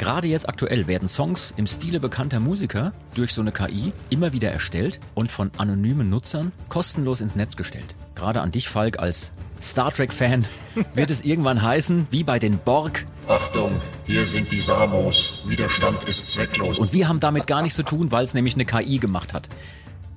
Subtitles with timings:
[0.00, 4.50] Gerade jetzt aktuell werden Songs im Stile bekannter Musiker durch so eine KI immer wieder
[4.50, 7.94] erstellt und von anonymen Nutzern kostenlos ins Netz gestellt.
[8.14, 9.30] Gerade an dich, Falk, als
[9.60, 10.46] Star Trek-Fan
[10.94, 13.04] wird es irgendwann heißen, wie bei den Borg.
[13.28, 13.72] Achtung,
[14.06, 15.44] hier sind die Samos.
[15.46, 16.78] Widerstand ist zwecklos.
[16.78, 19.50] Und wir haben damit gar nichts zu tun, weil es nämlich eine KI gemacht hat.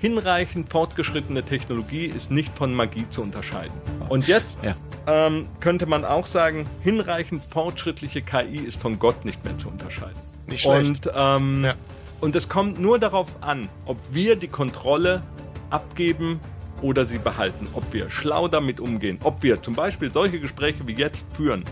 [0.03, 3.79] Hinreichend fortgeschrittene Technologie ist nicht von Magie zu unterscheiden.
[4.09, 4.75] Und jetzt Ja.
[5.07, 10.19] ähm, könnte man auch sagen, hinreichend fortschrittliche KI ist von Gott nicht mehr zu unterscheiden.
[10.47, 11.07] Nicht schlecht.
[11.07, 11.73] Und, ähm, Ja.
[12.19, 15.21] und es kommt nur darauf an, ob wir die Kontrolle
[15.69, 16.41] abgeben
[16.81, 20.95] oder sie behalten, ob wir schlau damit umgehen, ob wir zum Beispiel solche Gespräche wie
[20.95, 21.63] jetzt führen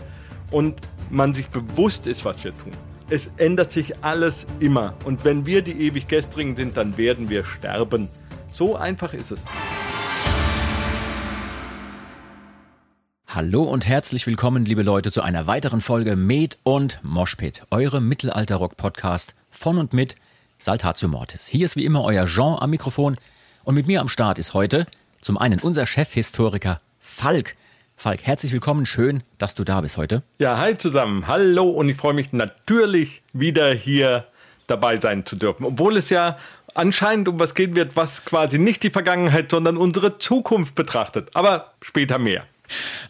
[0.50, 0.76] und
[1.10, 2.72] man sich bewusst ist, was wir tun.
[3.10, 4.94] Es ändert sich alles immer.
[5.04, 8.08] Und wenn wir die ewig Gestrigen sind, dann werden wir sterben.
[8.54, 9.42] So einfach ist es.
[13.26, 19.34] Hallo und herzlich willkommen, liebe Leute, zu einer weiteren Folge Med und Moshpit, eure Mittelalter-Rock-Podcast
[19.50, 20.16] von und mit
[20.58, 21.46] Saltatio Mortis.
[21.46, 23.16] Hier ist wie immer euer Jean am Mikrofon
[23.64, 24.86] und mit mir am Start ist heute
[25.22, 27.56] zum einen unser Chefhistoriker Falk.
[27.96, 30.22] Falk, herzlich willkommen, schön, dass du da bist heute.
[30.38, 31.26] Ja, hi zusammen.
[31.26, 34.26] Hallo und ich freue mich natürlich wieder hier
[34.66, 35.64] dabei sein zu dürfen.
[35.64, 36.36] Obwohl es ja
[36.74, 41.30] anscheinend um was gehen wird, was quasi nicht die Vergangenheit, sondern unsere Zukunft betrachtet.
[41.34, 42.46] Aber später mehr.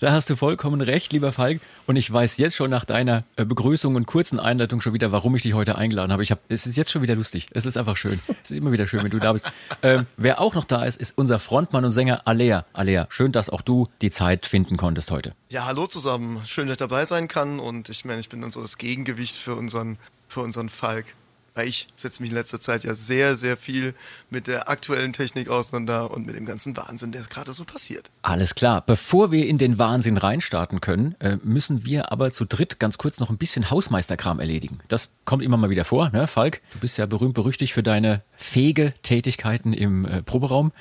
[0.01, 1.61] Da hast du vollkommen recht, lieber Falk.
[1.87, 5.35] Und ich weiß jetzt schon nach deiner äh, Begrüßung und kurzen Einleitung schon wieder, warum
[5.37, 6.23] ich dich heute eingeladen habe.
[6.23, 7.49] Ich hab, es ist jetzt schon wieder lustig.
[7.53, 8.19] Es ist einfach schön.
[8.43, 9.51] Es ist immer wieder schön, wenn du da bist.
[9.85, 12.65] Ähm, wer auch noch da ist, ist unser Frontmann und Sänger Alea.
[12.73, 15.35] Alea, schön, dass auch du die Zeit finden konntest heute.
[15.49, 16.41] Ja, hallo zusammen.
[16.45, 17.59] Schön, dass ich dabei sein kann.
[17.59, 21.07] Und ich meine, ich bin dann so das Gegengewicht für unseren, für unseren Falk.
[21.55, 23.95] Weil ich setze mich in letzter Zeit ja sehr, sehr viel
[24.31, 28.10] mit der aktuellen Technik auseinander und mit dem ganzen Wahnsinn, der gerade so passiert.
[28.22, 28.81] Alles klar.
[28.81, 33.21] Bevor wir in den Wahnsinn reinstarten können, äh, müssen wir aber zu dritt ganz kurz
[33.21, 34.78] noch ein bisschen Hausmeisterkram erledigen.
[34.88, 36.60] Das kommt immer mal wieder vor, ne, Falk?
[36.72, 40.72] Du bist ja berühmt berüchtigt für deine fähige Tätigkeiten im äh, Proberaum.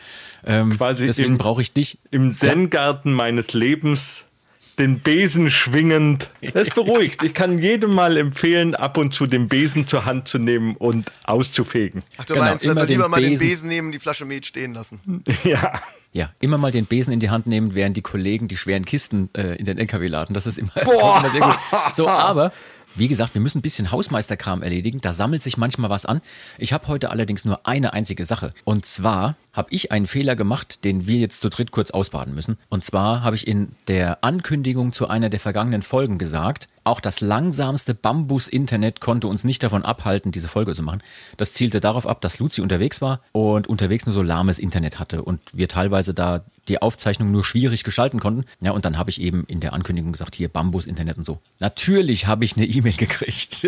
[0.46, 2.00] Ähm, Quasi deswegen brauche ich dich.
[2.12, 4.26] Im Zen-Garten meines Lebens
[4.82, 6.30] den Besen schwingend.
[6.54, 7.24] Das beruhigt.
[7.24, 11.12] Ich kann jedem mal empfehlen, ab und zu den Besen zur Hand zu nehmen und
[11.24, 12.04] auszufegen.
[12.18, 14.74] Ach, du Genau, meinst, wir lieber den mal den Besen- nehmen, die Flasche Met stehen
[14.74, 15.00] lassen.
[15.44, 15.80] Ja.
[16.14, 19.30] Ja, immer mal den Besen in die Hand nehmen, während die Kollegen die schweren Kisten
[19.34, 20.34] äh, in den LKW laden.
[20.34, 21.20] Das ist immer, Boah.
[21.22, 21.56] immer sehr gut.
[21.96, 22.52] So, aber
[22.96, 25.00] wie gesagt, wir müssen ein bisschen Hausmeisterkram erledigen.
[25.02, 26.22] Da sammelt sich manchmal was an.
[26.58, 28.52] Ich habe heute allerdings nur eine einzige Sache.
[28.66, 32.58] Und zwar habe ich einen Fehler gemacht, den wir jetzt zu dritt kurz ausbaden müssen.
[32.70, 37.22] Und zwar habe ich in der Ankündigung zu einer der vergangenen Folgen gesagt, auch das
[37.22, 41.04] langsamste Bambus-Internet konnte uns nicht davon abhalten, diese Folge zu machen.
[41.38, 45.24] Das zielte darauf ab, dass Luzi unterwegs war und unterwegs nur so lahmes Internet hatte
[45.24, 48.46] und wir teilweise da die Aufzeichnung nur schwierig gestalten konnten.
[48.60, 51.40] Ja, und dann habe ich eben in der Ankündigung gesagt, hier Bambus-Internet und so.
[51.60, 53.68] Natürlich habe ich eine E-Mail gekriegt.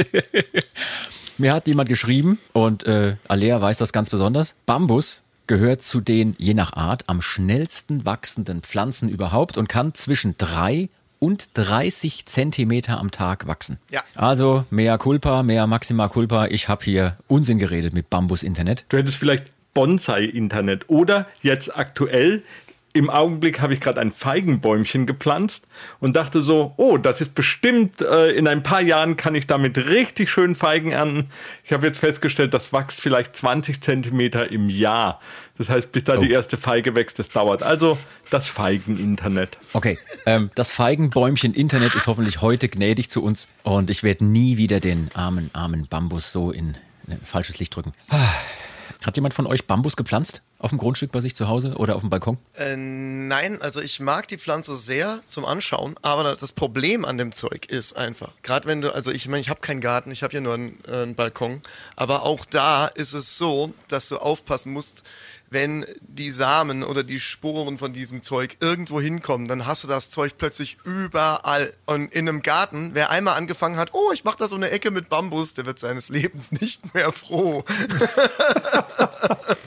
[1.37, 4.55] Mir hat jemand geschrieben und äh, Alea weiß das ganz besonders.
[4.65, 10.35] Bambus gehört zu den je nach Art am schnellsten wachsenden Pflanzen überhaupt und kann zwischen
[10.37, 10.89] drei
[11.19, 13.79] und 30 Zentimeter am Tag wachsen.
[13.89, 14.03] Ja.
[14.15, 16.47] Also mea culpa, mea maxima culpa.
[16.47, 18.85] Ich habe hier Unsinn geredet mit Bambus-Internet.
[18.89, 22.43] Du hättest vielleicht Bonsai-Internet oder jetzt aktuell.
[22.95, 25.65] Im Augenblick habe ich gerade ein Feigenbäumchen gepflanzt
[25.99, 29.77] und dachte so, oh, das ist bestimmt, äh, in ein paar Jahren kann ich damit
[29.77, 31.29] richtig schön Feigen ernten.
[31.63, 35.19] Ich habe jetzt festgestellt, das wächst vielleicht 20 Zentimeter im Jahr.
[35.57, 37.63] Das heißt, bis da die erste Feige wächst, das dauert.
[37.63, 37.97] Also
[38.29, 39.57] das Feigen-Internet.
[39.73, 44.57] Okay, ähm, das Feigenbäumchen Internet ist hoffentlich heute gnädig zu uns und ich werde nie
[44.57, 46.75] wieder den armen, armen Bambus so in
[47.07, 47.93] ein falsches Licht drücken.
[49.03, 50.41] Hat jemand von euch Bambus gepflanzt?
[50.63, 52.37] Auf dem Grundstück bei sich zu Hause oder auf dem Balkon?
[52.55, 57.33] Äh, nein, also ich mag die Pflanze sehr zum Anschauen, aber das Problem an dem
[57.33, 60.31] Zeug ist einfach, gerade wenn du, also ich meine, ich habe keinen Garten, ich habe
[60.31, 61.61] hier nur einen, äh, einen Balkon,
[61.97, 65.03] aber auch da ist es so, dass du aufpassen musst,
[65.53, 70.09] wenn die Samen oder die Sporen von diesem Zeug irgendwo hinkommen, dann hast du das
[70.09, 71.73] Zeug plötzlich überall.
[71.85, 74.91] Und in einem Garten, wer einmal angefangen hat, oh, ich mache das um eine Ecke
[74.91, 77.63] mit Bambus, der wird seines Lebens nicht mehr froh.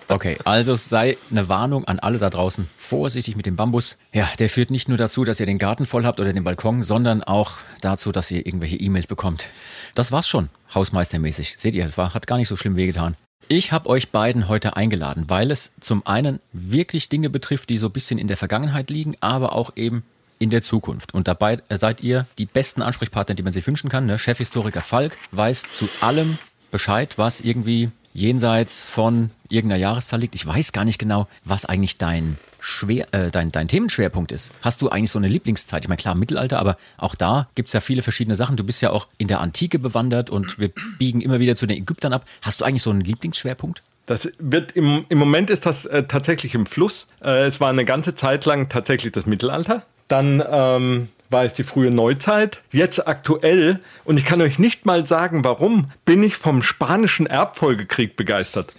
[0.08, 2.68] Okay, also es sei eine Warnung an alle da draußen.
[2.76, 3.96] Vorsichtig mit dem Bambus.
[4.12, 6.82] Ja, der führt nicht nur dazu, dass ihr den Garten voll habt oder den Balkon,
[6.84, 9.50] sondern auch dazu, dass ihr irgendwelche E-Mails bekommt.
[9.96, 11.56] Das war's schon, hausmeistermäßig.
[11.58, 13.16] Seht ihr, es war, hat gar nicht so schlimm wehgetan.
[13.48, 17.86] Ich habe euch beiden heute eingeladen, weil es zum einen wirklich Dinge betrifft, die so
[17.86, 20.02] ein bisschen in der Vergangenheit liegen, aber auch eben
[20.40, 21.14] in der Zukunft.
[21.14, 24.06] Und dabei seid ihr die besten Ansprechpartner, die man sich wünschen kann.
[24.06, 24.18] Ne?
[24.18, 26.38] Chefhistoriker Falk weiß zu allem
[26.72, 30.34] Bescheid, was irgendwie jenseits von irgendeiner Jahreszahl liegt.
[30.34, 32.38] Ich weiß gar nicht genau, was eigentlich dein
[32.68, 34.50] Schwer, äh, dein, dein Themenschwerpunkt ist.
[34.60, 35.84] Hast du eigentlich so eine Lieblingszeit?
[35.84, 38.56] Ich meine, klar, Mittelalter, aber auch da gibt es ja viele verschiedene Sachen.
[38.56, 41.76] Du bist ja auch in der Antike bewandert und wir biegen immer wieder zu den
[41.76, 42.24] Ägyptern ab.
[42.42, 43.84] Hast du eigentlich so einen Lieblingsschwerpunkt?
[44.06, 47.06] Das wird im, im Moment ist das äh, tatsächlich im Fluss.
[47.22, 49.84] Äh, es war eine ganze Zeit lang tatsächlich das Mittelalter.
[50.08, 52.60] Dann ähm, war es die frühe Neuzeit.
[52.72, 58.16] Jetzt aktuell, und ich kann euch nicht mal sagen, warum, bin ich vom spanischen Erbfolgekrieg
[58.16, 58.72] begeistert.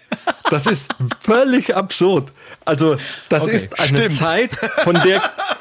[0.50, 2.32] Das ist völlig absurd.
[2.66, 2.96] Also,
[3.30, 4.14] das Okay, ist eine stimmt.
[4.14, 5.22] Zeit, von der,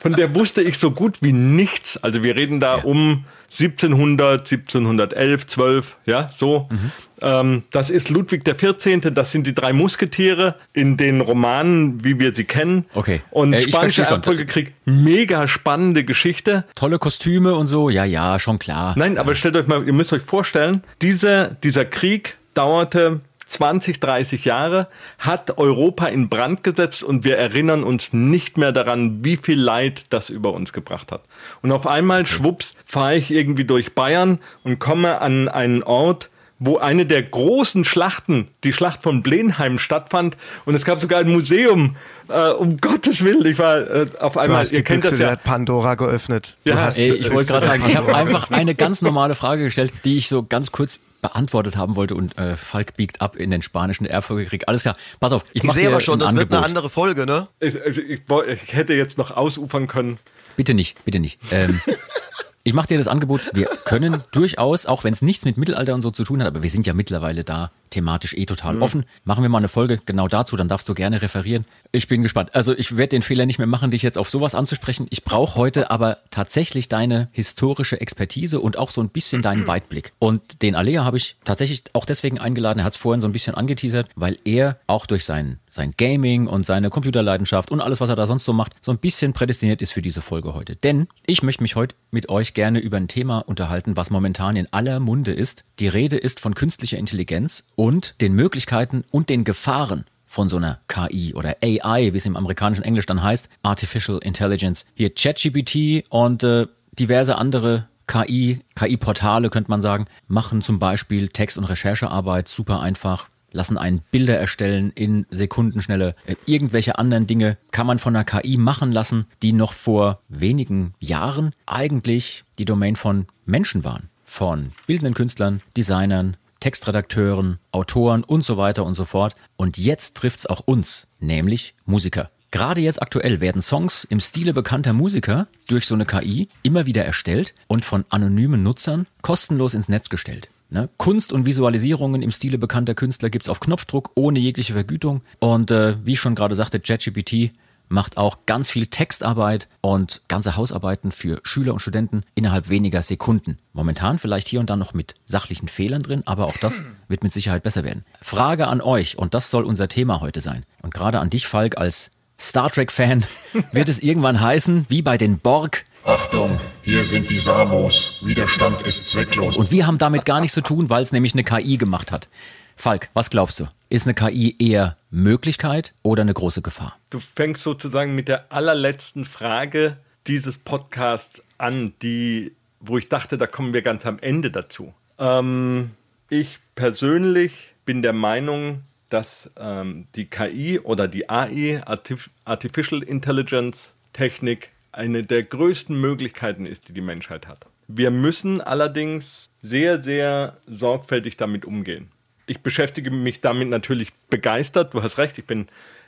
[0.00, 1.96] von der wusste ich so gut wie nichts.
[2.02, 2.84] Also, wir reden da Ja.
[2.84, 3.24] um
[3.58, 6.68] 1700, 1711, 12, ja, so.
[6.70, 6.90] Mhm.
[7.22, 12.18] Ähm, das ist Ludwig der 14., das sind die drei Musketiere in den Romanen, wie
[12.18, 12.84] wir sie kennen.
[12.94, 13.22] Okay.
[13.30, 13.60] Und Äh,
[13.90, 14.04] schon.
[14.04, 16.64] Erbfolgekrieg, mega spannende Geschichte.
[16.74, 18.94] Tolle Kostüme und so, ja, ja, schon klar.
[18.96, 23.20] Nein, aber stellt euch mal, ihr müsst euch vorstellen, diese, dieser Krieg dauerte
[23.54, 29.24] 20, 30 Jahre, hat Europa in Brand gesetzt und wir erinnern uns nicht mehr daran,
[29.24, 31.22] wie viel Leid das über uns gebracht hat.
[31.62, 36.78] Und auf einmal, schwupps, fahre ich irgendwie durch Bayern und komme an einen Ort, wo
[36.78, 41.96] eine der großen Schlachten, die Schlacht von Blenheim stattfand und es gab sogar ein Museum,
[42.28, 45.18] äh, um Gottes Willen, ich war äh, auf Du einmal, hast ihr die kennt Büchse
[45.18, 45.30] das ja.
[45.30, 46.56] der Pandora geöffnet.
[46.64, 49.64] Du Ja, hast Ey, ich wollte gerade sagen, ich habe einfach eine ganz normale Frage
[49.64, 53.50] gestellt, die ich so ganz kurz beantwortet haben wollte und äh, Falk biegt ab in
[53.50, 54.64] den spanischen Erbfolgekrieg.
[54.68, 56.58] Alles klar, pass auf, ich Ich sehe aber schon, das wird Angebot.
[56.58, 57.48] eine andere Folge, ne?
[57.60, 60.18] Ich, also ich, ich hätte jetzt noch ausufern können.
[60.58, 61.40] Bitte nicht, bitte nicht.
[61.50, 61.80] Ähm,
[62.62, 66.02] ich mache dir das Angebot, wir können durchaus, auch wenn es nichts mit Mittelalter und
[66.02, 69.42] so zu tun hat, aber wir sind ja mittlerweile da thematisch eh total offen, machen
[69.42, 71.64] wir mal eine Folge genau dazu, dann darfst du gerne referieren.
[71.92, 72.54] Ich bin gespannt.
[72.54, 75.06] Also ich werde den Fehler nicht mehr machen, dich jetzt auf sowas anzusprechen.
[75.10, 80.12] Ich brauche heute aber tatsächlich deine historische Expertise und auch so ein bisschen deinen Weitblick.
[80.18, 83.32] Und den Alea habe ich tatsächlich auch deswegen eingeladen, er hat es vorhin so ein
[83.32, 88.08] bisschen angeteasert, weil er auch durch sein, sein Gaming und seine Computerleidenschaft und alles, was
[88.08, 90.76] er da sonst so macht, so ein bisschen prädestiniert ist für diese Folge heute.
[90.76, 94.72] Denn ich möchte mich heute mit euch gerne über ein Thema unterhalten, was momentan in
[94.72, 95.64] aller Munde ist.
[95.78, 97.83] Die Rede ist von künstlicher Intelligenz und
[98.20, 102.84] den Möglichkeiten und den Gefahren von so einer KI oder AI, wie es im amerikanischen
[102.84, 104.84] Englisch dann heißt, Artificial Intelligence.
[104.94, 106.66] Hier ChatGPT und äh,
[106.98, 113.28] diverse andere KI, KI-Portale könnte man sagen, machen zum Beispiel Text- und Recherchearbeit super einfach,
[113.52, 116.16] lassen einen Bilder erstellen in Sekundenschnelle.
[116.26, 120.94] Äh, Irgendwelche anderen Dinge kann man von einer KI machen lassen, die noch vor wenigen
[121.00, 124.10] Jahren eigentlich die Domain von Menschen waren.
[124.24, 129.36] Von bildenden Künstlern, Designern, Textredakteuren, Autoren und so weiter und so fort.
[129.58, 132.30] Und jetzt trifft's auch uns, nämlich Musiker.
[132.52, 137.04] Gerade jetzt aktuell werden Songs im Stile bekannter Musiker durch so eine KI immer wieder
[137.04, 140.48] erstellt und von anonymen Nutzern kostenlos ins Netz gestellt.
[140.70, 140.88] Ne?
[140.96, 145.20] Kunst und Visualisierungen im Stile bekannter Künstler gibt's auf Knopfdruck ohne jegliche Vergütung.
[145.40, 147.52] Und äh, wie ich schon gerade sagte, ChatGPT
[147.88, 153.58] macht auch ganz viel Textarbeit und ganze Hausarbeiten für Schüler und Studenten innerhalb weniger Sekunden.
[153.72, 157.32] Momentan vielleicht hier und da noch mit sachlichen Fehlern drin, aber auch das wird mit
[157.32, 158.04] Sicherheit besser werden.
[158.20, 160.64] Frage an euch, und das soll unser Thema heute sein.
[160.82, 163.24] Und gerade an dich, Falk, als Star Trek-Fan,
[163.72, 168.26] wird es irgendwann heißen, wie bei den Borg, Achtung, hier sind die Samos.
[168.26, 169.56] Widerstand ist zwecklos.
[169.56, 172.28] und wir haben damit gar nichts zu tun, weil es nämlich eine KI gemacht hat.
[172.76, 173.68] Falk, was glaubst du?
[173.90, 176.98] Ist eine KI eher Möglichkeit oder eine große Gefahr?
[177.10, 183.46] Du fängst sozusagen mit der allerletzten Frage dieses Podcasts an, die, wo ich dachte, da
[183.46, 184.94] kommen wir ganz am Ende dazu.
[185.18, 185.90] Ähm,
[186.30, 193.94] ich persönlich bin der Meinung, dass ähm, die KI oder die AI, Artif Artificial Intelligence
[194.12, 197.60] Technik, eine der größten Möglichkeiten ist, die die Menschheit hat.
[197.86, 202.10] Wir müssen allerdings sehr, sehr sorgfältig damit umgehen.
[202.46, 204.94] Ich beschäftige mich damit natürlich begeistert.
[204.94, 205.66] Du hast recht, ich bin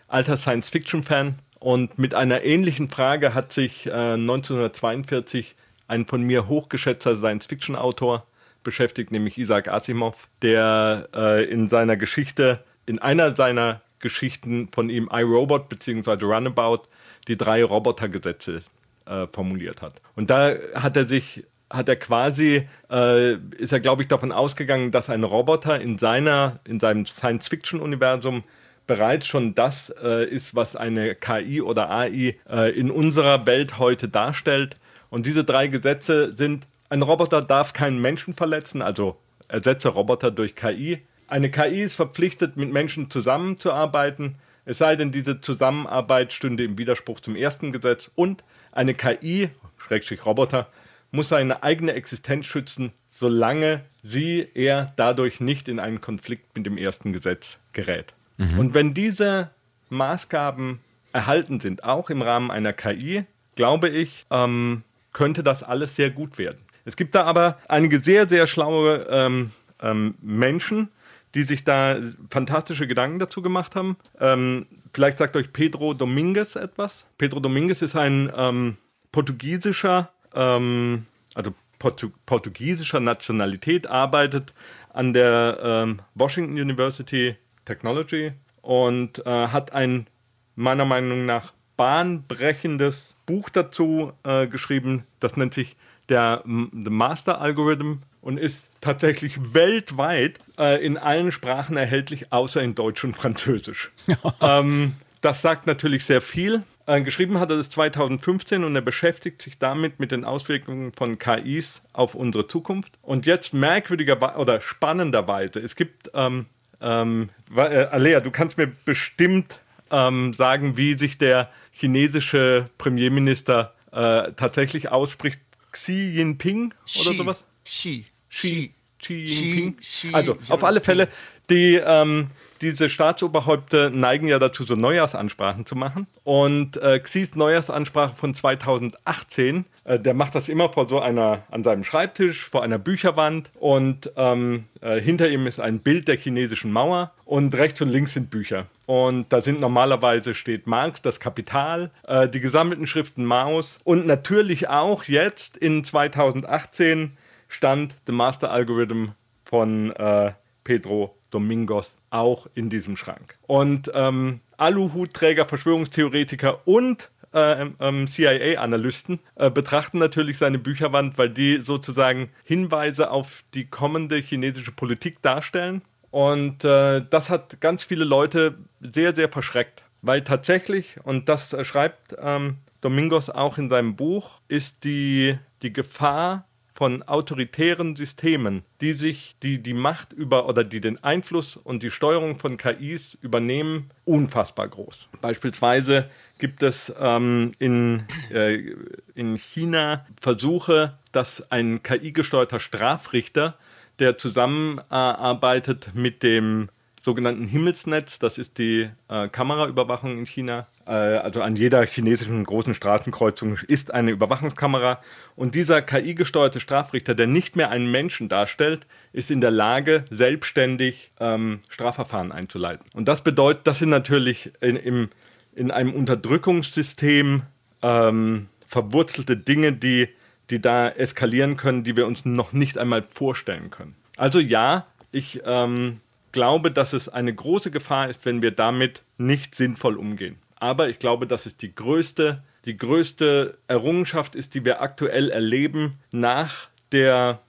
[0.08, 1.36] alter Science-Fiction-Fan.
[1.58, 5.56] Und mit einer ähnlichen Frage hat sich äh, 1942
[5.88, 8.26] ein von mir hochgeschätzter Science-Fiction-Autor
[8.62, 15.08] beschäftigt, nämlich Isaac Asimov, der äh, in seiner Geschichte, in einer seiner Geschichten von ihm
[15.10, 16.24] iRobot bzw.
[16.24, 16.82] Runabout
[17.28, 18.60] die drei Robotergesetze
[19.06, 20.00] äh, formuliert hat.
[20.14, 24.90] Und da hat er sich, hat er quasi, äh, ist er glaube ich davon ausgegangen,
[24.90, 28.44] dass ein Roboter in seiner, in seinem Science-Fiction-Universum
[28.86, 34.08] bereits schon das äh, ist, was eine KI oder AI äh, in unserer Welt heute
[34.08, 34.76] darstellt.
[35.10, 39.16] Und diese drei Gesetze sind, ein Roboter darf keinen Menschen verletzen, also
[39.48, 41.02] ersetze Roboter durch KI.
[41.26, 44.36] Eine KI ist verpflichtet, mit Menschen zusammenzuarbeiten,
[44.68, 48.10] es sei denn, diese Zusammenarbeit stünde im Widerspruch zum ersten Gesetz.
[48.16, 48.42] Und
[48.72, 50.66] eine KI, Schrägstrich Roboter,
[51.10, 56.78] muss seine eigene Existenz schützen, solange sie, er dadurch nicht in einen Konflikt mit dem
[56.78, 58.14] ersten Gesetz gerät.
[58.58, 59.50] Und wenn diese
[59.88, 60.80] Maßgaben
[61.12, 64.82] erhalten sind, auch im Rahmen einer KI, glaube ich, ähm,
[65.12, 66.58] könnte das alles sehr gut werden.
[66.84, 70.90] Es gibt da aber einige sehr, sehr schlaue ähm, ähm, Menschen,
[71.34, 71.96] die sich da
[72.30, 73.96] fantastische Gedanken dazu gemacht haben.
[74.20, 77.06] Ähm, vielleicht sagt euch Pedro Dominguez etwas.
[77.18, 78.76] Pedro Dominguez ist ein ähm,
[79.10, 84.54] portugiesischer, ähm, also Portu portugiesischer Nationalität, arbeitet
[84.92, 90.06] an der ähm, Washington University Technology und äh, hat ein
[90.54, 95.04] meiner Meinung nach bahnbrechendes Buch dazu äh, geschrieben.
[95.20, 95.76] Das nennt sich
[96.08, 102.74] der The Master Algorithm und ist tatsächlich weltweit äh, in allen Sprachen erhältlich, außer in
[102.74, 103.92] Deutsch und Französisch.
[104.40, 106.62] ähm, das sagt natürlich sehr viel.
[106.88, 111.18] Äh, geschrieben hat er das 2015 und er beschäftigt sich damit mit den Auswirkungen von
[111.18, 112.92] KIs auf unsere Zukunft.
[113.02, 116.46] Und jetzt merkwürdiger oder spannenderweise, es gibt, ähm,
[116.80, 124.32] ähm, äh, Alea, du kannst mir bestimmt ähm, sagen, wie sich der chinesische Premierminister äh,
[124.32, 125.40] tatsächlich ausspricht.
[125.72, 127.44] Xi Jinping oder Xi, sowas?
[127.64, 128.04] Xi.
[128.30, 129.24] Xi, Xi.
[129.24, 129.76] Xi Jinping.
[129.78, 131.08] Xi also auf alle Fälle,
[131.50, 132.28] die, ähm,
[132.60, 136.06] diese Staatsoberhäupter neigen ja dazu, so Neujahrsansprachen zu machen.
[136.24, 141.64] Und äh, Xis Neujahrsansprache von 2018, äh, der macht das immer vor so einer, an
[141.64, 143.50] seinem Schreibtisch, vor einer Bücherwand.
[143.58, 148.14] Und ähm, äh, hinter ihm ist ein Bild der chinesischen Mauer und rechts und links
[148.14, 148.66] sind Bücher.
[148.86, 154.68] Und da sind normalerweise steht Marx, das Kapital, äh, die gesammelten Schriften Maos und natürlich
[154.68, 157.16] auch jetzt in 2018
[157.48, 159.12] stand The Master Algorithm
[159.44, 160.32] von äh,
[160.64, 163.36] Pedro Domingos auch in diesem Schrank.
[163.46, 171.58] Und ähm, Aluhutträger, Verschwörungstheoretiker und äh, ähm, CIA-Analysten äh, betrachten natürlich seine Bücherwand, weil die
[171.58, 175.82] sozusagen Hinweise auf die kommende chinesische Politik darstellen.
[176.10, 179.82] Und äh, das hat ganz viele Leute sehr, sehr verschreckt.
[180.02, 186.46] Weil tatsächlich, und das schreibt ähm, Domingos auch in seinem Buch, ist die, die Gefahr
[186.76, 191.90] von autoritären Systemen, die sich die, die Macht über oder die den Einfluss und die
[191.90, 195.08] Steuerung von KIs übernehmen, unfassbar groß.
[195.22, 198.74] Beispielsweise gibt es ähm, in, äh,
[199.14, 203.56] in China Versuche, dass ein KI-gesteuerter Strafrichter,
[203.98, 206.68] der zusammenarbeitet mit dem
[207.02, 210.66] sogenannten Himmelsnetz, das ist die äh, Kameraüberwachung in China.
[210.86, 215.00] Äh, also an jeder chinesischen großen Straßenkreuzung ist eine Überwachungskamera.
[215.34, 221.10] Und dieser KI-gesteuerte Strafrichter, der nicht mehr einen Menschen darstellt, ist in der Lage, selbstständig
[221.20, 222.86] ähm, Strafverfahren einzuleiten.
[222.94, 225.08] Und das bedeutet, das sind natürlich in, im,
[225.54, 227.42] in einem Unterdrückungssystem
[227.82, 230.08] ähm, verwurzelte Dinge, die,
[230.50, 233.96] die da eskalieren können, die wir uns noch nicht einmal vorstellen können.
[234.16, 236.00] Also ja, ich ähm,
[236.32, 240.36] glaube, dass es eine große Gefahr ist, wenn wir damit nicht sinnvoll umgehen.
[240.56, 245.98] Aber ich glaube, dass es die größte, die größte Errungenschaft ist, die wir aktuell erleben
[246.10, 247.40] nach der,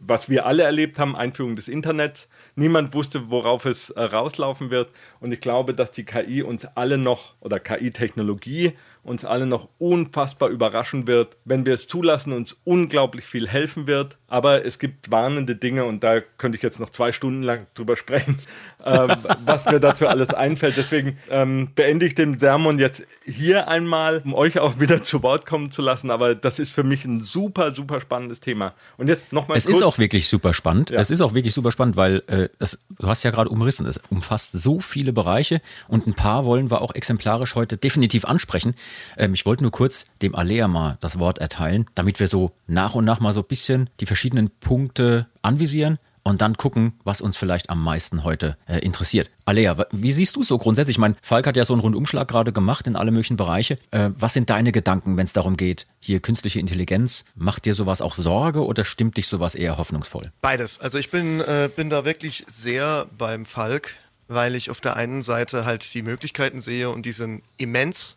[0.00, 2.28] was wir alle erlebt haben, Einführung des Internets.
[2.56, 4.90] Niemand wusste, worauf es äh, rauslaufen wird.
[5.20, 8.72] Und ich glaube, dass die KI uns alle noch, oder KI-Technologie
[9.08, 14.18] uns alle noch unfassbar überraschen wird, wenn wir es zulassen, uns unglaublich viel helfen wird.
[14.28, 17.96] Aber es gibt warnende Dinge und da könnte ich jetzt noch zwei Stunden lang drüber
[17.96, 18.38] sprechen,
[18.84, 19.10] ähm,
[19.44, 20.76] was mir dazu alles einfällt.
[20.76, 25.46] Deswegen ähm, beende ich den Sermon jetzt hier einmal, um euch auch wieder zu Wort
[25.46, 26.10] kommen zu lassen.
[26.10, 28.74] Aber das ist für mich ein super, super spannendes Thema.
[28.98, 30.90] Und jetzt nochmal Es ist auch wirklich super spannend.
[30.90, 33.98] Es ist auch wirklich super spannend, weil äh, das, du hast ja gerade umrissen, es
[34.10, 38.74] umfasst so viele Bereiche und ein paar wollen wir auch exemplarisch heute definitiv ansprechen.
[39.16, 42.94] Ähm, ich wollte nur kurz dem Alea mal das Wort erteilen, damit wir so nach
[42.94, 47.38] und nach mal so ein bisschen die verschiedenen Punkte anvisieren und dann gucken, was uns
[47.38, 49.30] vielleicht am meisten heute äh, interessiert.
[49.46, 50.96] Alea, wie siehst du so grundsätzlich?
[50.96, 53.76] Ich meine, Falk hat ja so einen Rundumschlag gerade gemacht in alle möglichen Bereiche.
[53.90, 57.24] Äh, was sind deine Gedanken, wenn es darum geht, hier künstliche Intelligenz?
[57.34, 60.30] Macht dir sowas auch Sorge oder stimmt dich sowas eher hoffnungsvoll?
[60.42, 60.80] Beides.
[60.80, 63.94] Also ich bin, äh, bin da wirklich sehr beim Falk,
[64.28, 68.16] weil ich auf der einen Seite halt die Möglichkeiten sehe und die sind immens.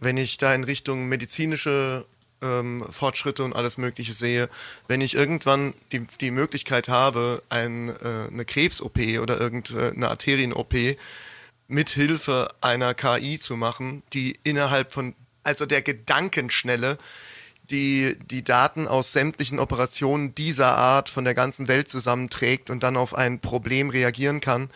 [0.00, 2.04] Wenn ich da in Richtung medizinische
[2.42, 4.48] ähm, Fortschritte und alles Mögliche sehe,
[4.88, 10.74] wenn ich irgendwann die, die Möglichkeit habe, ein, äh, eine Krebs-OP oder irgendeine Arterien-OP
[11.68, 15.14] mithilfe einer KI zu machen, die innerhalb von,
[15.44, 16.98] also der Gedankenschnelle,
[17.70, 22.96] die die Daten aus sämtlichen Operationen dieser Art von der ganzen Welt zusammenträgt und dann
[22.96, 24.68] auf ein Problem reagieren kann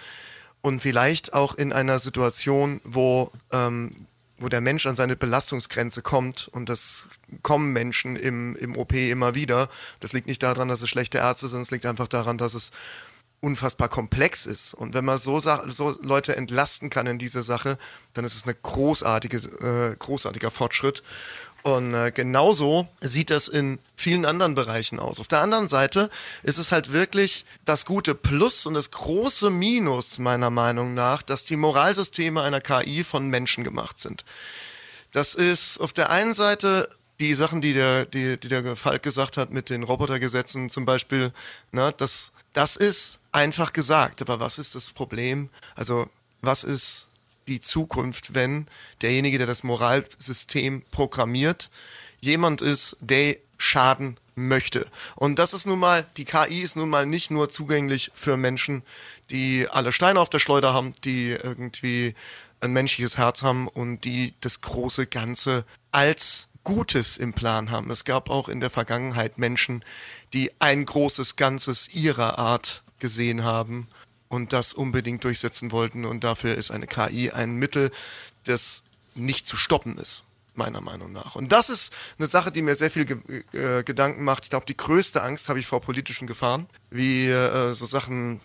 [0.62, 3.90] und vielleicht auch in einer Situation, wo ähm,
[4.38, 7.08] wo der Mensch an seine Belastungsgrenze kommt und das
[7.42, 9.68] kommen Menschen im, im OP immer wieder.
[10.00, 12.70] Das liegt nicht daran, dass es schlechte Ärzte sind, es liegt einfach daran, dass es
[13.40, 14.72] unfassbar komplex ist.
[14.74, 17.76] Und wenn man so, so Leute entlasten kann in dieser Sache,
[18.14, 21.02] dann ist es ein großartige, äh, großartiger Fortschritt.
[21.64, 25.18] Und äh, genauso sieht das in vielen anderen Bereichen aus.
[25.18, 26.10] Auf der anderen Seite
[26.42, 31.44] ist es halt wirklich das gute Plus und das große Minus meiner Meinung nach, dass
[31.44, 34.26] die Moralsysteme einer KI von Menschen gemacht sind.
[35.12, 36.86] Das ist auf der einen Seite
[37.18, 41.32] die Sachen, die der, die, die der Falk gesagt hat mit den Robotergesetzen zum Beispiel,
[41.72, 44.20] ne, das, das ist einfach gesagt.
[44.20, 45.48] Aber was ist das Problem?
[45.76, 46.10] Also,
[46.42, 47.08] was ist
[47.48, 48.66] die Zukunft, wenn
[49.02, 51.70] derjenige, der das Moralsystem programmiert,
[52.20, 54.86] jemand ist, der Schaden möchte.
[55.14, 58.82] Und das ist nun mal, die KI ist nun mal nicht nur zugänglich für Menschen,
[59.30, 62.14] die alle Steine auf der Schleuder haben, die irgendwie
[62.60, 67.90] ein menschliches Herz haben und die das große Ganze als Gutes im Plan haben.
[67.90, 69.84] Es gab auch in der Vergangenheit Menschen,
[70.32, 73.86] die ein großes Ganzes ihrer Art gesehen haben
[74.34, 76.04] und das unbedingt durchsetzen wollten.
[76.04, 77.90] Und dafür ist eine KI ein Mittel,
[78.44, 78.82] das
[79.14, 80.24] nicht zu stoppen ist,
[80.54, 81.36] meiner Meinung nach.
[81.36, 83.18] Und das ist eine Sache, die mir sehr viel ge
[83.52, 84.44] äh, Gedanken macht.
[84.44, 88.40] Ich glaube, die größte Angst habe ich vor politischen Gefahren, wie äh, so Sachen,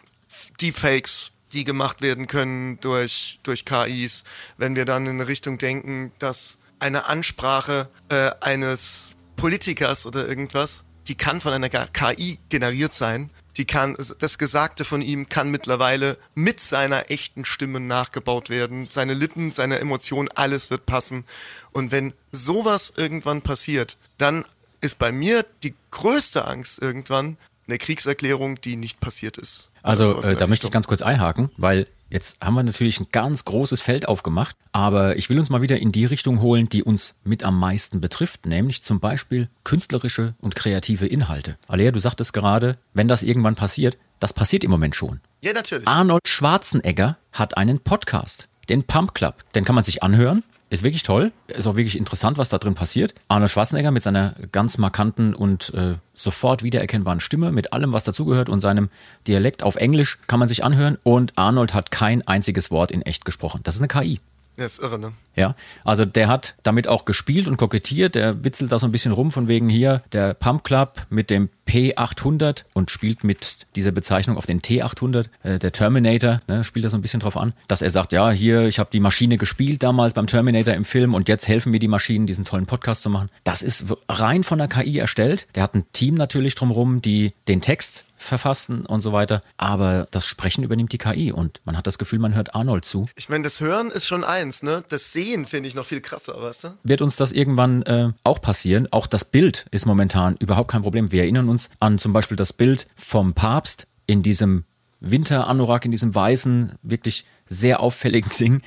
[0.61, 4.23] Deepfakes, die gemacht werden können durch, durch KIs,
[4.57, 10.83] wenn wir dann in eine Richtung denken, dass eine Ansprache äh, eines Politikers oder irgendwas,
[11.07, 16.17] die kann von einer KI generiert sein die kann, das Gesagte von ihm kann mittlerweile
[16.35, 18.87] mit seiner echten Stimme nachgebaut werden.
[18.89, 21.25] Seine Lippen, seine Emotionen, alles wird passen.
[21.71, 24.45] Und wenn sowas irgendwann passiert, dann
[24.81, 27.37] ist bei mir die größte Angst irgendwann
[27.67, 29.71] eine Kriegserklärung, die nicht passiert ist.
[29.83, 33.45] Also äh, da möchte ich ganz kurz einhaken, weil Jetzt haben wir natürlich ein ganz
[33.45, 37.15] großes Feld aufgemacht, aber ich will uns mal wieder in die Richtung holen, die uns
[37.23, 41.57] mit am meisten betrifft, nämlich zum Beispiel künstlerische und kreative Inhalte.
[41.67, 45.19] Alea, du sagtest gerade, wenn das irgendwann passiert, das passiert im Moment schon.
[45.43, 45.87] Ja, natürlich.
[45.87, 49.43] Arnold Schwarzenegger hat einen Podcast, den Pump Club.
[49.53, 50.43] Den kann man sich anhören.
[50.71, 51.31] Ist wirklich toll.
[51.47, 53.15] Ist auch wirklich interessant, was da drin passiert.
[53.27, 58.49] Arnold Schwarzenegger mit seiner ganz markanten und äh, sofort wiedererkennbaren Stimme, mit allem, was dazugehört
[58.49, 58.89] und seinem
[59.25, 60.97] Dialekt auf Englisch kann man sich anhören.
[61.03, 63.61] Und Arnold hat kein einziges Wort in echt gesprochen.
[63.63, 64.19] Das ist eine KI.
[64.59, 65.13] Das ist irre, ne?
[65.35, 68.15] Ja, also der hat damit auch gespielt und kokettiert.
[68.15, 71.49] Der witzelt da so ein bisschen rum von wegen hier der Pump Club mit dem
[71.65, 75.27] P800 und spielt mit dieser Bezeichnung auf den T800.
[75.43, 78.31] Äh, der Terminator ne, spielt da so ein bisschen drauf an, dass er sagt, ja,
[78.31, 81.79] hier, ich habe die Maschine gespielt damals beim Terminator im Film und jetzt helfen mir
[81.79, 83.29] die Maschinen, diesen tollen Podcast zu machen.
[83.45, 85.47] Das ist rein von der KI erstellt.
[85.55, 89.41] Der hat ein Team natürlich drumherum, die den Text verfassen und so weiter.
[89.57, 93.05] Aber das Sprechen übernimmt die KI und man hat das Gefühl, man hört Arnold zu.
[93.15, 94.83] Ich meine, das Hören ist schon eins, ne?
[94.89, 96.67] Das Sehen finde ich noch viel krasser, weißt du?
[96.83, 98.87] Wird uns das irgendwann äh, auch passieren?
[98.91, 101.11] Auch das Bild ist momentan überhaupt kein Problem.
[101.11, 104.65] Wir erinnern uns an zum Beispiel das Bild vom Papst in diesem
[104.99, 108.61] Winteranorak, in diesem weißen, wirklich sehr auffälligen Ding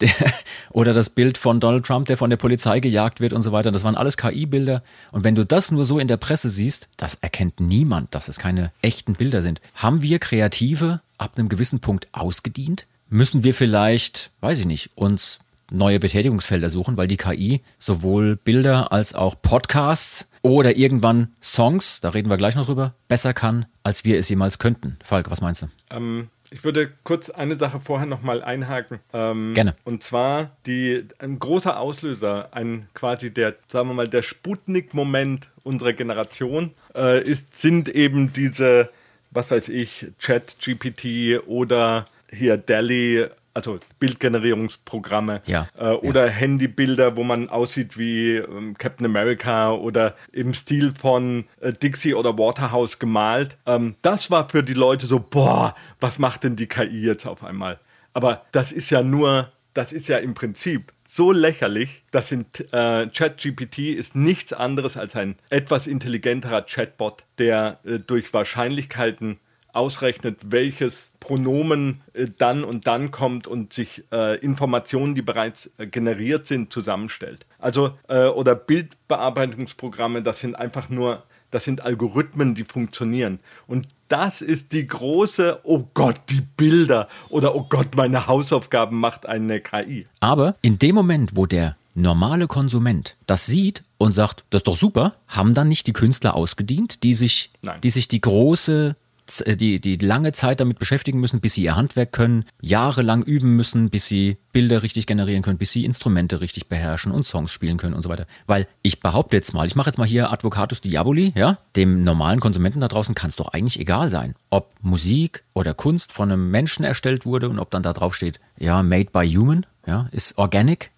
[0.00, 0.10] der,
[0.70, 3.70] oder das Bild von Donald Trump, der von der Polizei gejagt wird und so weiter.
[3.70, 4.82] Das waren alles KI-Bilder.
[5.12, 8.38] Und wenn du das nur so in der Presse siehst, das erkennt niemand, dass es
[8.38, 9.60] keine echten Bilder sind.
[9.74, 12.86] Haben wir Kreative ab einem gewissen Punkt ausgedient?
[13.08, 15.38] Müssen wir vielleicht, weiß ich nicht, uns
[15.70, 22.10] neue Betätigungsfelder suchen, weil die KI sowohl Bilder als auch Podcasts oder irgendwann Songs, da
[22.10, 24.96] reden wir gleich noch drüber, besser kann, als wir es jemals könnten.
[25.02, 25.66] Falk, was meinst du?
[25.90, 29.00] Ähm, ich würde kurz eine Sache vorher nochmal einhaken.
[29.12, 29.74] Ähm, Gerne.
[29.84, 35.92] Und zwar die, ein großer Auslöser, ein quasi der, sagen wir mal, der Sputnik-Moment unserer
[35.92, 38.90] Generation äh, ist, sind eben diese,
[39.30, 46.30] was weiß ich, Chat-GPT oder hier Delhi also Bildgenerierungsprogramme ja, äh, oder ja.
[46.30, 52.36] Handybilder, wo man aussieht wie ähm, Captain America oder im Stil von äh, Dixie oder
[52.38, 53.56] Waterhouse gemalt.
[53.66, 57.42] Ähm, das war für die Leute so, boah, was macht denn die KI jetzt auf
[57.42, 57.80] einmal?
[58.12, 62.04] Aber das ist ja nur, das ist ja im Prinzip so lächerlich.
[62.10, 68.34] Das sind äh, ChatGPT ist nichts anderes als ein etwas intelligenterer Chatbot, der äh, durch
[68.34, 69.38] Wahrscheinlichkeiten
[69.76, 75.86] ausrechnet, welches Pronomen äh, dann und dann kommt und sich äh, Informationen, die bereits äh,
[75.86, 77.46] generiert sind, zusammenstellt.
[77.58, 83.38] Also äh, oder Bildbearbeitungsprogramme, das sind einfach nur, das sind Algorithmen, die funktionieren.
[83.66, 89.26] Und das ist die große, oh Gott, die Bilder oder oh Gott, meine Hausaufgaben macht
[89.26, 90.06] eine KI.
[90.20, 94.76] Aber in dem Moment, wo der normale Konsument das sieht und sagt, das ist doch
[94.76, 97.50] super, haben dann nicht die Künstler ausgedient, die sich,
[97.82, 98.96] die sich die große
[99.28, 103.90] die, die lange Zeit damit beschäftigen müssen, bis sie ihr Handwerk können, jahrelang üben müssen,
[103.90, 107.94] bis sie Bilder richtig generieren können, bis sie Instrumente richtig beherrschen und Songs spielen können
[107.94, 108.26] und so weiter.
[108.46, 112.40] Weil ich behaupte jetzt mal, ich mache jetzt mal hier Advocatus Diaboli, ja, dem normalen
[112.40, 116.50] Konsumenten da draußen kann es doch eigentlich egal sein, ob Musik oder Kunst von einem
[116.50, 120.38] Menschen erstellt wurde und ob dann da drauf steht, ja, made by human, ja, ist
[120.38, 120.90] organic.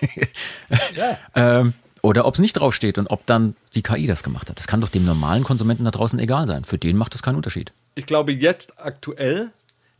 [1.34, 4.58] ähm, oder ob es nicht draufsteht und ob dann die KI das gemacht hat.
[4.58, 6.64] Das kann doch dem normalen Konsumenten da draußen egal sein.
[6.64, 7.72] Für den macht das keinen Unterschied.
[7.94, 9.50] Ich glaube, jetzt aktuell,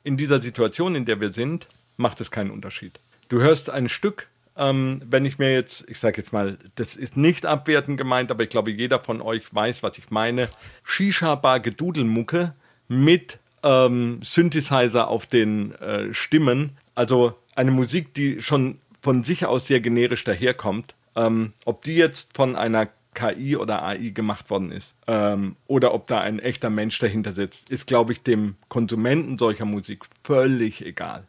[0.03, 2.99] in dieser Situation, in der wir sind, macht es keinen Unterschied.
[3.29, 7.17] Du hörst ein Stück, ähm, wenn ich mir jetzt, ich sage jetzt mal, das ist
[7.17, 10.49] nicht abwertend gemeint, aber ich glaube, jeder von euch weiß, was ich meine.
[10.85, 12.55] Shisha-Bar Gedudelmucke
[12.89, 16.77] mit ähm, Synthesizer auf den äh, Stimmen.
[16.95, 20.95] Also eine Musik, die schon von sich aus sehr generisch daherkommt.
[21.16, 26.07] Ähm, ob die jetzt von einer KI oder AI gemacht worden ist ähm, oder ob
[26.07, 31.25] da ein echter Mensch dahinter sitzt, ist, glaube ich, dem Konsumenten solcher Musik völlig egal.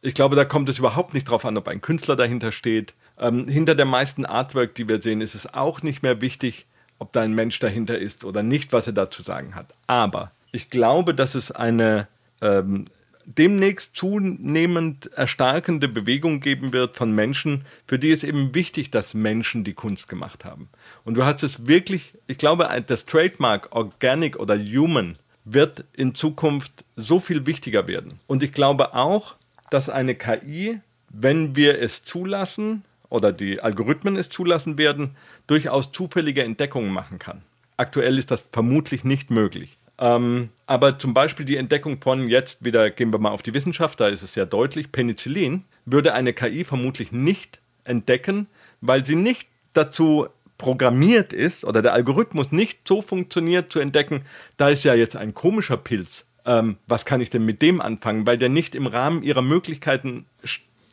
[0.00, 2.94] Ich glaube, da kommt es überhaupt nicht drauf an, ob ein Künstler dahinter steht.
[3.18, 6.66] Ähm, hinter der meisten Artwork, die wir sehen, ist es auch nicht mehr wichtig,
[6.98, 9.74] ob da ein Mensch dahinter ist oder nicht, was er dazu sagen hat.
[9.86, 12.08] Aber ich glaube, dass es eine
[12.40, 12.86] ähm,
[13.26, 19.64] demnächst zunehmend erstarkende Bewegung geben wird von Menschen, für die es eben wichtig, dass Menschen
[19.64, 20.68] die Kunst gemacht haben.
[21.04, 26.84] Und du hast es wirklich, ich glaube, das Trademark Organic oder Human wird in Zukunft
[26.96, 28.20] so viel wichtiger werden.
[28.26, 29.34] Und ich glaube auch,
[29.70, 36.44] dass eine KI, wenn wir es zulassen oder die Algorithmen es zulassen werden, durchaus zufällige
[36.44, 37.42] Entdeckungen machen kann.
[37.76, 39.76] Aktuell ist das vermutlich nicht möglich.
[40.02, 44.00] Ähm, aber zum Beispiel die Entdeckung von jetzt wieder, gehen wir mal auf die Wissenschaft,
[44.00, 48.48] da ist es sehr deutlich, Penicillin würde eine KI vermutlich nicht entdecken,
[48.80, 50.26] weil sie nicht dazu
[50.58, 54.22] programmiert ist oder der Algorithmus nicht so funktioniert zu entdecken,
[54.56, 56.24] da ist ja jetzt ein komischer Pilz.
[56.44, 58.26] Ähm, was kann ich denn mit dem anfangen?
[58.26, 60.26] Weil der nicht im Rahmen ihrer Möglichkeiten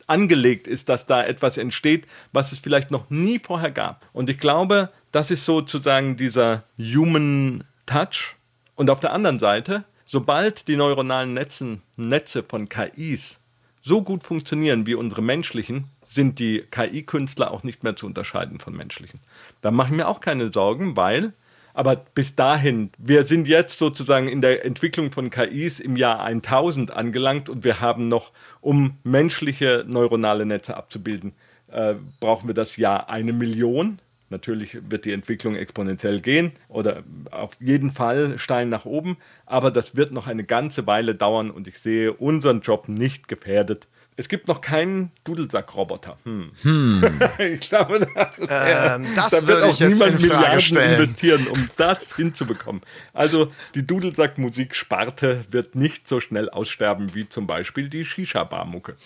[0.06, 4.08] angelegt ist, dass da etwas entsteht, was es vielleicht noch nie vorher gab.
[4.12, 8.36] Und ich glaube, das ist sozusagen dieser Human Touch.
[8.74, 13.40] Und auf der anderen Seite, sobald die neuronalen Netzen, Netze von KIs
[13.82, 18.76] so gut funktionieren wie unsere menschlichen, sind die KI-Künstler auch nicht mehr zu unterscheiden von
[18.76, 19.20] menschlichen.
[19.62, 21.32] Da mache ich mir auch keine Sorgen, weil,
[21.72, 26.90] aber bis dahin, wir sind jetzt sozusagen in der Entwicklung von KIs im Jahr 1000
[26.90, 31.32] angelangt und wir haben noch, um menschliche neuronale Netze abzubilden,
[31.68, 34.00] äh, brauchen wir das Jahr eine Million.
[34.30, 39.96] Natürlich wird die Entwicklung exponentiell gehen oder auf jeden Fall steil nach oben, aber das
[39.96, 43.88] wird noch eine ganze Weile dauern und ich sehe unseren Job nicht gefährdet.
[44.16, 46.18] Es gibt noch keinen Dudelsack-Roboter.
[46.24, 46.52] Hm.
[47.38, 50.60] ich glaube, da, Ähm, das da wird würde auch ich jetzt niemand in Frage Milliarden
[50.60, 50.94] stellen.
[51.00, 52.82] investieren, um das hinzubekommen.
[53.14, 58.96] Also die Dudelsack-Musik-Sparte wird nicht so schnell aussterben wie zum Beispiel die Shisha-Bar-Mucke.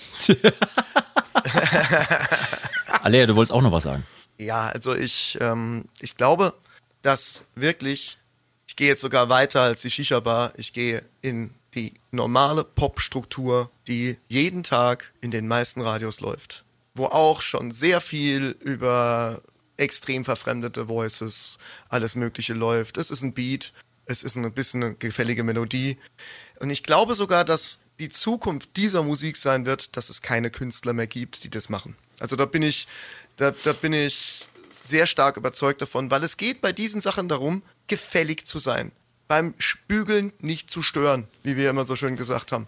[3.02, 4.04] Alea, du wolltest auch noch was sagen.
[4.38, 6.54] Ja, also ich, ähm, ich glaube,
[7.02, 8.18] dass wirklich,
[8.66, 14.16] ich gehe jetzt sogar weiter als die Shisha-Bar, ich gehe in die normale Pop-Struktur, die
[14.28, 16.64] jeden Tag in den meisten Radios läuft.
[16.94, 19.40] Wo auch schon sehr viel über
[19.76, 22.96] extrem verfremdete Voices, alles Mögliche läuft.
[22.96, 23.72] Es ist ein Beat,
[24.06, 25.98] es ist ein bisschen eine gefällige Melodie.
[26.60, 30.92] Und ich glaube sogar, dass die Zukunft dieser Musik sein wird, dass es keine Künstler
[30.92, 31.96] mehr gibt, die das machen.
[32.20, 32.86] Also da bin ich,
[33.36, 37.62] da, da bin ich sehr stark überzeugt davon, weil es geht bei diesen Sachen darum,
[37.86, 38.92] gefällig zu sein.
[39.26, 42.66] Beim Spügeln nicht zu stören, wie wir immer so schön gesagt haben.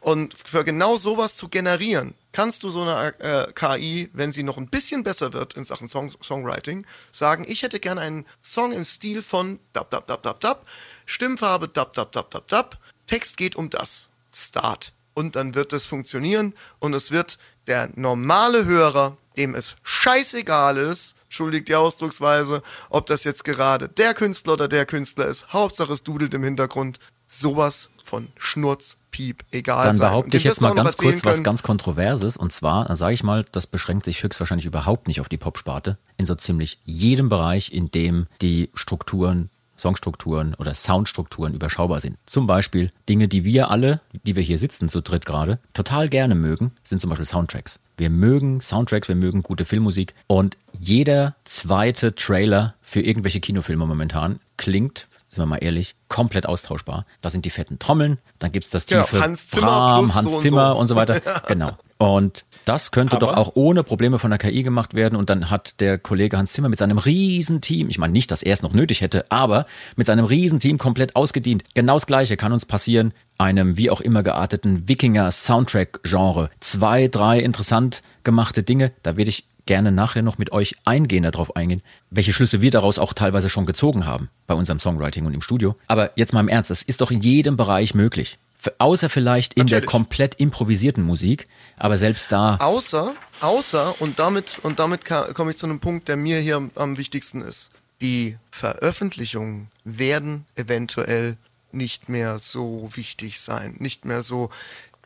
[0.00, 4.56] Und für genau sowas zu generieren, kannst du so eine äh, KI, wenn sie noch
[4.56, 8.84] ein bisschen besser wird in Sachen Song Songwriting, sagen, ich hätte gerne einen Song im
[8.84, 10.66] Stil von dab dab dab dab dab,
[11.06, 14.10] Stimmfarbe dab dab dab dab dab, Text geht um das.
[14.32, 14.92] Start.
[15.14, 21.16] Und dann wird es funktionieren und es wird der normale Hörer, dem es scheißegal ist,
[21.24, 26.02] entschuldigt die Ausdrucksweise, ob das jetzt gerade der Künstler oder der Künstler ist, Hauptsache es
[26.02, 31.24] dudelt im Hintergrund, sowas von Schnurz, Piep, egal Dann behaupte ich jetzt mal ganz kurz
[31.24, 32.36] was können, ganz Kontroverses.
[32.36, 35.96] Und zwar sage ich mal, das beschränkt sich höchstwahrscheinlich überhaupt nicht auf die Popsparte.
[36.18, 42.16] In so ziemlich jedem Bereich, in dem die Strukturen, Songstrukturen oder Soundstrukturen überschaubar sind.
[42.26, 46.34] Zum Beispiel Dinge, die wir alle, die wir hier sitzen, zu dritt gerade, total gerne
[46.34, 47.78] mögen, sind zum Beispiel Soundtracks.
[47.96, 54.40] Wir mögen Soundtracks, wir mögen gute Filmmusik und jeder zweite Trailer für irgendwelche Kinofilme momentan
[54.56, 57.04] klingt sind wir mal ehrlich, komplett austauschbar.
[57.20, 60.30] Da sind die fetten Trommeln, dann gibt es das Genau, tiefe Hans Zimmer Bram, Hans
[60.30, 60.80] so und Zimmer so.
[60.80, 61.20] und so weiter.
[61.46, 61.70] genau.
[61.98, 65.50] Und Das könnte Aber- doch auch ohne Probleme von der KI gemacht werden und dann
[65.50, 68.74] hat der Kollege Hans Zimmer mit seinem Riesenteam, ich meine nicht, dass er es noch
[68.74, 71.62] nötig hätte, aber mit seinem Riesenteam komplett ausgedient.
[71.74, 76.50] Genau das Gleiche kann uns passieren, einem wie auch immer gearteten Wikinger-Soundtrack-Genre.
[76.58, 81.54] Zwei, drei interessant gemachte Dinge, da werde ich gerne nachher noch mit euch eingehen, darauf
[81.54, 85.40] eingehen, welche Schlüsse wir daraus auch teilweise schon gezogen haben bei unserem Songwriting und im
[85.42, 85.76] Studio.
[85.86, 88.38] Aber jetzt mal im Ernst, das ist doch in jedem Bereich möglich.
[88.78, 89.90] Außer vielleicht in der Natürlich.
[89.90, 95.66] komplett improvisierten Musik, aber selbst da Außer, außer, und damit, und damit komme ich zu
[95.66, 97.70] einem Punkt, der mir hier am, am wichtigsten ist.
[98.00, 101.36] Die Veröffentlichungen werden eventuell
[101.72, 104.50] nicht mehr so wichtig sein, nicht mehr so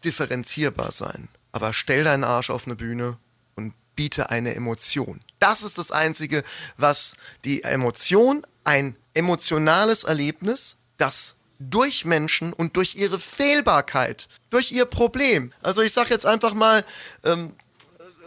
[0.04, 1.28] differenzierbar sein.
[1.52, 3.16] Aber stell deinen Arsch auf eine Bühne
[3.56, 5.20] und biete eine Emotion.
[5.38, 6.42] Das ist das Einzige,
[6.76, 14.86] was die Emotion, ein emotionales Erlebnis, das durch Menschen und durch ihre Fehlbarkeit, durch ihr
[14.86, 15.52] Problem.
[15.62, 16.84] Also ich sag jetzt einfach mal,
[17.24, 17.52] ähm,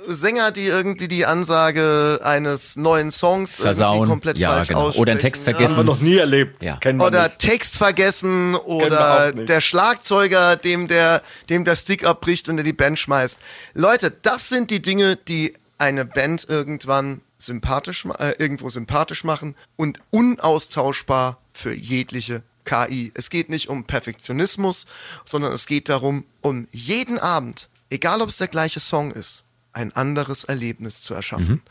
[0.06, 4.08] Sänger, die irgendwie die Ansage eines neuen Songs irgendwie Versauen.
[4.08, 4.82] komplett Ja, falsch genau.
[4.82, 5.02] aussprechen.
[5.02, 5.52] Oder einen Text ja.
[5.52, 5.78] vergessen.
[5.78, 6.62] Haben wir noch nie erlebt.
[6.62, 6.78] Ja.
[6.78, 7.40] Kennen wir Oder nicht.
[7.40, 13.00] Text vergessen oder der Schlagzeuger, dem der, dem der Stick abbricht und der die Band
[13.00, 13.40] schmeißt.
[13.74, 20.00] Leute, das sind die Dinge, die eine Band irgendwann sympathisch, äh, irgendwo sympathisch machen und
[20.12, 23.12] unaustauschbar für jegliche KI.
[23.16, 24.86] Es geht nicht um Perfektionismus,
[25.26, 29.96] sondern es geht darum, um jeden Abend, egal ob es der gleiche Song ist, ein
[29.96, 31.62] anderes Erlebnis zu erschaffen.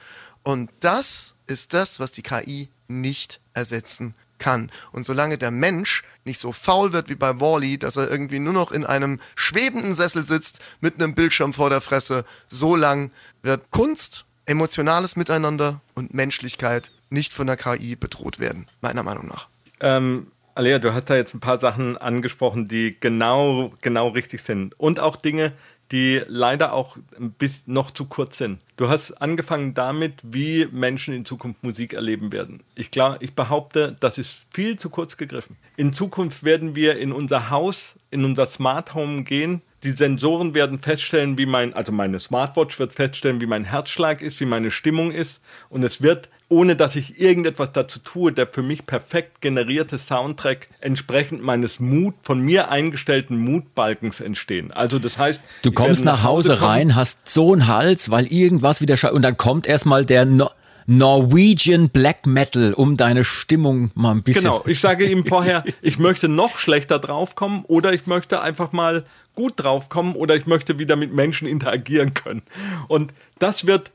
[0.42, 4.70] Und das ist das, was die KI nicht ersetzen kann.
[4.90, 8.52] Und solange der Mensch nicht so faul wird wie bei Wally, dass er irgendwie nur
[8.52, 13.70] noch in einem schwebenden Sessel sitzt mit einem Bildschirm vor der Fresse, so lang wird
[13.70, 19.48] Kunst, emotionales Miteinander und Menschlichkeit nicht von der KI bedroht werden, meiner Meinung nach.
[19.81, 24.78] Ähm, Alea, du hast da jetzt ein paar Sachen angesprochen, die genau, genau richtig sind.
[24.78, 25.52] Und auch Dinge,
[25.92, 26.98] die leider auch
[27.38, 28.58] bisschen noch zu kurz sind.
[28.76, 32.62] Du hast angefangen damit, wie Menschen in Zukunft Musik erleben werden.
[32.74, 35.56] Ich, glaub, ich behaupte, das ist viel zu kurz gegriffen.
[35.76, 39.62] In Zukunft werden wir in unser Haus, in unser Smart Home gehen.
[39.85, 44.38] Die Sensoren werden feststellen, wie mein, also meine Smartwatch wird feststellen, wie mein Herzschlag ist,
[44.40, 45.40] wie meine Stimmung ist.
[45.71, 50.68] Und es wird, ohne dass ich irgendetwas dazu tue, der für mich perfekt generierte Soundtrack
[50.81, 54.71] entsprechend meines Mut, von mir eingestellten Mutbalkens entstehen.
[54.71, 58.81] Also das heißt, Du kommst nach Hause kommen, rein, hast so einen Hals, weil irgendwas
[58.81, 60.51] wieder sche und dann kommt erstmal der no
[60.87, 64.42] Norwegian Black Metal, um deine Stimmung mal ein bisschen.
[64.42, 69.05] Genau, ich sage ihm vorher, ich möchte noch schlechter draufkommen oder ich möchte einfach mal
[69.35, 72.42] gut draufkommen oder ich möchte wieder mit Menschen interagieren können.
[72.88, 73.90] Und das wird,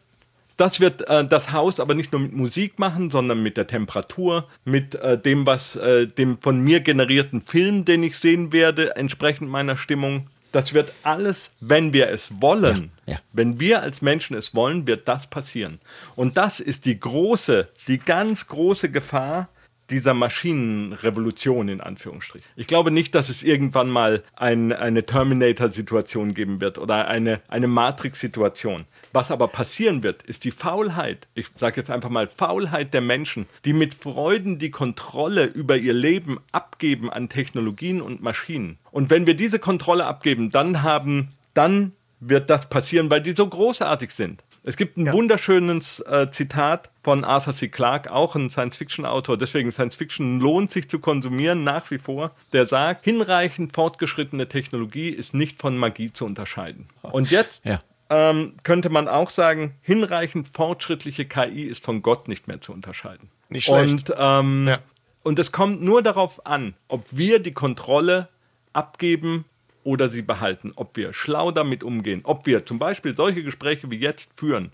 [0.57, 4.47] das wird äh, das Haus aber nicht nur mit Musik machen, sondern mit der Temperatur,
[4.65, 9.49] mit äh, dem, was äh, dem von mir generierten Film, den ich sehen werde, entsprechend
[9.49, 10.27] meiner Stimmung.
[10.53, 13.19] Das wird alles, wenn wir es wollen, Ja, ja.
[13.33, 15.79] wenn wir als Menschen es wollen, wird das passieren.
[16.15, 19.49] Und das ist die große, die ganz große Gefahr
[19.89, 22.47] dieser Maschinenrevolution in Anführungsstrichen.
[22.55, 27.67] Ich glaube nicht, dass es irgendwann mal ein, eine Terminator-Situation geben wird oder eine, eine
[27.67, 28.85] Matrix-Situation.
[29.13, 33.47] Was aber passieren wird, ist die Faulheit, ich sage jetzt einfach mal Faulheit der Menschen,
[33.65, 38.77] die mit Freuden die Kontrolle über ihr Leben abgeben an Technologien und Maschinen.
[38.91, 43.47] Und wenn wir diese Kontrolle abgeben, dann haben, dann wird das passieren, weil die so
[43.47, 44.43] großartig sind.
[44.67, 45.13] Es gibt ein Ja.
[45.13, 47.69] wunderschönes äh, Zitat von Arthur C.
[47.69, 49.37] Clarke, auch ein Science-Fiction-Autor.
[49.37, 52.31] Deswegen Science-Fiction lohnt sich zu konsumieren nach wie vor.
[52.51, 56.89] Der sagt, hinreichend fortgeschrittene Technologie ist nicht von Magie zu unterscheiden.
[57.01, 57.79] Und jetzt Ja.
[58.09, 63.29] ähm, könnte man auch sagen, hinreichend fortschrittliche KI ist von Gott nicht mehr zu unterscheiden.
[63.47, 64.09] Nicht schlecht.
[64.11, 64.79] Und, ähm, Ja.
[65.23, 68.27] und es kommt nur darauf an, ob wir die Kontrolle
[68.73, 69.45] abgeben
[69.87, 73.95] oder sie behalten, ob wir schlau damit umgehen, ob wir zum Beispiel solche Gespräche wie
[73.95, 74.73] jetzt führen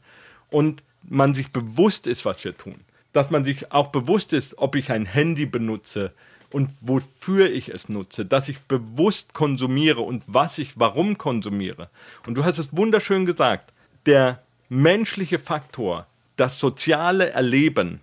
[0.50, 2.80] und man sich bewusst ist, was wir tun.
[3.12, 6.14] Dass man sich auch bewusst ist, ob ich ein Handy benutze
[6.50, 11.92] und wofür ich es nutze, dass ich bewusst konsumiere und was ich warum konsumiere.
[12.26, 13.72] Und du hast es wunderschön gesagt,
[14.08, 18.02] der menschliche Faktor, das soziale Erleben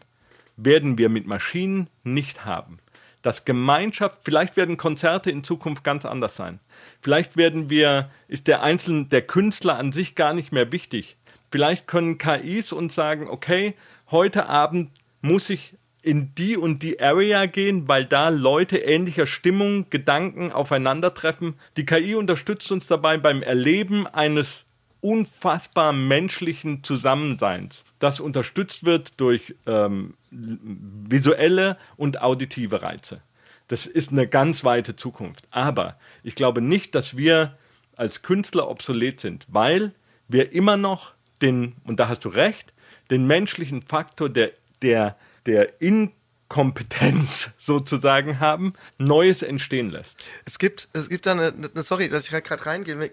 [0.57, 2.79] werden wir mit Maschinen nicht haben.
[3.23, 6.59] Das Gemeinschaft, vielleicht werden Konzerte in Zukunft ganz anders sein.
[7.03, 11.17] Vielleicht werden wir, ist der einzelne, der Künstler an sich gar nicht mehr wichtig.
[11.51, 13.75] Vielleicht können KIs uns sagen, okay,
[14.11, 19.91] heute Abend muss ich in die und die Area gehen, weil da Leute ähnlicher Stimmung,
[19.91, 21.55] Gedanken aufeinandertreffen.
[21.77, 24.67] Die KI unterstützt uns dabei beim Erleben eines
[25.01, 33.21] unfassbar menschlichen Zusammenseins, das unterstützt wird durch ähm, visuelle und auditive Reize.
[33.69, 35.47] Das ist eine ganz weite Zukunft.
[35.51, 37.57] Aber ich glaube nicht, dass wir
[37.97, 39.93] als Künstler obsolet sind, weil
[40.27, 42.73] wir immer noch den, und da hast du recht,
[43.11, 45.17] den menschlichen Faktor der, der,
[45.47, 50.25] der Inkompetenz sozusagen haben, Neues entstehen lässt.
[50.45, 53.11] Es gibt, es gibt da eine, eine sorry, dass ich gerade reingehe,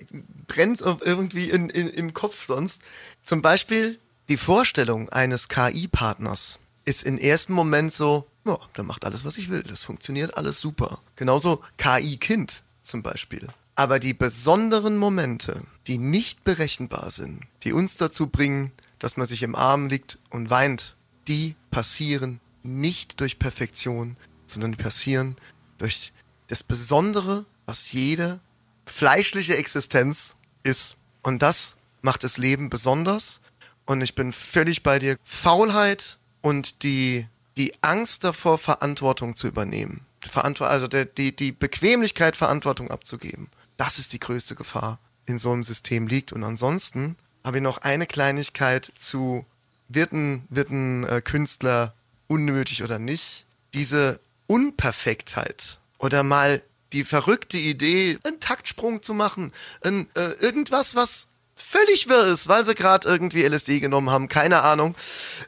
[0.47, 2.81] brennt irgendwie in, in, im Kopf sonst.
[3.21, 3.99] Zum Beispiel
[4.29, 9.49] die Vorstellung eines KI-Partners ist im ersten Moment so, ja, der macht alles, was ich
[9.49, 9.61] will.
[9.61, 11.01] Das funktioniert alles super.
[11.17, 13.45] Genauso KI-Kind zum Beispiel.
[13.75, 19.43] Aber die besonderen Momente, die nicht berechenbar sind, die uns dazu bringen, dass man sich
[19.43, 20.95] im Arm liegt und weint,
[21.27, 25.35] die passieren nicht durch Perfektion, sondern die passieren
[25.77, 26.13] durch
[26.47, 28.39] das Besondere, was jede
[28.85, 30.95] fleischliche Existenz ist.
[31.21, 33.41] Und das macht das Leben besonders.
[33.85, 35.17] Und ich bin völlig bei dir.
[35.21, 40.05] Faulheit und die, die Angst davor, Verantwortung zu übernehmen.
[40.33, 43.49] Also der, die, die Bequemlichkeit, Verantwortung abzugeben.
[43.77, 46.33] Das ist die größte Gefahr in so einem System liegt.
[46.33, 49.45] Und ansonsten habe ich noch eine Kleinigkeit zu,
[49.87, 51.93] wird ein, wird ein äh, Künstler
[52.27, 53.45] unnötig oder nicht?
[53.73, 56.61] Diese Unperfektheit oder mal
[56.93, 59.51] die verrückte Idee, einen Taktsprung zu machen,
[59.83, 64.61] ein, äh, irgendwas, was völlig wirr ist, weil sie gerade irgendwie LSD genommen haben, keine
[64.61, 64.95] Ahnung.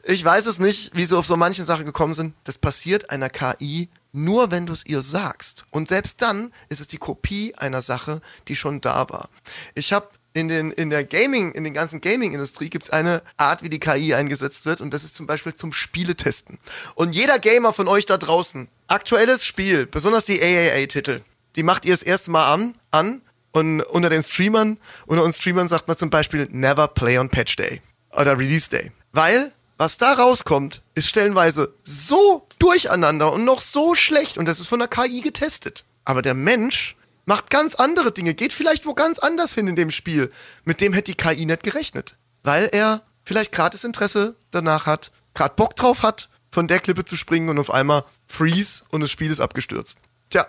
[0.04, 2.34] Ich weiß es nicht, wie sie auf so manchen Sachen gekommen sind.
[2.44, 5.64] Das passiert einer KI nur, wenn du es ihr sagst.
[5.70, 9.30] Und selbst dann ist es die Kopie einer Sache, die schon da war.
[9.74, 13.62] Ich habe in, den, in der Gaming, in den ganzen Gaming-Industrie gibt es eine Art,
[13.62, 16.58] wie die KI eingesetzt wird und das ist zum Beispiel zum Spieletesten.
[16.94, 21.22] Und jeder Gamer von euch da draußen, aktuelles Spiel, besonders die AAA-Titel,
[21.56, 25.68] die macht ihr das erste Mal an, an und unter den Streamern, unter uns Streamern
[25.68, 27.80] sagt man zum Beispiel never play on Patch Day
[28.12, 28.92] oder Release Day.
[29.12, 34.68] Weil, was da rauskommt, ist stellenweise so durcheinander und noch so schlecht und das ist
[34.68, 35.84] von der KI getestet.
[36.04, 39.90] Aber der Mensch macht ganz andere Dinge, geht vielleicht wo ganz anders hin in dem
[39.90, 40.30] Spiel.
[40.64, 42.16] Mit dem hätte die KI nicht gerechnet.
[42.42, 47.16] Weil er vielleicht gratis Interesse danach hat, gerade Bock drauf hat, von der Klippe zu
[47.16, 49.98] springen und auf einmal Freeze und das Spiel ist abgestürzt.
[50.30, 50.46] Tja,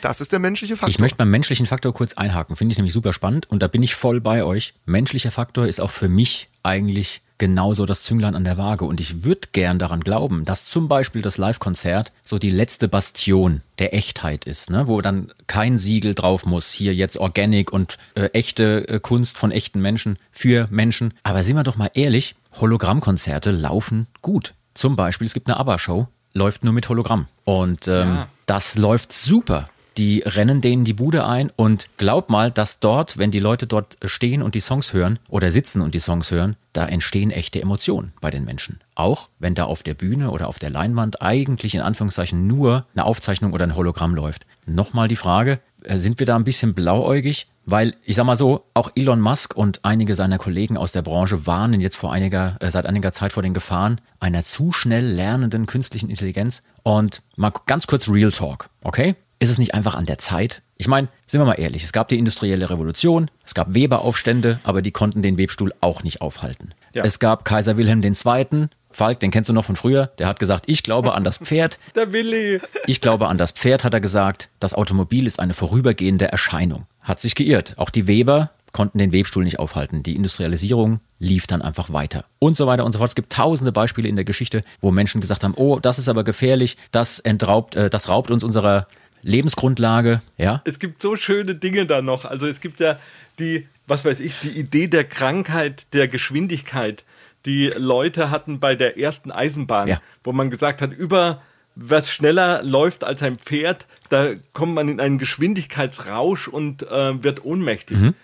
[0.00, 0.90] das ist der menschliche Faktor.
[0.90, 2.56] Ich möchte beim menschlichen Faktor kurz einhaken.
[2.56, 4.74] Finde ich nämlich super spannend und da bin ich voll bei euch.
[4.86, 8.84] Menschlicher Faktor ist auch für mich eigentlich genauso das Zünglein an der Waage.
[8.84, 13.62] Und ich würde gern daran glauben, dass zum Beispiel das Live-Konzert so die letzte Bastion
[13.78, 14.88] der Echtheit ist, ne?
[14.88, 19.52] wo dann kein Siegel drauf muss, hier jetzt Organic und äh, echte äh, Kunst von
[19.52, 21.14] echten Menschen für Menschen.
[21.22, 24.54] Aber sind wir doch mal ehrlich, Hologrammkonzerte laufen gut.
[24.74, 27.26] Zum Beispiel, es gibt eine ABBA-Show, läuft nur mit Hologramm.
[27.44, 28.28] Und ähm, ja.
[28.46, 33.32] das läuft super die rennen denen die Bude ein und glaub mal, dass dort, wenn
[33.32, 36.86] die Leute dort stehen und die Songs hören oder sitzen und die Songs hören, da
[36.86, 38.80] entstehen echte Emotionen bei den Menschen.
[38.94, 43.04] Auch wenn da auf der Bühne oder auf der Leinwand eigentlich in Anführungszeichen nur eine
[43.04, 44.46] Aufzeichnung oder ein Hologramm läuft.
[44.66, 45.60] Nochmal die Frage,
[45.96, 47.48] sind wir da ein bisschen blauäugig?
[47.64, 51.46] Weil ich sag mal so, auch Elon Musk und einige seiner Kollegen aus der Branche
[51.46, 55.66] warnen jetzt vor einiger, äh, seit einiger Zeit vor den Gefahren einer zu schnell lernenden
[55.66, 56.62] künstlichen Intelligenz.
[56.82, 59.16] Und mal ganz kurz Real Talk, okay?
[59.38, 60.62] Ist es nicht einfach an der Zeit?
[60.78, 64.80] Ich meine, sind wir mal ehrlich, es gab die industrielle Revolution, es gab Weberaufstände, aber
[64.82, 66.72] die konnten den Webstuhl auch nicht aufhalten.
[66.94, 67.04] Ja.
[67.04, 70.64] Es gab Kaiser Wilhelm II., Falk, den kennst du noch von früher, der hat gesagt,
[70.66, 71.78] ich glaube an das Pferd.
[71.94, 72.60] Der Willi.
[72.86, 74.48] Ich glaube an das Pferd, hat er gesagt.
[74.58, 76.82] Das Automobil ist eine vorübergehende Erscheinung.
[77.00, 77.74] Hat sich geirrt.
[77.78, 80.02] Auch die Weber konnten den Webstuhl nicht aufhalten.
[80.02, 82.24] Die Industrialisierung lief dann einfach weiter.
[82.40, 83.10] Und so weiter und so fort.
[83.10, 86.24] Es gibt tausende Beispiele in der Geschichte, wo Menschen gesagt haben, oh, das ist aber
[86.24, 88.88] gefährlich, das entraubt, äh, das raubt uns unserer
[89.22, 90.60] Lebensgrundlage, ja.
[90.64, 92.24] Es gibt so schöne Dinge da noch.
[92.24, 92.98] Also es gibt ja
[93.38, 97.04] die, was weiß ich, die Idee der Krankheit, der Geschwindigkeit,
[97.46, 100.00] die Leute hatten bei der ersten Eisenbahn, ja.
[100.24, 101.42] wo man gesagt hat, über
[101.80, 107.44] was schneller läuft als ein Pferd, da kommt man in einen Geschwindigkeitsrausch und äh, wird
[107.44, 107.98] ohnmächtig.
[107.98, 108.14] Mhm.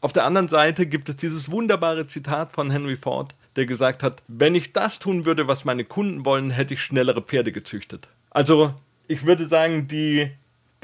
[0.00, 4.22] Auf der anderen Seite gibt es dieses wunderbare Zitat von Henry Ford, der gesagt hat,
[4.26, 8.08] wenn ich das tun würde, was meine Kunden wollen, hätte ich schnellere Pferde gezüchtet.
[8.30, 8.74] Also
[9.06, 10.30] ich würde sagen, die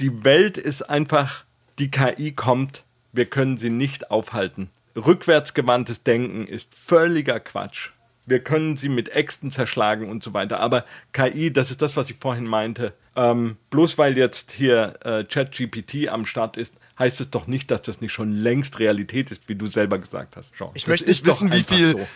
[0.00, 1.44] die Welt ist einfach,
[1.78, 4.70] die KI kommt, wir können sie nicht aufhalten.
[5.00, 7.90] Rückwärtsgewandtes Denken ist völliger Quatsch.
[8.26, 10.60] Wir können sie mit Äxten zerschlagen und so weiter.
[10.60, 12.92] Aber KI, das ist das, was ich vorhin meinte.
[13.16, 17.82] Ähm, bloß weil jetzt hier äh, ChatGPT am Start ist, heißt es doch nicht, dass
[17.82, 20.54] das nicht schon längst Realität ist, wie du selber gesagt hast.
[20.54, 20.70] Jean.
[20.74, 21.92] Ich das möchte nicht wissen, wie viel.
[21.92, 22.06] So.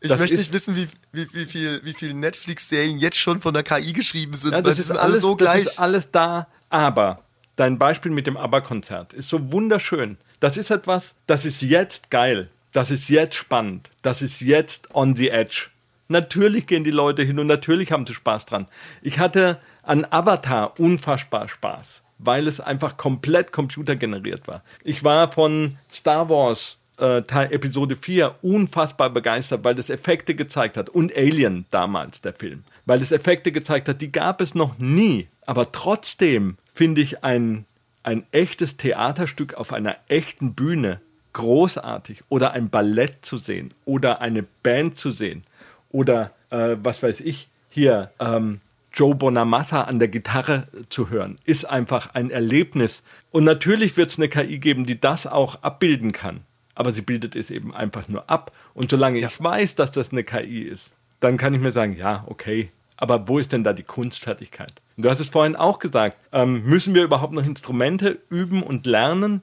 [0.00, 3.54] Ich das möchte nicht wissen, wie, wie, wie viel, wie viel Netflix-Serien jetzt schon von
[3.54, 4.50] der KI geschrieben sind.
[4.50, 5.62] Ja, das, ist alles, so gleich.
[5.62, 6.48] Das ist alles da.
[6.70, 7.22] Aber
[7.54, 10.18] dein Beispiel mit dem ABBA-Konzert ist so wunderschön.
[10.42, 12.50] Das ist etwas, das ist jetzt geil.
[12.72, 13.90] Das ist jetzt spannend.
[14.02, 15.68] Das ist jetzt on the edge.
[16.08, 18.66] Natürlich gehen die Leute hin und natürlich haben sie Spaß dran.
[19.02, 24.64] Ich hatte an Avatar unfassbar Spaß, weil es einfach komplett computergeneriert war.
[24.82, 30.76] Ich war von Star Wars äh, Teil Episode 4 unfassbar begeistert, weil das Effekte gezeigt
[30.76, 30.88] hat.
[30.90, 32.64] Und Alien damals, der Film.
[32.84, 35.28] Weil es Effekte gezeigt hat, die gab es noch nie.
[35.46, 37.64] Aber trotzdem finde ich ein,
[38.02, 41.00] ein echtes Theaterstück auf einer echten Bühne
[41.32, 42.22] großartig.
[42.28, 43.72] Oder ein Ballett zu sehen.
[43.84, 45.44] Oder eine Band zu sehen.
[45.90, 48.60] Oder, äh, was weiß ich, hier, ähm,
[48.94, 53.02] Joe Bonamassa an der Gitarre zu hören, ist einfach ein Erlebnis.
[53.30, 56.40] Und natürlich wird es eine KI geben, die das auch abbilden kann.
[56.74, 58.52] Aber sie bildet es eben einfach nur ab.
[58.74, 59.28] Und solange ja.
[59.28, 62.70] ich weiß, dass das eine KI ist, dann kann ich mir sagen, ja, okay.
[63.02, 64.74] Aber wo ist denn da die Kunstfertigkeit?
[64.96, 66.18] Du hast es vorhin auch gesagt.
[66.30, 69.42] Ähm, müssen wir überhaupt noch Instrumente üben und lernen?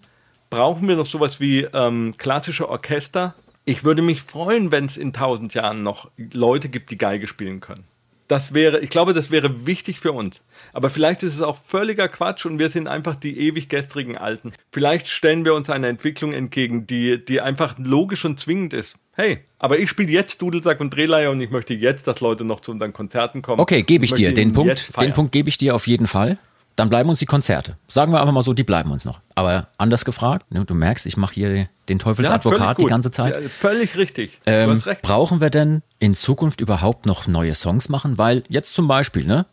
[0.49, 3.35] Brauchen wir noch sowas wie ähm, klassische Orchester?
[3.65, 7.59] Ich würde mich freuen, wenn es in tausend Jahren noch Leute gibt, die Geige spielen
[7.59, 7.83] können.
[8.29, 10.41] Das wäre, ich glaube, das wäre wichtig für uns.
[10.71, 14.53] Aber vielleicht ist es auch völliger Quatsch und wir sind einfach die ewig gestrigen Alten.
[14.71, 18.95] Vielleicht stellen wir uns eine Entwicklung entgegen, die, die einfach logisch und zwingend ist.
[19.19, 22.61] Hey, aber ich spiele jetzt Dudelsack und Drehleier und ich möchte jetzt, dass Leute noch
[22.61, 23.59] zu unseren Konzerten kommen.
[23.59, 24.33] Okay, gebe ich, ich dir.
[24.33, 26.37] Den Punkt, den Punkt gebe ich dir auf jeden Fall
[26.77, 27.75] dann bleiben uns die Konzerte.
[27.89, 29.19] Sagen wir einfach mal so, die bleiben uns noch.
[29.35, 33.35] Aber anders gefragt, ne, du merkst, ich mache hier den Teufelsadvokat ja, die ganze Zeit.
[33.35, 34.39] Ja, völlig richtig.
[34.45, 38.17] Ähm, brauchen wir denn in Zukunft überhaupt noch neue Songs machen?
[38.17, 39.45] Weil jetzt zum Beispiel, ne,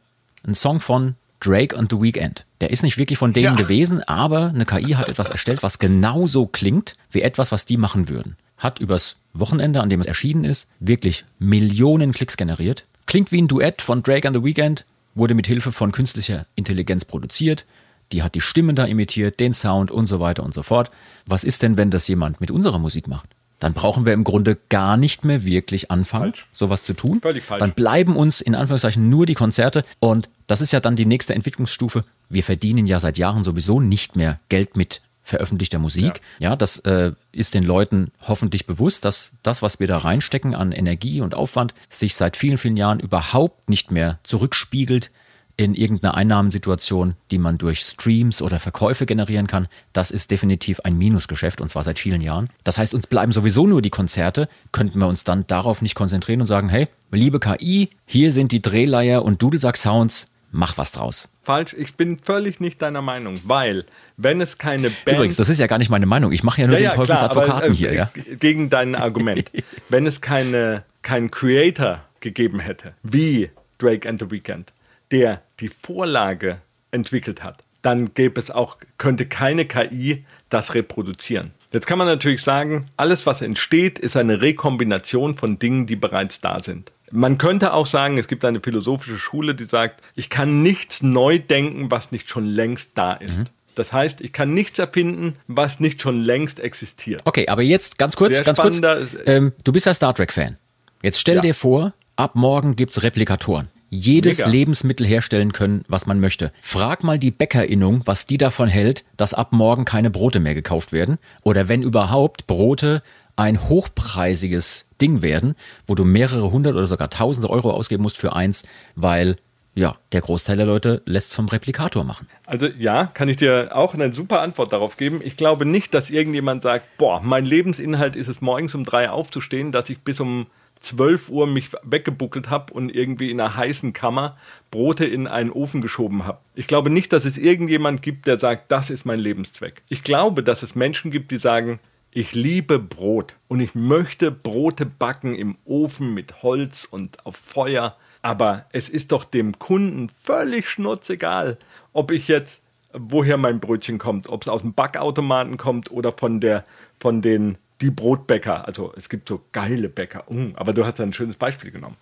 [0.47, 2.47] ein Song von Drake und The Weeknd.
[2.61, 3.55] Der ist nicht wirklich von denen ja.
[3.57, 8.09] gewesen, aber eine KI hat etwas erstellt, was genauso klingt wie etwas, was die machen
[8.09, 8.37] würden.
[8.57, 12.84] Hat übers Wochenende, an dem es erschienen ist, wirklich Millionen Klicks generiert.
[13.07, 14.84] Klingt wie ein Duett von Drake and The Weeknd,
[15.14, 17.66] wurde mit Hilfe von künstlicher Intelligenz produziert.
[18.12, 20.90] Die hat die Stimmen da imitiert, den Sound und so weiter und so fort.
[21.26, 23.28] Was ist denn, wenn das jemand mit unserer Musik macht?
[23.59, 26.46] Dann brauchen wir im Grunde gar nicht mehr wirklich anfangen, falsch.
[26.52, 27.20] sowas zu tun.
[27.22, 27.61] Völlig falsch.
[27.61, 31.34] Dann bleiben uns in Anführungszeichen nur die Konzerte und das ist ja dann die nächste
[31.34, 32.04] Entwicklungsstufe.
[32.28, 36.20] Wir verdienen ja seit Jahren sowieso nicht mehr Geld mit veröffentlichter Musik.
[36.39, 40.55] Ja, ja das äh, ist den Leuten hoffentlich bewusst, dass das, was wir da reinstecken
[40.55, 45.11] an Energie und Aufwand, sich seit vielen, vielen Jahren überhaupt nicht mehr zurückspiegelt
[45.57, 49.68] in irgendeiner Einnahmensituation, die man durch Streams oder Verkäufe generieren kann.
[49.93, 52.49] Das ist definitiv ein Minusgeschäft und zwar seit vielen Jahren.
[52.62, 54.49] Das heißt, uns bleiben sowieso nur die Konzerte.
[54.70, 58.62] Könnten wir uns dann darauf nicht konzentrieren und sagen, hey, liebe KI, hier sind die
[58.62, 61.29] Drehleier und Dudelsack-Sounds, mach was draus.
[61.47, 63.84] Falsch, ich bin völlig nicht deiner Meinung, weil
[64.16, 65.16] wenn es keine Band...
[65.16, 66.94] Übrigens, das ist ja gar nicht meine Meinung, ich mache ja nur ja, den ja,
[66.94, 67.94] Teufelsadvokaten äh, hier.
[67.94, 68.11] Ja?
[68.40, 69.53] Gegen dein Argument.
[69.88, 74.72] wenn es keine, keinen Creator gegeben hätte, wie Drake and the Weeknd,
[75.12, 81.53] der die Vorlage entwickelt hat, dann gäbe es auch, könnte keine KI das reproduzieren.
[81.73, 86.41] Jetzt kann man natürlich sagen, alles, was entsteht, ist eine Rekombination von Dingen, die bereits
[86.41, 86.93] da sind.
[87.11, 91.39] Man könnte auch sagen, es gibt eine philosophische Schule, die sagt, ich kann nichts neu
[91.39, 93.39] denken, was nicht schon längst da ist.
[93.39, 93.45] Mhm.
[93.75, 97.21] Das heißt, ich kann nichts erfinden, was nicht schon längst existiert.
[97.25, 98.81] Okay, aber jetzt ganz kurz, Sehr ganz kurz.
[99.27, 100.57] Ähm, du bist ja Star Trek-Fan.
[101.03, 101.41] Jetzt stell ja.
[101.43, 103.69] dir vor, ab morgen gibt es Replikatoren.
[103.97, 104.51] Jedes Mega.
[104.51, 106.53] Lebensmittel herstellen können, was man möchte.
[106.61, 110.92] Frag mal die Bäckerinnung, was die davon hält, dass ab morgen keine Brote mehr gekauft
[110.92, 111.18] werden.
[111.42, 113.03] Oder wenn überhaupt Brote
[113.36, 115.55] ein hochpreisiges Ding werden,
[115.86, 119.36] wo du mehrere hundert oder sogar tausende Euro ausgeben musst für eins, weil
[119.74, 122.26] ja, der Großteil der Leute lässt vom Replikator machen.
[122.47, 125.20] Also ja, kann ich dir auch eine super Antwort darauf geben.
[125.22, 129.72] Ich glaube nicht, dass irgendjemand sagt, boah, mein Lebensinhalt ist es morgens um drei aufzustehen,
[129.72, 130.47] dass ich bis um
[130.81, 134.37] 12 Uhr mich weggebuckelt habe und irgendwie in einer heißen Kammer
[134.70, 136.39] Brote in einen Ofen geschoben habe.
[136.55, 139.83] Ich glaube nicht, dass es irgendjemand gibt, der sagt, das ist mein Lebenszweck.
[139.89, 144.87] Ich glaube, dass es Menschen gibt, die sagen, ich liebe Brot und ich möchte Brote
[144.87, 147.97] backen im Ofen mit Holz und auf Feuer.
[148.22, 151.59] Aber es ist doch dem Kunden völlig schnurzegal,
[151.93, 152.62] ob ich jetzt,
[152.93, 156.64] woher mein Brötchen kommt, ob es aus dem Backautomaten kommt oder von der,
[156.99, 158.66] von den die Brotbäcker.
[158.66, 160.24] Also es gibt so geile Bäcker.
[160.29, 161.97] Mm, aber du hast ein schönes Beispiel genommen.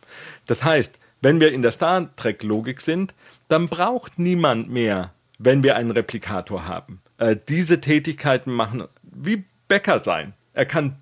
[0.46, 3.14] Das heißt, wenn wir in der Star Trek-Logik sind,
[3.48, 7.00] dann braucht niemand mehr, wenn wir einen Replikator haben.
[7.18, 10.34] Äh, diese Tätigkeiten machen, wie Bäcker sein.
[10.52, 10.96] Er kann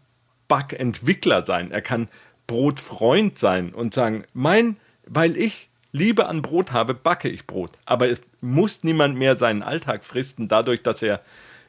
[0.49, 1.71] Backentwickler sein.
[1.71, 2.09] Er kann
[2.47, 7.73] Brotfreund sein und sagen, mein, weil ich Liebe an Brot habe, backe ich Brot.
[7.85, 11.21] Aber es muss niemand mehr seinen Alltag fristen, dadurch, dass er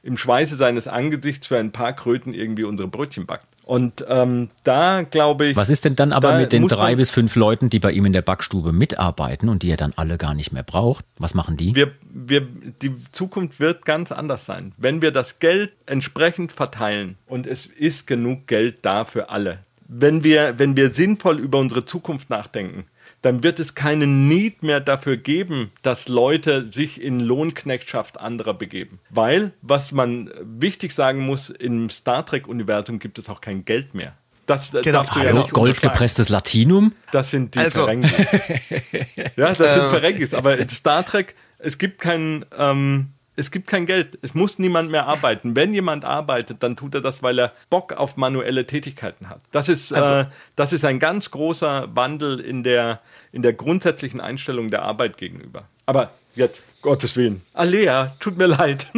[0.04, 3.48] im Schweiße seines Angesichts für ein paar Kröten irgendwie unsere Brötchen backt.
[3.64, 5.56] Und ähm, da glaube ich.
[5.56, 8.12] Was ist denn dann aber mit den drei bis fünf Leuten, die bei ihm in
[8.12, 11.06] der Backstube mitarbeiten und die er dann alle gar nicht mehr braucht?
[11.18, 11.74] Was machen die?
[11.74, 14.74] Wir, wir, die Zukunft wird ganz anders sein.
[14.78, 19.60] Wenn wir das Geld entsprechend verteilen und es ist genug Geld da für alle.
[19.88, 22.86] Wenn wir, wenn wir sinnvoll über unsere Zukunft nachdenken,
[23.24, 29.00] dann wird es keinen Need mehr dafür geben, dass Leute sich in Lohnknechtschaft anderer begeben.
[29.10, 34.14] Weil, was man wichtig sagen muss, im Star Trek-Universum gibt es auch kein Geld mehr.
[34.46, 35.00] Das äh, Genau.
[35.00, 36.94] darfst du ja Hallo, nicht goldgepresstes Latinum?
[37.14, 38.12] das sind die Also- Ferengis.
[39.38, 40.34] ja, das sind Ferengis.
[40.34, 44.18] Aber in Star Trek, es gibt kein, ähm, es gibt kein Geld.
[44.22, 45.56] Es muss niemand mehr arbeiten.
[45.56, 49.42] Wenn jemand arbeitet, dann tut er das, weil er Bock auf manuelle Tätigkeiten hat.
[49.52, 54.22] Das ist, äh, Also- das ist ein ganz großer Wandel in der, in der grundsätzlichen
[54.22, 55.68] Einstellung der Arbeit gegenüber.
[55.86, 57.42] Aber jetzt, Gottes Willen.
[57.54, 58.88] Alea, tut mir leid.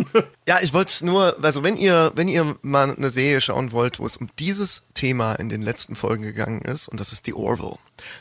[0.48, 4.06] Ja, ich wollte nur, also wenn ihr, wenn ihr mal eine Serie schauen wollt, wo
[4.06, 7.80] es um dieses Thema in den letzten Folgen gegangen ist, und das ist die Orville.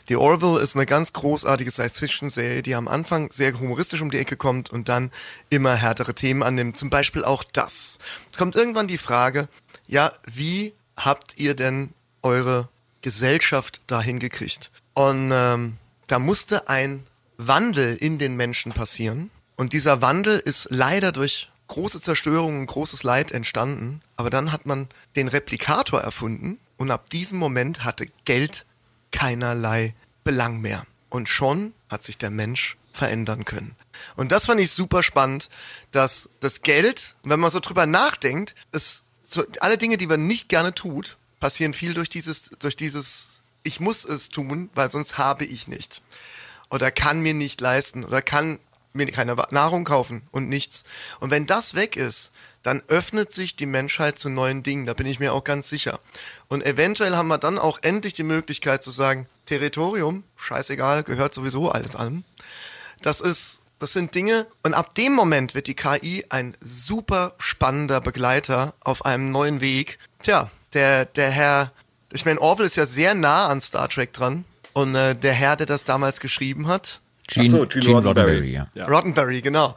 [0.09, 4.37] Die Orville ist eine ganz großartige Science-Fiction-Serie, die am Anfang sehr humoristisch um die Ecke
[4.37, 5.11] kommt und dann
[5.51, 6.79] immer härtere Themen annimmt.
[6.79, 7.99] Zum Beispiel auch das.
[8.31, 9.47] Es kommt irgendwann die Frage,
[9.85, 11.93] ja, wie habt ihr denn
[12.23, 12.69] eure
[13.01, 14.71] Gesellschaft dahin gekriegt?
[14.95, 17.03] Und ähm, da musste ein
[17.37, 19.31] Wandel in den Menschen passieren.
[19.55, 24.01] Und dieser Wandel ist leider durch große Zerstörung und großes Leid entstanden.
[24.15, 28.65] Aber dann hat man den Replikator erfunden und ab diesem Moment hatte Geld
[29.11, 30.85] keinerlei Belang mehr.
[31.09, 33.75] Und schon hat sich der Mensch verändern können.
[34.15, 35.49] Und das fand ich super spannend,
[35.91, 38.55] dass das Geld, wenn man so drüber nachdenkt,
[39.23, 43.79] so, alle Dinge, die man nicht gerne tut, passieren viel durch dieses, durch dieses, ich
[43.79, 46.01] muss es tun, weil sonst habe ich nicht.
[46.69, 48.59] Oder kann mir nicht leisten oder kann
[48.93, 50.83] mir keine Nahrung kaufen und nichts.
[51.19, 52.31] Und wenn das weg ist,
[52.63, 54.87] dann öffnet sich die Menschheit zu neuen Dingen.
[54.87, 55.99] Da bin ich mir auch ganz sicher.
[56.47, 61.69] Und eventuell haben wir dann auch endlich die Möglichkeit zu sagen, Territorium, scheißegal, gehört sowieso
[61.69, 62.23] alles allem.
[63.03, 68.01] Das ist, das sind Dinge, und ab dem Moment wird die KI ein super spannender
[68.01, 69.99] Begleiter auf einem neuen Weg.
[70.23, 71.71] Tja, der, der Herr,
[72.11, 74.43] ich meine, Orwell ist ja sehr nah an Star Trek dran.
[74.75, 78.67] Und äh, der Herr, der das damals geschrieben hat, Gene, so, Gene, Roddenberry, ja.
[78.75, 78.85] Ja.
[78.87, 79.73] Roddenberry, genau.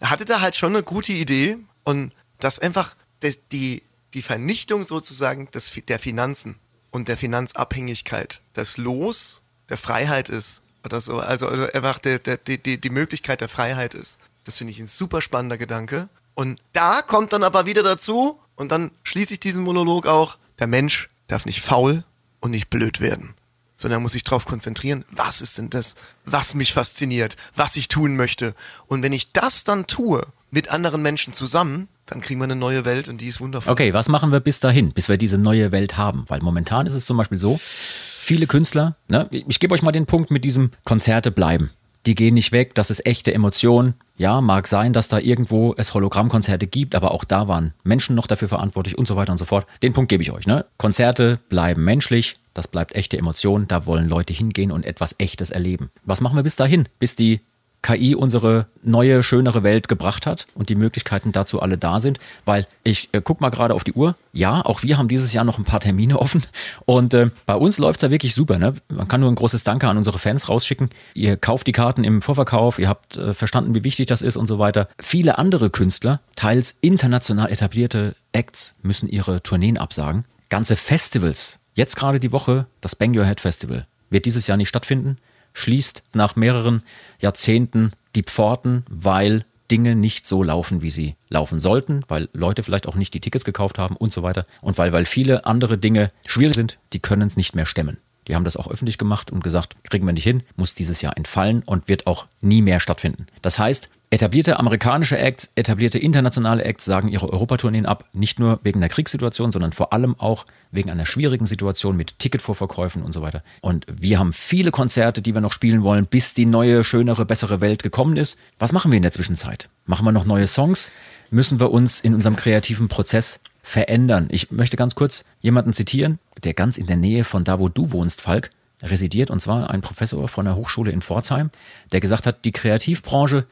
[0.00, 3.82] Er hatte da halt schon eine gute Idee und das einfach das, die,
[4.14, 6.56] die Vernichtung sozusagen des, der Finanzen
[6.90, 12.38] und der Finanzabhängigkeit, das Los der Freiheit ist oder so, also, also einfach der, der,
[12.38, 14.18] die, die, die Möglichkeit der Freiheit ist.
[14.44, 16.08] Das finde ich ein super spannender Gedanke.
[16.34, 20.68] Und da kommt dann aber wieder dazu, und dann schließe ich diesen Monolog auch, der
[20.68, 22.02] Mensch darf nicht faul
[22.40, 23.34] und nicht blöd werden
[23.78, 25.94] sondern muss sich darauf konzentrieren, was ist denn das,
[26.26, 28.54] was mich fasziniert, was ich tun möchte.
[28.86, 30.20] Und wenn ich das dann tue,
[30.50, 33.72] mit anderen Menschen zusammen, dann kriegen wir eine neue Welt und die ist wundervoll.
[33.72, 36.24] Okay, was machen wir bis dahin, bis wir diese neue Welt haben?
[36.28, 40.06] Weil momentan ist es zum Beispiel so, viele Künstler, ne, ich gebe euch mal den
[40.06, 41.70] Punkt mit diesem Konzerte bleiben.
[42.06, 43.94] Die gehen nicht weg, das ist echte Emotion.
[44.18, 48.26] Ja, mag sein, dass da irgendwo es Hologrammkonzerte gibt, aber auch da waren Menschen noch
[48.26, 49.64] dafür verantwortlich und so weiter und so fort.
[49.80, 50.44] Den Punkt gebe ich euch.
[50.44, 50.64] Ne?
[50.76, 55.92] Konzerte bleiben menschlich, das bleibt echte Emotion, da wollen Leute hingehen und etwas Echtes erleben.
[56.02, 57.42] Was machen wir bis dahin, bis die
[57.82, 62.18] KI unsere neue, schönere Welt gebracht hat und die Möglichkeiten dazu alle da sind.
[62.44, 64.16] Weil ich äh, guck mal gerade auf die Uhr.
[64.32, 66.42] Ja, auch wir haben dieses Jahr noch ein paar Termine offen.
[66.86, 68.58] Und äh, bei uns läuft's ja wirklich super.
[68.58, 68.74] Ne?
[68.88, 70.90] Man kann nur ein großes Danke an unsere Fans rausschicken.
[71.14, 74.48] Ihr kauft die Karten im Vorverkauf, ihr habt äh, verstanden, wie wichtig das ist und
[74.48, 74.88] so weiter.
[75.00, 80.24] Viele andere Künstler, teils international etablierte Acts, müssen ihre Tourneen absagen.
[80.48, 81.58] Ganze Festivals.
[81.74, 85.18] Jetzt gerade die Woche, das Bang Your Head Festival, wird dieses Jahr nicht stattfinden
[85.52, 86.82] schließt nach mehreren
[87.20, 92.86] Jahrzehnten die Pforten, weil Dinge nicht so laufen, wie sie laufen sollten, weil Leute vielleicht
[92.86, 94.44] auch nicht die Tickets gekauft haben und so weiter.
[94.60, 97.98] Und weil, weil viele andere Dinge schwierig sind, die können es nicht mehr stemmen.
[98.26, 101.16] Die haben das auch öffentlich gemacht und gesagt, kriegen wir nicht hin, muss dieses Jahr
[101.16, 103.26] entfallen und wird auch nie mehr stattfinden.
[103.42, 108.80] Das heißt, etablierte amerikanische Acts, etablierte internationale Acts sagen ihre Europatourneen ab, nicht nur wegen
[108.80, 113.42] der Kriegssituation, sondern vor allem auch wegen einer schwierigen Situation mit Ticketvorverkäufen und so weiter.
[113.60, 117.60] Und wir haben viele Konzerte, die wir noch spielen wollen, bis die neue, schönere, bessere
[117.60, 118.38] Welt gekommen ist.
[118.58, 119.68] Was machen wir in der Zwischenzeit?
[119.84, 120.90] Machen wir noch neue Songs?
[121.30, 124.28] Müssen wir uns in unserem kreativen Prozess verändern?
[124.30, 127.92] Ich möchte ganz kurz jemanden zitieren, der ganz in der Nähe von da, wo du
[127.92, 128.48] wohnst, Falk,
[128.82, 131.50] residiert, und zwar ein Professor von der Hochschule in Pforzheim,
[131.92, 133.46] der gesagt hat, die Kreativbranche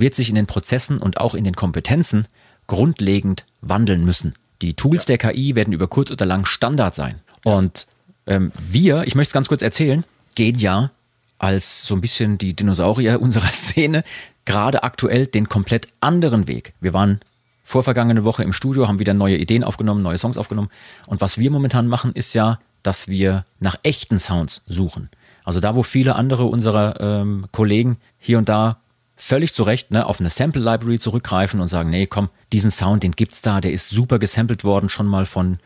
[0.00, 2.26] wird sich in den Prozessen und auch in den Kompetenzen
[2.66, 4.34] grundlegend wandeln müssen.
[4.62, 7.20] Die Tools der KI werden über kurz oder lang Standard sein.
[7.44, 7.86] Und
[8.26, 10.90] ähm, wir, ich möchte es ganz kurz erzählen, gehen ja
[11.38, 14.04] als so ein bisschen die Dinosaurier unserer Szene
[14.44, 16.74] gerade aktuell den komplett anderen Weg.
[16.80, 17.20] Wir waren
[17.64, 20.70] vorvergangene Woche im Studio, haben wieder neue Ideen aufgenommen, neue Songs aufgenommen.
[21.06, 25.08] Und was wir momentan machen, ist ja, dass wir nach echten Sounds suchen.
[25.44, 28.78] Also da, wo viele andere unserer ähm, Kollegen hier und da
[29.20, 33.02] völlig zu Recht ne, auf eine Sample Library zurückgreifen und sagen, nee, komm, diesen Sound,
[33.02, 35.58] den gibt's da, der ist super gesampelt worden, schon mal von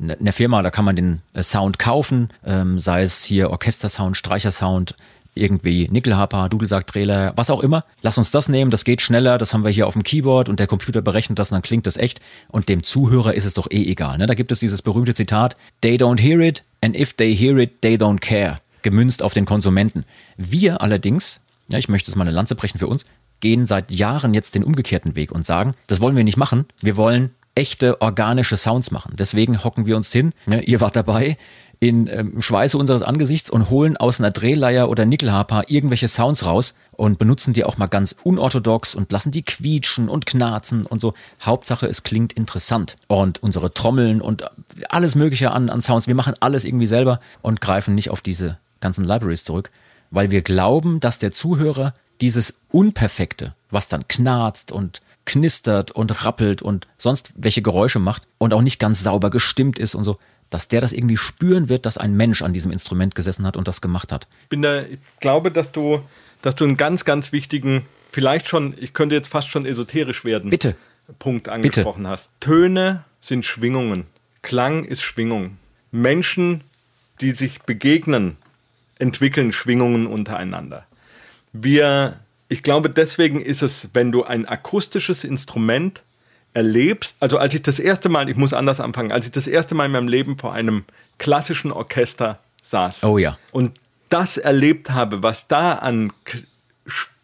[0.00, 4.96] einer Firma, da kann man den äh, Sound kaufen, ähm, sei es hier Orchestersound, Streichersound,
[5.34, 7.84] irgendwie Nickelharper, Dudelsack-Trailer, was auch immer.
[8.02, 10.60] Lass uns das nehmen, das geht schneller, das haben wir hier auf dem Keyboard und
[10.60, 12.20] der Computer berechnet das und dann klingt das echt.
[12.48, 14.18] Und dem Zuhörer ist es doch eh egal.
[14.18, 14.26] Ne?
[14.26, 17.80] Da gibt es dieses berühmte Zitat, they don't hear it and if they hear it,
[17.82, 18.58] they don't care.
[18.82, 20.04] Gemünzt auf den Konsumenten.
[20.36, 21.40] Wir allerdings,
[21.72, 23.04] ja, ich möchte es mal eine Lanze brechen für uns,
[23.40, 26.66] gehen seit Jahren jetzt den umgekehrten Weg und sagen, das wollen wir nicht machen.
[26.80, 29.14] Wir wollen echte organische Sounds machen.
[29.18, 30.32] Deswegen hocken wir uns hin.
[30.46, 31.36] Ja, ihr wart dabei
[31.80, 36.74] in ähm, Schweiße unseres Angesichts und holen aus einer Drehleier oder Nickelharper irgendwelche Sounds raus
[36.92, 41.12] und benutzen die auch mal ganz unorthodox und lassen die quietschen und knarzen und so.
[41.42, 42.94] Hauptsache, es klingt interessant.
[43.08, 44.44] Und unsere Trommeln und
[44.88, 48.58] alles Mögliche an, an Sounds, wir machen alles irgendwie selber und greifen nicht auf diese
[48.80, 49.70] ganzen Libraries zurück,
[50.12, 56.62] weil wir glauben, dass der Zuhörer dieses Unperfekte, was dann knarzt und knistert und rappelt
[56.62, 60.18] und sonst welche Geräusche macht und auch nicht ganz sauber gestimmt ist und so,
[60.50, 63.66] dass der das irgendwie spüren wird, dass ein Mensch an diesem Instrument gesessen hat und
[63.66, 64.28] das gemacht hat.
[64.42, 66.02] Ich, bin da, ich glaube, dass du,
[66.42, 70.50] dass du einen ganz, ganz wichtigen, vielleicht schon, ich könnte jetzt fast schon esoterisch werden,
[70.50, 70.76] Bitte.
[71.18, 72.10] Punkt angesprochen Bitte.
[72.10, 72.30] hast.
[72.40, 74.04] Töne sind Schwingungen.
[74.42, 75.56] Klang ist Schwingung.
[75.90, 76.62] Menschen,
[77.20, 78.36] die sich begegnen,
[79.02, 80.86] entwickeln Schwingungen untereinander.
[81.52, 86.02] Wir, ich glaube, deswegen ist es, wenn du ein akustisches Instrument
[86.54, 89.74] erlebst, also als ich das erste Mal, ich muss anders anfangen, als ich das erste
[89.74, 90.84] Mal in meinem Leben vor einem
[91.18, 93.36] klassischen Orchester saß Oh ja.
[93.52, 93.72] und
[94.08, 96.12] das erlebt habe, was da an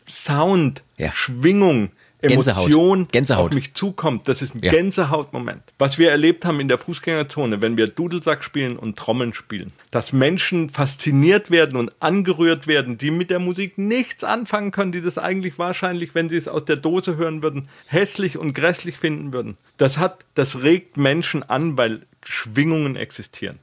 [0.08, 1.12] Sound, Ja.
[1.12, 1.90] Schwingung.
[2.20, 3.46] Emotion Gänsehaut.
[3.46, 4.72] auf mich zukommt, das ist ein Ja.
[4.72, 5.62] Gänsehautmoment.
[5.78, 10.12] Was wir erlebt haben in der Fußgängerzone, wenn wir Dudelsack spielen und Trommeln spielen, dass
[10.12, 15.18] Menschen fasziniert werden und angerührt werden, die mit der Musik nichts anfangen können, die das
[15.18, 19.56] eigentlich wahrscheinlich, wenn sie es aus der Dose hören würden, hässlich und grässlich finden würden.
[19.76, 23.58] Das hat, das regt Menschen an, weil Schwingungen existieren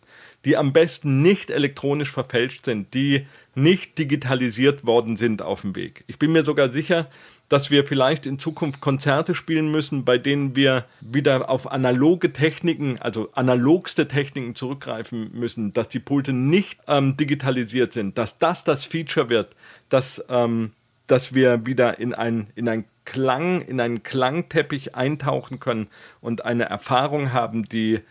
[0.45, 3.25] die am besten nicht elektronisch verfälscht sind, die
[3.55, 6.03] nicht digitalisiert worden sind auf dem Weg.
[6.07, 7.09] Ich bin mir sogar sicher,
[7.49, 12.99] dass wir vielleicht in Zukunft Konzerte spielen müssen, bei denen wir wieder auf analoge Techniken,
[12.99, 18.85] also analogste Techniken zurückgreifen müssen, dass die Pulte nicht ähm, digitalisiert sind, dass das das
[18.85, 19.55] Feature wird,
[19.89, 20.71] dass, ähm,
[21.07, 25.87] dass wir wieder in ein, in ein Klang, in einen Klangteppich eintauchen können
[26.21, 28.01] und eine Erfahrung haben, die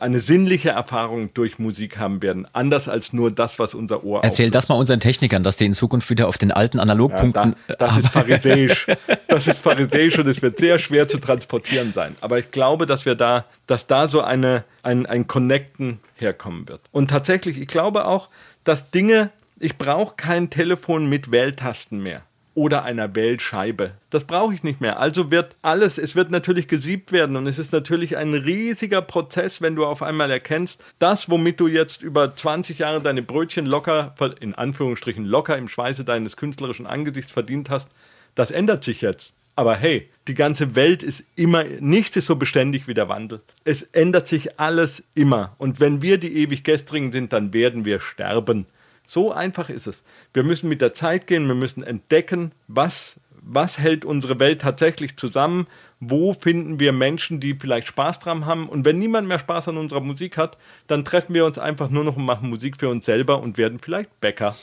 [0.00, 4.50] eine sinnliche Erfahrung durch Musik haben werden, anders als nur das, was unser Ohr Erzähl
[4.50, 7.56] das mal unseren Technikern, dass die in Zukunft wieder auf den alten ja, Analogpunkten.
[7.68, 8.86] da, das ist pharisäisch.
[9.28, 12.16] Das ist pharisäisch und es wird sehr schwer zu transportieren sein.
[12.20, 16.80] Aber ich glaube, dass wir da, dass da so eine, ein, ein Connecten herkommen wird.
[16.92, 18.30] Und tatsächlich, ich glaube auch,
[18.64, 22.22] dass Dinge, ich brauche kein Telefon mit Wähltasten mehr
[22.56, 23.92] oder einer Wählscheibe.
[24.08, 24.98] Das brauche ich nicht mehr.
[24.98, 29.60] Also wird alles, es wird natürlich gesiebt werden und es ist natürlich ein riesiger Prozess,
[29.60, 34.14] wenn du auf einmal erkennst, das, womit du jetzt über 20 Jahre deine Brötchen locker,
[34.40, 37.88] in Anführungsstrichen locker im Schweiße deines künstlerischen Angesichts verdient hast,
[38.34, 39.34] das ändert sich jetzt.
[39.54, 43.42] Aber hey, die ganze Welt ist immer, nichts ist so beständig wie der Wandel.
[43.64, 45.54] Es ändert sich alles immer.
[45.58, 48.66] Und wenn wir die ewig Gestrigen sind, dann werden wir sterben.
[49.06, 50.02] So einfach ist es.
[50.32, 55.16] Wir müssen mit der Zeit gehen, wir müssen entdecken, was, was hält unsere Welt tatsächlich
[55.16, 55.66] zusammen,
[56.00, 58.68] wo finden wir Menschen, die vielleicht Spaß dran haben.
[58.68, 62.04] Und wenn niemand mehr Spaß an unserer Musik hat, dann treffen wir uns einfach nur
[62.04, 64.56] noch und machen Musik für uns selber und werden vielleicht Bäcker.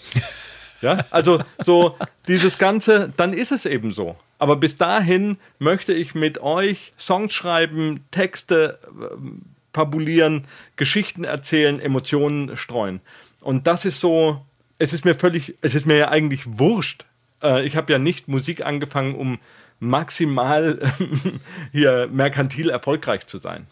[0.82, 1.96] Ja, also so
[2.28, 4.18] dieses Ganze, dann ist es eben so.
[4.38, 10.44] Aber bis dahin möchte ich mit euch Songs schreiben, Texte ähm, fabulieren,
[10.76, 13.00] Geschichten erzählen, Emotionen streuen.
[13.44, 14.41] Und das ist so,
[14.80, 17.06] es ist mir völlig, es ist mir ja eigentlich wurscht.
[17.41, 19.39] Äh, ich habe ja nicht Musik angefangen, um
[19.80, 20.80] maximal
[21.72, 23.68] hier merkantil erfolgreich zu sein.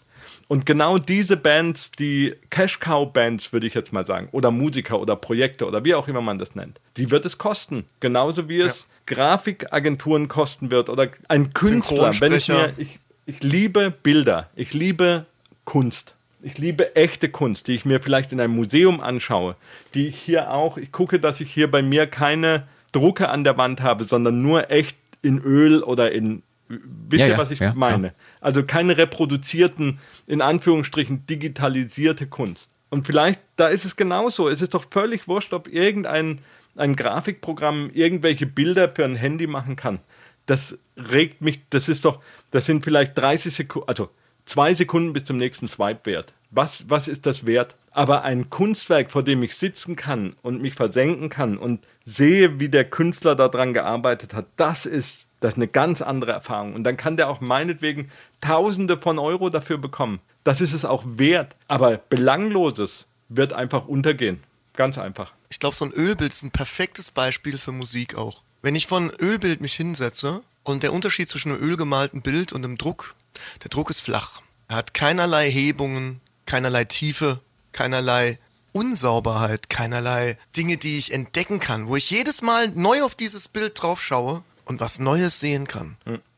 [0.47, 5.65] Und genau diese Bands, die Cash-Cow-Bands, würde ich jetzt mal sagen, oder Musiker oder Projekte
[5.65, 7.85] oder wie auch immer man das nennt, die wird es kosten.
[8.01, 12.13] Genauso wie es Grafikagenturen kosten wird oder ein Künstler.
[12.19, 15.25] Wenn ich, mir, ich, ich liebe Bilder, ich liebe
[15.63, 16.15] Kunst.
[16.43, 19.55] Ich liebe echte Kunst, die ich mir vielleicht in einem Museum anschaue,
[19.93, 23.57] die ich hier auch, ich gucke, dass ich hier bei mir keine Drucke an der
[23.57, 27.59] Wand habe, sondern nur echt in Öl oder in, wisst Ja, ihr, ja, was ich
[27.59, 28.09] ja, meine?
[28.09, 28.21] klar.
[28.41, 32.71] Also keine reproduzierten, in Anführungsstrichen digitalisierte Kunst.
[32.89, 34.49] Und vielleicht, da ist es genauso.
[34.49, 36.39] Es ist doch völlig wurscht, ob irgendein
[36.75, 39.99] ein Grafikprogramm irgendwelche Bilder für ein Handy machen kann.
[40.45, 44.09] Das regt mich, das ist doch, das sind vielleicht 30 Sekunden, also
[44.51, 46.33] zwei Sekunden bis zum nächsten Swipe wert.
[46.49, 47.75] Was, was ist das wert?
[47.91, 52.67] Aber ein Kunstwerk, vor dem ich sitzen kann und mich versenken kann und sehe, wie
[52.67, 56.75] der Künstler daran gearbeitet hat, das ist, das ist eine ganz andere Erfahrung.
[56.75, 60.19] Und dann kann der auch meinetwegen Tausende von Euro dafür bekommen.
[60.43, 61.55] Das ist es auch wert.
[61.69, 64.43] Aber Belangloses wird einfach untergehen.
[64.73, 65.31] Ganz einfach.
[65.49, 68.43] Ich glaube, so ein Ölbild ist ein perfektes Beispiel für Musik auch.
[68.61, 72.77] Wenn ich von Ölbild mich hinsetze und der Unterschied zwischen einem ölgemalten Bild und einem
[72.77, 73.15] Druck,
[73.63, 74.41] der Druck ist flach.
[74.67, 78.39] Er hat keinerlei Hebungen, keinerlei Tiefe, keinerlei
[78.73, 83.81] Unsauberheit, keinerlei Dinge, die ich entdecken kann, wo ich jedes Mal neu auf dieses Bild
[83.81, 85.97] drauf schaue und was Neues sehen kann.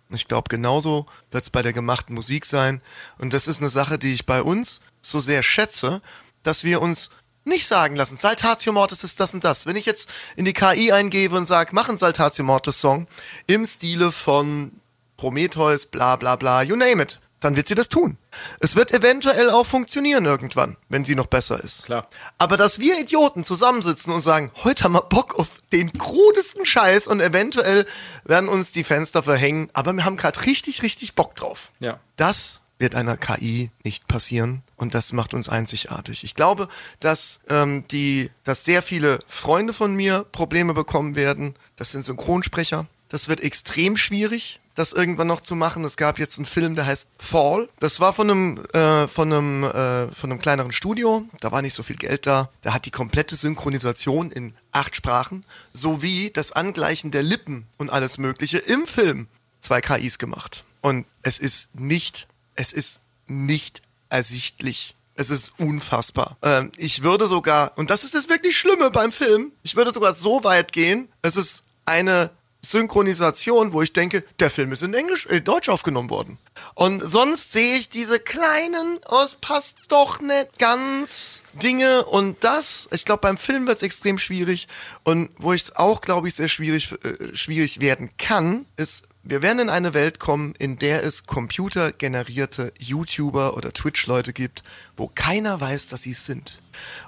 [0.09, 2.81] Ich glaube, genauso wird es bei der gemachten Musik sein.
[3.17, 6.01] Und das ist eine Sache, die ich bei uns so sehr schätze,
[6.43, 7.09] dass wir uns
[7.45, 9.65] nicht sagen lassen, Saltatio Mortis ist das und das.
[9.65, 13.07] Wenn ich jetzt in die KI eingebe und sage, mach einen Saltatio Mortis Song
[13.47, 14.71] im Stile von
[15.17, 18.17] Prometheus, bla bla bla, you name it, dann wird sie das tun.
[18.59, 21.85] Es wird eventuell auch funktionieren irgendwann, wenn sie noch besser ist.
[21.85, 22.07] Klar.
[22.37, 27.07] Aber dass wir Idioten zusammensitzen und sagen, heute haben wir Bock auf den krudesten Scheiß
[27.07, 27.85] und eventuell
[28.23, 31.71] werden uns die Fenster verhängen, aber wir haben gerade richtig, richtig Bock drauf.
[31.79, 31.99] Ja.
[32.15, 36.23] Das wird einer KI nicht passieren und das macht uns einzigartig.
[36.23, 36.67] Ich glaube,
[36.99, 41.55] dass ähm, die, dass sehr viele Freunde von mir Probleme bekommen werden.
[41.75, 42.87] Das sind Synchronsprecher.
[43.09, 45.83] Das wird extrem schwierig, das irgendwann noch zu machen.
[45.85, 47.69] Es gab jetzt einen Film, der heißt Fall.
[47.79, 51.25] Das war von einem, äh, von einem, äh, von einem kleineren Studio.
[51.39, 52.49] Da war nicht so viel Geld da.
[52.61, 58.17] Da hat die komplette Synchronisation in acht Sprachen sowie das Angleichen der Lippen und alles
[58.17, 59.27] Mögliche im Film
[59.59, 60.65] zwei KIs gemacht.
[60.81, 64.95] Und es ist nicht, es ist nicht ersichtlich.
[65.15, 66.37] Es ist unfassbar.
[66.41, 70.15] Ähm, ich würde sogar, und das ist das wirklich Schlimme beim Film, ich würde sogar
[70.15, 72.31] so weit gehen, es ist eine
[72.65, 76.37] Synchronisation, wo ich denke, der Film ist in Englisch, äh, Deutsch aufgenommen worden.
[76.75, 82.87] Und sonst sehe ich diese kleinen, oh, es passt doch nicht ganz Dinge und das,
[82.91, 84.67] ich glaube, beim Film wird es extrem schwierig
[85.03, 89.41] und wo ich es auch, glaube ich, sehr schwierig, äh, schwierig werden kann, ist, wir
[89.41, 94.63] werden in eine Welt kommen, in der es computergenerierte YouTuber oder Twitch-Leute gibt,
[94.95, 96.61] wo keiner weiß, dass sie es sind.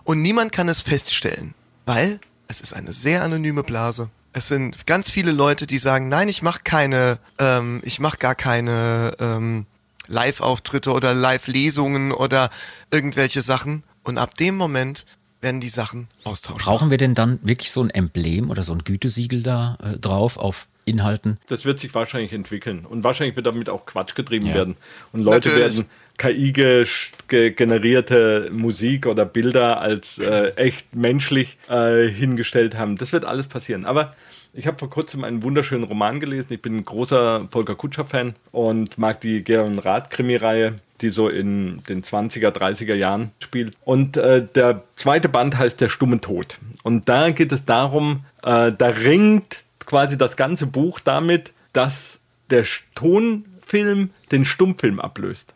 [0.04, 1.54] Und niemand kann es feststellen,
[1.86, 4.10] weil es ist eine sehr anonyme Blase.
[4.38, 8.36] Es sind ganz viele Leute, die sagen, nein, ich mache keine, ähm, ich mache gar
[8.36, 9.66] keine ähm,
[10.08, 12.50] Live-Auftritte oder Live-Lesungen oder
[12.92, 13.84] irgendwelche Sachen.
[14.04, 15.06] Und ab dem Moment
[15.40, 16.66] werden die Sachen austauschbar.
[16.66, 20.36] Brauchen wir denn dann wirklich so ein Emblem oder so ein Gütesiegel da äh, drauf
[20.36, 21.38] auf Inhalten?
[21.48, 22.86] Das wird sich wahrscheinlich entwickeln.
[22.86, 24.76] Und wahrscheinlich wird damit auch Quatsch getrieben werden.
[25.14, 25.78] Und Leute Natürlich.
[25.78, 32.98] werden KI-generierte Musik oder Bilder als äh, echt menschlich äh, hingestellt haben.
[32.98, 33.86] Das wird alles passieren.
[33.86, 34.14] Aber
[34.54, 36.54] ich habe vor kurzem einen wunderschönen Roman gelesen.
[36.54, 42.04] Ich bin ein großer Volker Kutscher-Fan und mag die Gern Rath-Krimi-Reihe, die so in den
[42.04, 43.76] 20er, 30er Jahren spielt.
[43.84, 46.58] Und äh, der zweite Band heißt Der stumme Tod.
[46.84, 52.66] Und da geht es darum, äh, da ringt quasi das ganze Buch damit, dass der
[52.96, 55.55] Tonfilm den Stummfilm ablöst.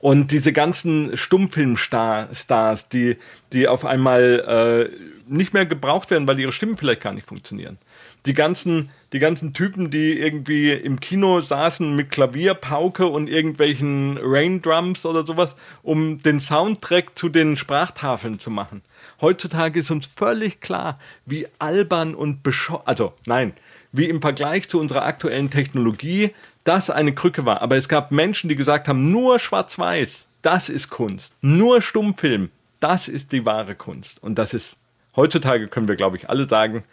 [0.00, 3.16] Und diese ganzen Stummfilmstars, die,
[3.54, 7.78] die auf einmal äh, nicht mehr gebraucht werden, weil ihre Stimmen vielleicht gar nicht funktionieren.
[8.26, 15.06] Die ganzen, die ganzen Typen, die irgendwie im Kino saßen mit Klavierpauke und irgendwelchen Raindrums
[15.06, 18.82] oder sowas, um den Soundtrack zu den Sprachtafeln zu machen.
[19.20, 23.54] Heutzutage ist uns völlig klar, wie albern und bescheuert, also nein,
[23.92, 26.32] wie im Vergleich zu unserer aktuellen Technologie
[26.64, 27.62] das eine Krücke war.
[27.62, 31.32] Aber es gab Menschen, die gesagt haben, nur Schwarz-Weiß, das ist Kunst.
[31.40, 32.50] Nur Stummfilm,
[32.80, 34.22] das ist die wahre Kunst.
[34.22, 34.76] Und das ist,
[35.16, 36.84] heutzutage können wir, glaube ich, alle sagen,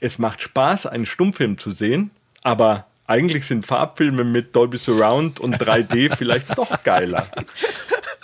[0.00, 2.10] es macht Spaß, einen Stummfilm zu sehen,
[2.42, 7.26] aber eigentlich sind Farbfilme mit Dolby Surround und 3D vielleicht doch geiler.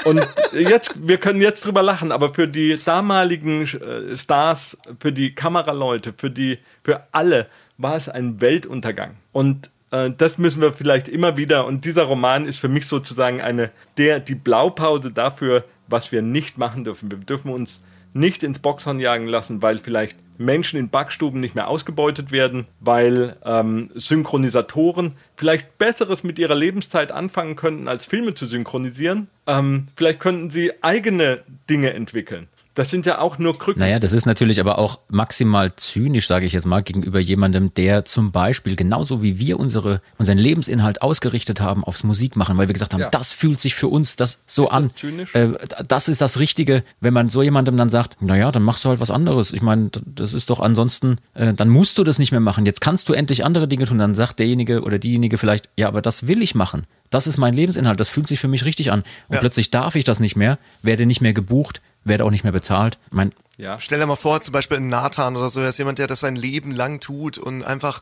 [0.05, 5.35] Und jetzt, wir können jetzt drüber lachen, aber für die damaligen äh, Stars, für die
[5.35, 7.47] Kameraleute, für die, für alle
[7.79, 9.17] war es ein Weltuntergang.
[9.31, 13.71] Und das müssen wir vielleicht immer wieder, und dieser Roman ist für mich sozusagen eine,
[13.99, 17.11] der, die Blaupause dafür, was wir nicht machen dürfen.
[17.11, 17.83] Wir dürfen uns
[18.15, 23.37] nicht ins Boxhorn jagen lassen, weil vielleicht Menschen in Backstuben nicht mehr ausgebeutet werden, weil
[23.45, 29.29] ähm, Synchronisatoren vielleicht Besseres mit ihrer Lebenszeit anfangen könnten, als Filme zu synchronisieren.
[29.47, 32.49] Ähm, vielleicht könnten sie eigene Dinge entwickeln.
[32.75, 33.81] Das sind ja auch nur Krücken.
[33.81, 38.07] Naja, das ist natürlich aber auch maximal zynisch, sage ich jetzt mal, gegenüber jemandem, der
[38.07, 42.95] zum Beispiel genauso wie wir unsere, unseren Lebensinhalt ausgerichtet haben aufs Musikmachen, weil wir gesagt
[42.95, 43.11] haben, Ja.
[43.11, 44.91] das fühlt sich für uns das so das an.
[44.97, 45.35] zynisch?
[45.35, 45.49] Äh,
[45.87, 49.01] das ist das Richtige, wenn man so jemandem dann sagt, naja, dann machst du halt
[49.01, 49.53] was anderes.
[49.53, 52.65] Ich meine, das ist doch ansonsten, äh, dann musst du das nicht mehr machen.
[52.65, 53.99] Jetzt kannst du endlich andere Dinge tun.
[53.99, 56.85] Dann sagt derjenige oder diejenige vielleicht, ja, aber das will ich machen.
[57.11, 58.01] Das ist mein Lebensinhalt.
[58.01, 59.01] Das fühlt sich für mich richtig an.
[59.29, 59.41] Und Ja.
[59.41, 62.99] plötzlich darf ich das nicht mehr, werde nicht mehr gebucht, werde auch nicht mehr bezahlt.
[63.07, 63.79] Ich meine, ja.
[63.79, 66.21] Stell dir mal vor, zum Beispiel ein Nathan oder so, er ist jemand, der das
[66.21, 68.01] sein Leben lang tut und einfach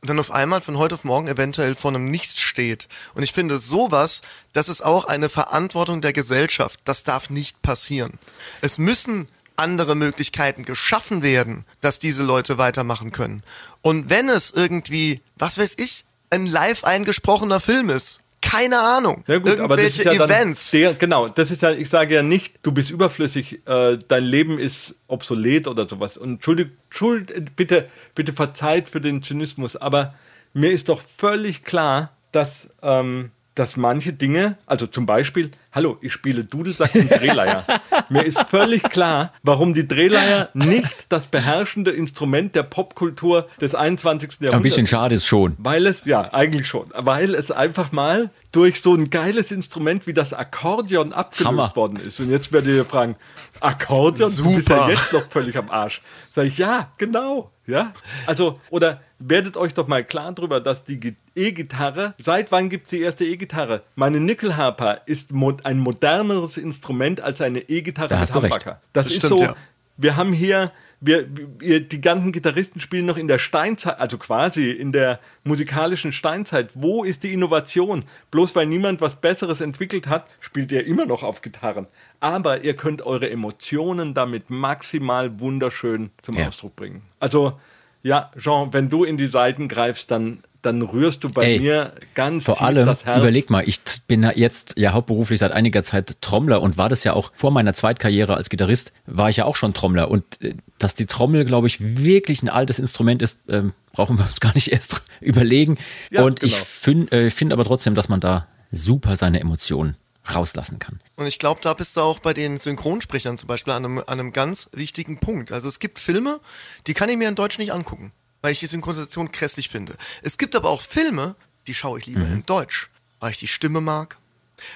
[0.00, 2.86] und dann auf einmal von heute auf morgen eventuell vor einem Nichts steht.
[3.14, 4.22] Und ich finde sowas,
[4.52, 6.78] das ist auch eine Verantwortung der Gesellschaft.
[6.84, 8.18] Das darf nicht passieren.
[8.60, 9.26] Es müssen
[9.56, 13.42] andere Möglichkeiten geschaffen werden, dass diese Leute weitermachen können.
[13.82, 19.24] Und wenn es irgendwie, was weiß ich, ein live eingesprochener Film ist, keine Ahnung.
[19.26, 20.70] Ja gut, aber das ist ja Events.
[20.70, 24.58] Der, genau, das ist ja, ich sage ja nicht, du bist überflüssig, äh, dein Leben
[24.58, 26.16] ist obsolet oder sowas.
[26.16, 30.14] Und Entschuldigung, Entschuldigung, bitte, bitte verzeiht für den Zynismus, aber
[30.54, 36.12] mir ist doch völlig klar, dass ähm, dass manche Dinge, also zum Beispiel, hallo, ich
[36.12, 37.64] spiele Dudelsack und Drehleier.
[38.08, 44.30] Mir ist völlig klar, warum die Drehleier nicht das beherrschende Instrument der Popkultur des 21.
[44.30, 45.54] Jahrhunderts Ein bisschen schade ist schon.
[45.58, 50.14] Weil es, ja, eigentlich schon, weil es einfach mal durch so ein geiles Instrument wie
[50.14, 51.72] das Akkordeon abgelöst Hammer.
[51.74, 52.20] worden ist.
[52.20, 53.16] Und jetzt werdet ihr fragen,
[53.60, 54.48] Akkordeon, Super.
[54.50, 56.00] du bist ja jetzt noch völlig am Arsch.
[56.30, 57.50] Sag ich, ja, genau.
[57.68, 57.92] Ja,
[58.26, 62.90] also, oder werdet euch doch mal klar darüber, dass die E-Gitarre, seit wann gibt es
[62.90, 63.82] die erste E-Gitarre?
[63.94, 68.80] Meine Nickelharper ist mo ein moderneres Instrument als eine E-Gitarre da mit Humbucker.
[68.94, 69.54] Das, das, ist stimmt, so, ja.
[69.98, 71.28] wir haben hier, wir,
[71.58, 76.70] wir, die ganzen Gitarristen spielen noch in der Steinzeit, also quasi in der musikalischen Steinzeit.
[76.74, 78.04] Wo ist die Innovation?
[78.30, 81.86] Bloß weil niemand was Besseres entwickelt hat, spielt ihr immer noch auf Gitarren.
[82.20, 86.48] Aber ihr könnt eure Emotionen damit maximal wunderschön zum ja.
[86.48, 87.02] Ausdruck bringen.
[87.20, 87.58] Also,
[88.02, 91.92] ja, Jean, wenn du in die Seiten greifst, dann dann rührst du bei Ey, mir
[92.14, 93.18] ganz vor tief allem, das Herz.
[93.18, 97.14] Überleg mal, ich bin jetzt ja hauptberuflich seit einiger Zeit Trommler und war das ja
[97.14, 100.10] auch vor meiner Zweitkarriere als Gitarrist, war ich ja auch schon Trommler.
[100.10, 104.24] Und äh, dass die Trommel, glaube ich, wirklich ein altes Instrument ist, ähm, brauchen wir
[104.24, 105.78] uns gar nicht erst überlegen.
[106.10, 106.52] Ja, und genau.
[106.52, 109.96] ich finde äh, find aber trotzdem, dass man da super seine Emotionen
[110.34, 111.00] rauslassen kann.
[111.16, 114.20] Und ich glaube, da bist du auch bei den Synchronsprechern zum Beispiel an einem, an
[114.20, 115.52] einem ganz wichtigen Punkt.
[115.52, 116.40] Also es gibt Filme,
[116.86, 118.12] die kann ich mir in Deutsch nicht angucken
[118.42, 119.96] weil ich die Synchronisation grässlich finde.
[120.22, 121.36] Es gibt aber auch Filme,
[121.66, 122.34] die schaue ich lieber mhm.
[122.34, 124.18] in Deutsch, weil ich die Stimme mag,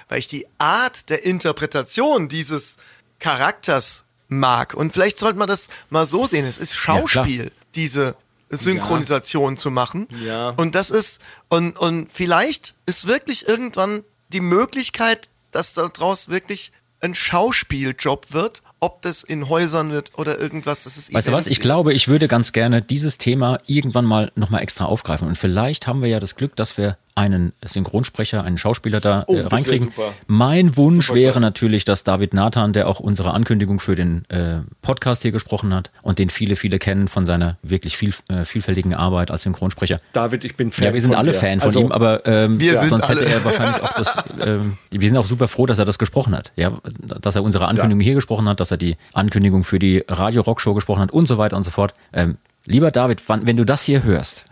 [0.08, 2.78] weil ich die Art der Interpretation dieses
[3.18, 4.74] Charakters mag.
[4.74, 6.44] Und vielleicht sollte man das mal so sehen.
[6.44, 8.16] Es ist Schauspiel, ja, diese
[8.50, 9.60] Synchronisation ja.
[9.60, 10.08] zu machen.
[10.24, 10.50] Ja.
[10.50, 17.14] Und das ist, und, und vielleicht ist wirklich irgendwann die Möglichkeit, dass daraus wirklich ein
[17.14, 21.60] Schauspieljob wird, ob das in Häusern wird oder irgendwas, das ist Weißt du was, ich
[21.60, 25.28] glaube, ich würde ganz gerne dieses Thema irgendwann mal nochmal extra aufgreifen.
[25.28, 29.34] Und vielleicht haben wir ja das Glück, dass wir einen Synchronsprecher, einen Schauspieler da oh,
[29.34, 29.92] äh, reinkriegen.
[30.26, 34.60] Mein Wunsch super wäre natürlich, dass David Nathan, der auch unsere Ankündigung für den äh,
[34.80, 38.94] Podcast hier gesprochen hat und den viele, viele kennen von seiner wirklich viel, äh, vielfältigen
[38.94, 40.00] Arbeit als Synchronsprecher.
[40.14, 40.86] David, ich bin Fan.
[40.86, 41.38] Ja, wir sind alle dir.
[41.38, 44.24] Fan von also, ihm, aber ähm, wir ja, sonst hätte er wahrscheinlich auch das.
[44.42, 46.52] Ähm, wir sind auch super froh, dass er das gesprochen hat.
[46.56, 48.06] Ja, dass er unsere Ankündigung ja.
[48.06, 51.26] hier gesprochen hat, dass er die Ankündigung für die Radio Rock Show gesprochen hat und
[51.26, 51.94] so weiter und so fort.
[52.12, 54.46] Ähm, lieber David, wann, wenn du das hier hörst,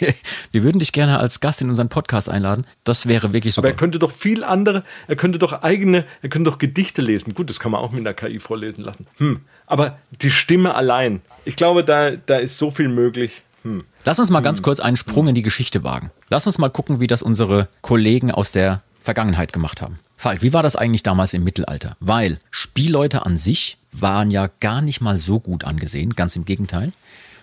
[0.52, 2.66] wir würden dich gerne als Gast in unseren Podcast einladen.
[2.84, 3.68] Das wäre wirklich super.
[3.68, 7.34] Aber er könnte doch viel andere, er könnte doch eigene, er könnte doch Gedichte lesen.
[7.34, 9.06] Gut, das kann man auch mit einer KI vorlesen lassen.
[9.18, 9.40] Hm.
[9.66, 13.42] Aber die Stimme allein, ich glaube, da, da ist so viel möglich.
[13.62, 13.84] Hm.
[14.04, 14.64] Lass uns mal ganz hm.
[14.64, 16.10] kurz einen Sprung in die Geschichte wagen.
[16.28, 19.98] Lass uns mal gucken, wie das unsere Kollegen aus der Vergangenheit gemacht haben.
[20.16, 21.96] Falk, wie war das eigentlich damals im Mittelalter?
[22.00, 26.92] Weil Spielleute an sich waren ja gar nicht mal so gut angesehen, ganz im Gegenteil.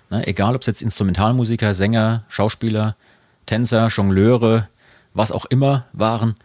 [0.10, 2.96] Ne, egal, ob es jetzt Instrumentalmusiker, Sänger, Schauspieler,
[3.46, 4.68] Tänzer, Jongleure,
[5.14, 6.36] was auch immer waren,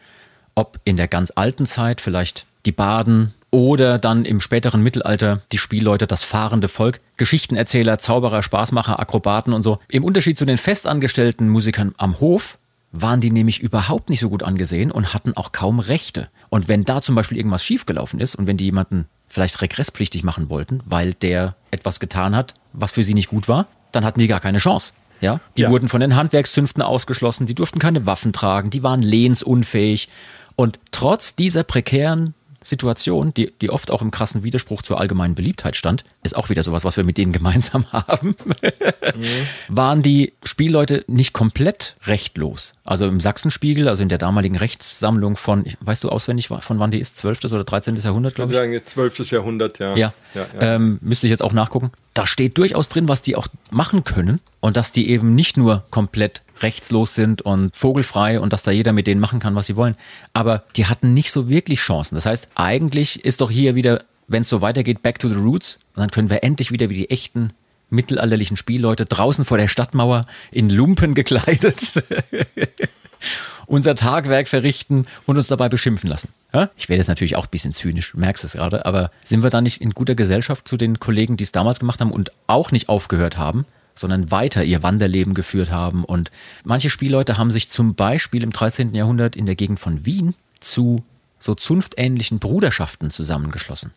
[0.55, 5.59] ob in der ganz alten Zeit vielleicht die Baden oder dann im späteren Mittelalter die
[5.59, 9.79] Spielleute, das fahrende Volk, Geschichtenerzähler, Zauberer, Spaßmacher, Akrobaten und so.
[9.89, 12.59] Im Unterschied zu den festangestellten Musikern am Hof
[13.01, 16.29] waren die nämlich überhaupt nicht so gut angesehen und hatten auch kaum Rechte.
[16.49, 20.51] Und wenn da zum Beispiel irgendwas schiefgelaufen ist und wenn die jemanden vielleicht regresspflichtig machen
[20.51, 24.29] wollten, weil der etwas getan hat, was für sie nicht gut war, dann hatten die
[24.29, 24.93] gar keine Chance.
[25.21, 25.71] Ja, die ja.
[25.71, 30.09] wurden von den Handwerkszünften ausgeschlossen, die durften keine Waffen tragen, die waren lehnsunfähig.
[30.57, 32.35] Und trotz dieser prekären
[32.69, 36.63] Situation, die, die oft auch im krassen Widerspruch zur allgemeinen Beliebtheit stand, ist auch wieder
[36.63, 39.23] sowas, was wir mit denen gemeinsam haben, mhm.
[39.69, 42.73] waren die Spielleute nicht komplett rechtlos.
[42.85, 46.99] Also im Sachsenspiegel, also in der damaligen Rechtssammlung von, weißt du auswendig, von wann die
[46.99, 47.17] ist?
[47.17, 47.45] 12.
[47.45, 47.97] oder 13.
[47.97, 48.59] Jahrhundert, glaube ich?
[48.59, 49.31] Ich würde sagen, 12.
[49.31, 49.97] Jahrhundert, ja.
[49.97, 50.75] Ja, ja, ja.
[50.75, 51.91] Ähm, müsste ich jetzt auch nachgucken.
[52.15, 55.85] Da steht durchaus drin, was die auch machen können und dass die eben nicht nur
[55.91, 59.77] komplett rechtslos sind und vogelfrei und dass da jeder mit denen machen kann, was sie
[59.77, 59.97] wollen.
[60.33, 62.15] Aber die hatten nicht so wirklich Chancen.
[62.15, 65.79] Das heißt, eigentlich ist doch hier wieder, wenn es so weitergeht, back to the roots.
[65.95, 67.53] Und dann können wir endlich wieder wie die echten
[67.91, 72.03] mittelalterlichen Spielleute draußen vor der Stadtmauer in Lumpen gekleidet
[73.67, 76.29] unser Tagwerk verrichten und uns dabei beschimpfen lassen.
[76.53, 76.71] Ja?
[76.77, 79.51] Ich werde jetzt natürlich auch ein bisschen zynisch, du merkst es gerade, aber sind wir
[79.51, 82.73] da nicht in guter Gesellschaft zu den Kollegen, die es damals gemacht haben und auch
[82.73, 83.67] nicht aufgehört haben,
[83.97, 86.05] sondern weiter ihr Wanderleben geführt haben.
[86.05, 86.31] Und
[86.65, 88.95] manche Spielleute haben sich zum Beispiel im 13.
[88.95, 91.03] Jahrhundert in der Gegend von Wien zu
[91.39, 93.93] so zunftähnlichen Bruderschaften zusammengeschlossen.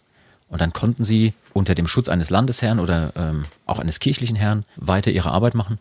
[0.50, 4.66] Und dann konnten sie unter dem Schutz eines Landesherrn oder ähm, auch eines kirchlichen Herrn
[4.76, 5.78] weiter ihre Arbeit machen.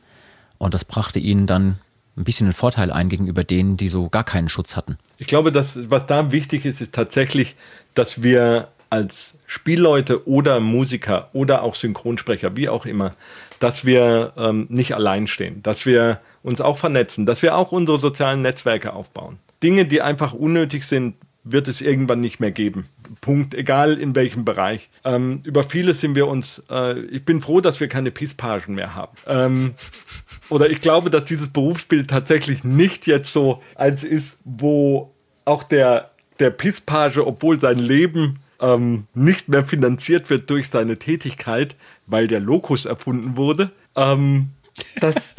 [0.59, 1.79] Und das brachte ihnen dann
[2.17, 4.99] ein bisschen einen Vorteil ein gegenüber denen, die so gar keinen Schutz hatten.
[5.19, 7.57] Ich glaube, dass, was da wichtig ist, ist tatsächlich,
[7.95, 13.13] dass wir als Spielleute oder Musiker oder auch Synchronsprecher, wie auch immer,
[13.59, 18.01] dass wir ähm, nicht allein stehen, dass wir uns auch vernetzen, dass wir auch unsere
[18.01, 19.39] sozialen Netzwerke aufbauen.
[19.63, 22.87] Dinge, die einfach unnötig sind, wird es irgendwann nicht mehr geben.
[23.21, 24.91] Punkt, egal in welchem Bereich.
[25.05, 28.95] Ähm, über vieles sind wir uns, äh, ich bin froh, dass wir keine Pisspagen mehr
[28.95, 29.13] haben.
[29.27, 29.75] Ähm,
[30.51, 36.11] oder ich glaube, dass dieses Berufsbild tatsächlich nicht jetzt so eins ist, wo auch der,
[36.39, 42.41] der Pisspage, obwohl sein Leben ähm, nicht mehr finanziert wird durch seine Tätigkeit, weil der
[42.41, 44.51] Lokus erfunden wurde, ähm,
[45.01, 45.15] das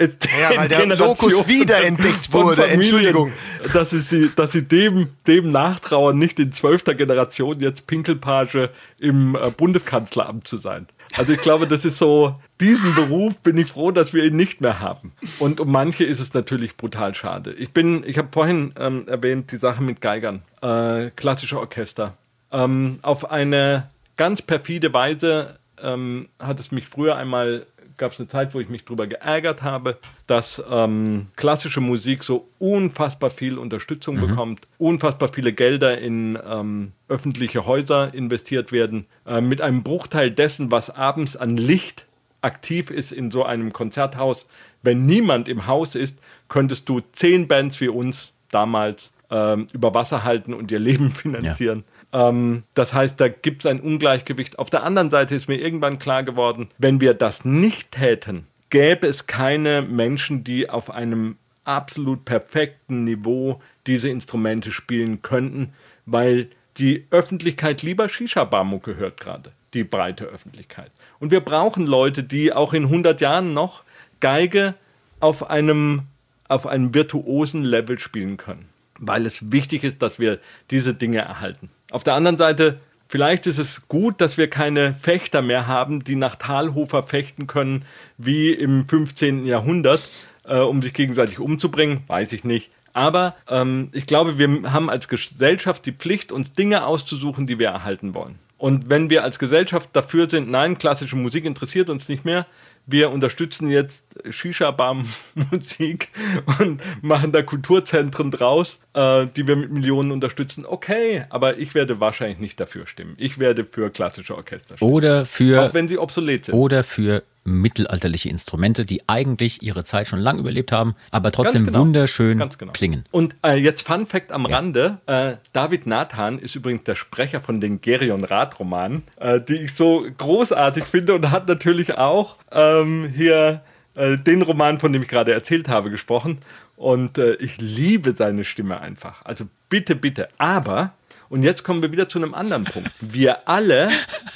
[0.00, 3.32] ja, weil der Lokus wiederentdeckt wurde, Familien, Entschuldigung.
[3.72, 9.50] Dass sie, dass sie dem, dem nachtrauern, nicht in zwölfter Generation jetzt Pinkelpage im äh,
[9.56, 10.88] Bundeskanzleramt zu sein.
[11.16, 14.60] Also ich glaube, das ist so, diesen Beruf bin ich froh, dass wir ihn nicht
[14.60, 15.12] mehr haben.
[15.38, 17.52] Und um manche ist es natürlich brutal schade.
[17.52, 22.16] Ich bin, ich habe vorhin ähm, erwähnt, die Sache mit Geigern, äh, klassische Orchester.
[22.54, 28.28] Ähm, auf eine ganz perfide Weise ähm, hat es mich früher einmal gab es eine
[28.28, 34.16] Zeit, wo ich mich darüber geärgert habe, dass ähm, klassische Musik so unfassbar viel Unterstützung
[34.16, 34.20] mhm.
[34.28, 40.70] bekommt, unfassbar viele Gelder in ähm, öffentliche Häuser investiert werden, äh, mit einem Bruchteil dessen,
[40.70, 42.06] was abends an Licht
[42.40, 44.46] aktiv ist in so einem Konzerthaus.
[44.82, 50.24] Wenn niemand im Haus ist, könntest du zehn Bands wie uns damals ähm, über Wasser
[50.24, 51.84] halten und ihr Leben finanzieren.
[51.86, 51.93] Ja.
[52.14, 54.58] Ähm, das heißt, da gibt es ein Ungleichgewicht.
[54.58, 59.06] Auf der anderen Seite ist mir irgendwann klar geworden, wenn wir das nicht täten, gäbe
[59.06, 65.72] es keine Menschen, die auf einem absolut perfekten Niveau diese Instrumente spielen könnten,
[66.06, 66.48] weil
[66.78, 70.90] die Öffentlichkeit lieber Shisha-Bar-Mucke hört gerade, die breite Öffentlichkeit.
[71.20, 73.84] Und wir brauchen Leute, die auch in 100 Jahren noch
[74.20, 74.74] Geige
[75.20, 76.02] auf einem,
[76.48, 80.38] auf einem virtuosen Level spielen können, weil es wichtig ist, dass wir
[80.70, 81.70] diese Dinge erhalten.
[81.94, 86.16] Auf der anderen Seite, vielleicht ist es gut, dass wir keine Fechter mehr haben, die
[86.16, 87.84] nach Talhofer fechten können,
[88.18, 89.46] wie im 15.
[89.46, 90.08] Jahrhundert,
[90.44, 92.02] äh, um sich gegenseitig umzubringen.
[92.08, 92.72] Weiß ich nicht.
[92.94, 97.68] Aber ähm, ich glaube, wir haben als Gesellschaft die Pflicht, uns Dinge auszusuchen, die wir
[97.68, 98.40] erhalten wollen.
[98.58, 102.44] Und wenn wir als Gesellschaft dafür sind, nein, klassische Musik interessiert uns nicht mehr,
[102.86, 106.08] wir unterstützen jetzt Shisha-Bar-Musik
[106.60, 110.64] und machen da Kulturzentren draus, äh, die wir mit Millionen unterstützen.
[110.66, 113.14] Okay, aber ich werde wahrscheinlich nicht dafür stimmen.
[113.18, 114.92] Ich werde für klassische Orchester stimmen.
[114.92, 115.62] Oder für.
[115.62, 116.54] Auch wenn sie obsolet sind.
[116.54, 121.80] Oder für mittelalterliche Instrumente, die eigentlich ihre Zeit schon lang überlebt haben, aber trotzdem genau.
[121.80, 122.72] wunderschön genau.
[122.72, 123.04] klingen.
[123.10, 124.56] Und äh, jetzt Fun Fact am ja.
[124.56, 129.74] Rande: äh, David Nathan ist übrigens der Sprecher von den Gerion Rath-Romanen, äh, die ich
[129.74, 133.62] so großartig finde und hat natürlich auch ähm, hier
[133.94, 136.38] äh, den Roman, von dem ich gerade erzählt habe, gesprochen.
[136.76, 139.24] Und äh, ich liebe seine Stimme einfach.
[139.24, 140.28] Also bitte, bitte.
[140.38, 140.94] Aber
[141.28, 142.90] und jetzt kommen wir wieder zu einem anderen Punkt.
[143.00, 143.88] Wir alle,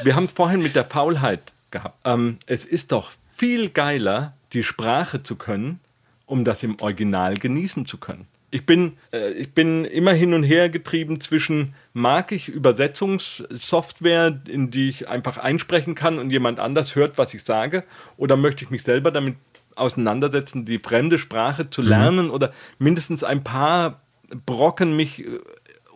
[0.02, 1.40] wir haben vorhin mit der Faulheit
[1.70, 1.98] gehabt.
[2.04, 5.80] Ähm, es ist doch viel geiler, die Sprache zu können,
[6.26, 8.26] um das im Original genießen zu können.
[8.50, 14.70] Ich bin, äh, ich bin immer hin und her getrieben zwischen, mag ich Übersetzungssoftware, in
[14.70, 17.84] die ich einfach einsprechen kann und jemand anders hört, was ich sage,
[18.16, 19.36] oder möchte ich mich selber damit
[19.76, 21.88] auseinandersetzen, die fremde Sprache zu mhm.
[21.88, 22.32] lernen mhm.
[22.32, 24.00] oder mindestens ein paar
[24.46, 25.38] Brocken mich äh,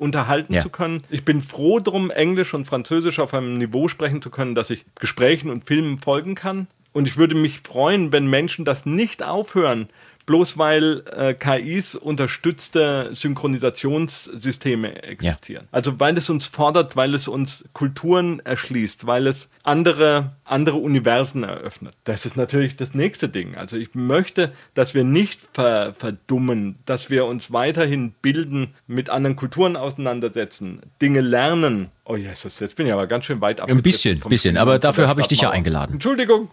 [0.03, 0.63] unterhalten ja.
[0.63, 1.03] zu können.
[1.09, 4.85] Ich bin froh drum, Englisch und Französisch auf einem Niveau sprechen zu können, dass ich
[4.97, 6.67] Gesprächen und Filmen folgen kann.
[6.93, 9.89] Und ich würde mich freuen, wenn Menschen das nicht aufhören,
[10.27, 15.65] bloß weil äh, KIs unterstützte Synchronisationssysteme existieren.
[15.65, 15.69] Ja.
[15.73, 21.45] Also weil es uns fordert, weil es uns Kulturen erschließt, weil es andere, andere Universen
[21.45, 21.95] eröffnet.
[22.05, 23.57] Das ist natürlich das nächste Ding.
[23.57, 29.37] Also ich möchte, dass wir nicht ver verdummen, dass wir uns weiterhin bilden, mit anderen
[29.37, 31.91] Kulturen auseinandersetzen, Dinge lernen.
[32.05, 33.69] Oh Jesus, jetzt bin ich aber ganz schön weit ab.
[33.69, 35.95] Ein bisschen, bisschen, aber dafür habe ich dich ja eingeladen.
[35.95, 36.51] Entschuldigung.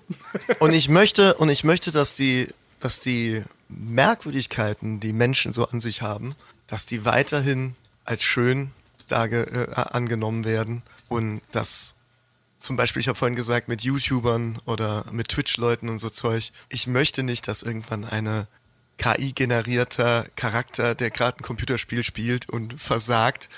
[0.60, 2.48] Und ich möchte, und ich möchte, dass die,
[2.80, 6.36] dass die Merkwürdigkeiten, die Menschen so an sich haben,
[6.68, 8.72] dass die weiterhin als schön
[9.08, 10.84] darge, äh, angenommen werden.
[11.08, 11.96] Und dass
[12.58, 16.88] zum Beispiel, ich habe vorhin gesagt, mit YouTubern oder mit Twitch-Leuten und so Zeug, ich
[16.88, 18.48] möchte nicht, dass irgendwann eine
[18.98, 23.50] KI-generierter Charakter, der gerade ein Computerspiel spielt und versagt,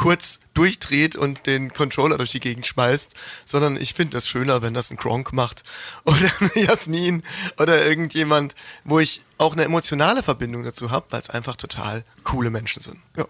[0.00, 4.72] kurz durchdreht und den Controller durch die Gegend schmeißt, sondern ich finde das schöner, wenn
[4.72, 5.62] das ein Gronk macht
[6.04, 7.22] oder eine Jasmin
[7.58, 12.48] oder irgendjemand, wo ich auch eine emotionale Verbindung dazu habe, weil es einfach total coole
[12.48, 12.96] Menschen sind.
[13.14, 13.26] Ja.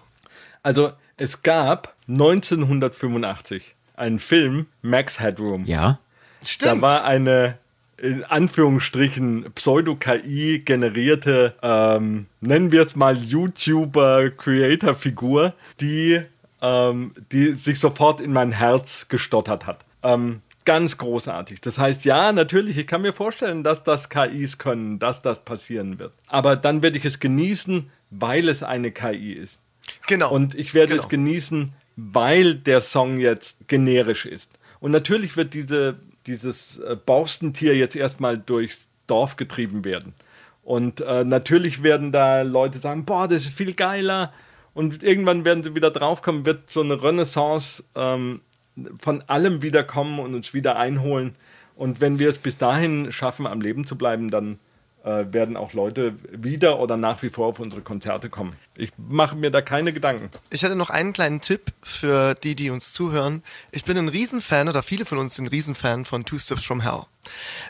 [0.63, 5.65] Also es gab 1985 einen Film, Max Headroom.
[5.65, 5.99] Ja.
[6.45, 6.71] Stimmt.
[6.71, 7.59] Da war eine
[7.97, 16.23] in Anführungsstrichen Pseudo-KI generierte, ähm, nennen wir es mal YouTuber-Creator-Figur, die,
[16.63, 19.85] ähm, die sich sofort in mein Herz gestottert hat.
[20.03, 21.61] Ähm, ganz großartig.
[21.61, 25.99] Das heißt, ja, natürlich, ich kann mir vorstellen, dass das KIs können, dass das passieren
[25.99, 26.13] wird.
[26.27, 29.61] Aber dann werde ich es genießen, weil es eine KI ist.
[30.07, 30.31] genau.
[30.31, 31.03] Und ich werde genau.
[31.03, 34.51] es genießen, weil der Song jetzt generisch ist.
[34.81, 35.97] Und natürlich wird diese,
[36.27, 40.15] dieses äh, Borstentier jetzt erstmal durchs Dorf getrieben werden.
[40.63, 44.33] Und äh, natürlich werden da Leute sagen, boah, das ist viel geiler.
[44.75, 48.41] Und irgendwann werden sie wieder draufkommen, wird so eine Renaissance ähm,
[49.01, 51.37] von allem wiederkommen und uns wieder einholen.
[51.77, 54.59] Und wenn wir es bis dahin schaffen, am Leben zu bleiben, dann
[55.05, 58.55] werden auch Leute wieder oder nach wie vor auf unsere Konzerte kommen.
[58.77, 60.31] Ich mache mir da keine Gedanken.
[60.51, 63.43] Ich hätte noch einen kleinen Tipp für die, die uns zuhören.
[63.73, 67.03] Ich bin ein Riesenfan, oder viele von uns sind Riesenfan von Two Steps from Hell.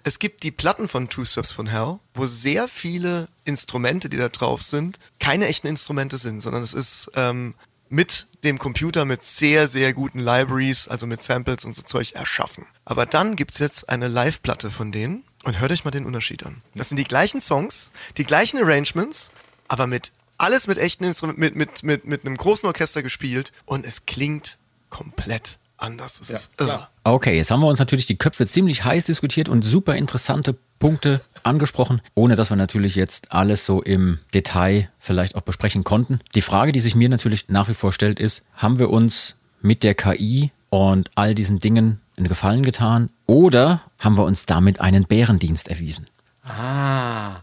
[0.03, 4.29] Es gibt die Platten von Two Steps from Hell, wo sehr viele Instrumente, die da
[4.29, 7.55] drauf sind, keine echten Instrumente sind, sondern es ist ähm,
[7.89, 12.67] mit dem Computer mit sehr, sehr guten Libraries, also mit Samples und so Zeug erschaffen.
[12.85, 16.63] Aber dann gibt's jetzt eine Live-Platte von denen und hört euch mal den Unterschied an.
[16.75, 19.33] Das sind die gleichen Songs, die gleichen Arrangements,
[19.69, 23.85] aber mit alles mit echten Instrumenten, mit, mit, mit, mit einem großen Orchester gespielt und
[23.85, 26.21] es klingt komplett anders.
[26.21, 26.89] Es ist irre.
[27.05, 31.21] Okay, jetzt haben wir uns natürlich die Köpfe ziemlich heiß diskutiert und super interessante Punkte
[31.43, 36.21] angesprochen, ohne dass wir natürlich jetzt alles so im Detail vielleicht auch besprechen konnten.
[36.35, 39.83] Die Frage, die sich mir natürlich nach wie vor stellt, ist, haben wir uns mit
[39.83, 45.05] der KI und all diesen Dingen einen Gefallen getan oder haben wir uns damit einen
[45.05, 46.07] Bärendienst erwiesen?
[46.45, 47.37] Ah,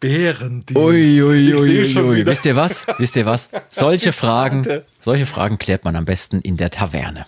[0.00, 0.76] Bärendienst.
[0.76, 2.16] Ui, ui, Ich ui, sehe ui, schon ui.
[2.18, 2.30] wieder.
[2.30, 2.86] Wisst ihr was?
[2.98, 3.50] Wisst ihr was?
[3.68, 4.64] Solche Fragen,
[5.00, 7.26] solche Fragen klärt man am besten in der Taverne.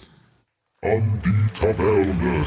[0.83, 2.47] An die Taverne.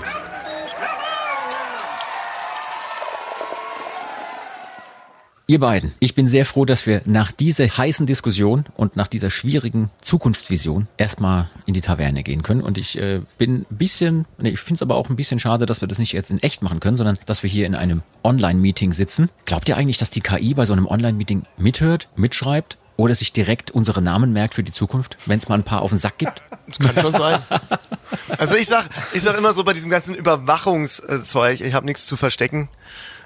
[5.46, 9.30] Ihr beiden, ich bin sehr froh, dass wir nach dieser heißen Diskussion und nach dieser
[9.30, 12.62] schwierigen Zukunftsvision erstmal in die Taverne gehen können.
[12.62, 15.66] Und ich äh, bin ein bisschen, nee, ich finde es aber auch ein bisschen schade,
[15.66, 18.04] dass wir das nicht jetzt in echt machen können, sondern dass wir hier in einem
[18.24, 19.30] Online-Meeting sitzen.
[19.44, 23.70] Glaubt ihr eigentlich, dass die KI bei so einem Online-Meeting mithört, mitschreibt oder sich direkt
[23.70, 26.42] unsere Namen merkt für die Zukunft, wenn es mal ein paar auf den Sack gibt?
[26.66, 27.42] Das kann schon sein.
[28.38, 32.16] Also ich sag, ich sag immer so bei diesem ganzen Überwachungszeug, ich habe nichts zu
[32.16, 32.70] verstecken.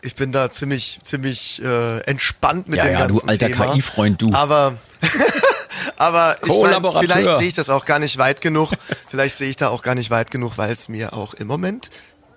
[0.08, 3.74] Ich bin da ziemlich, ziemlich äh, entspannt mit Ja, dem ja, du ganzen alter Thema.
[3.74, 4.34] KI-Freund, du.
[4.34, 4.76] Aber,
[5.98, 8.72] aber ich mein, vielleicht sehe ich das auch gar nicht weit genug.
[9.10, 11.90] Vielleicht sehe ich da auch gar nicht weit genug, weil es mir auch im Moment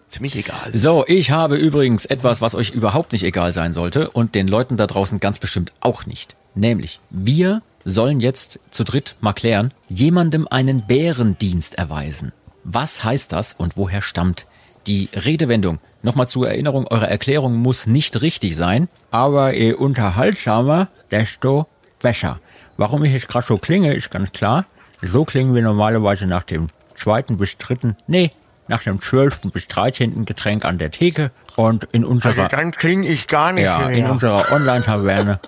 [0.08, 0.82] ziemlich egal ist.
[0.82, 4.76] So, ich habe übrigens etwas, was euch überhaupt nicht egal sein sollte und den Leuten
[4.76, 6.34] da draußen ganz bestimmt auch nicht.
[6.56, 12.32] Nämlich, wir sollen jetzt zu dritt mal klären, jemandem einen Bärendienst erweisen.
[12.64, 14.46] Was heißt das und woher stammt
[14.90, 15.78] die Redewendung?
[16.02, 21.66] Nochmal zur Erinnerung, eure Erklärung muss nicht richtig sein, aber je unterhaltsamer, desto
[22.00, 22.40] besser.
[22.76, 24.64] Warum ich jetzt gerade so klinge, ist ganz klar.
[25.02, 28.30] So klingen wir normalerweise nach dem zweiten bis dritten, nee,
[28.66, 33.06] nach dem zwölften bis dreizehnten Getränk an der Theke und in unserer, Also dann klinge
[33.06, 34.12] ich gar nicht ja, in mehr.
[34.12, 35.38] unserer Online-Taverne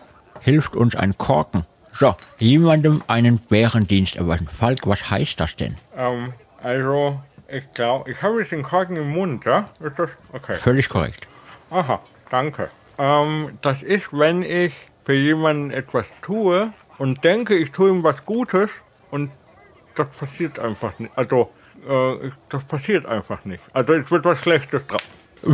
[0.40, 1.64] hilft uns ein Korken.
[1.92, 4.48] So, jemandem einen Bärendienst erweisen.
[4.50, 5.76] Falk, was heißt das denn?
[5.96, 6.32] Ähm,
[6.62, 7.20] also,
[7.52, 9.66] ich glaube, ich habe jetzt den Korken im Mund, ja?
[9.80, 10.54] Ist das okay?
[10.54, 11.26] Völlig korrekt.
[11.70, 12.00] Aha,
[12.30, 12.70] danke.
[12.98, 14.72] Ähm, das ist, wenn ich
[15.04, 18.70] für jemanden etwas tue und denke, ich tue ihm was Gutes
[19.10, 19.30] und
[19.94, 21.12] das passiert einfach nicht.
[21.16, 21.50] Also,
[21.88, 23.62] äh, ich- das passiert einfach nicht.
[23.72, 25.02] Also, es wird was Schlechtes drauf.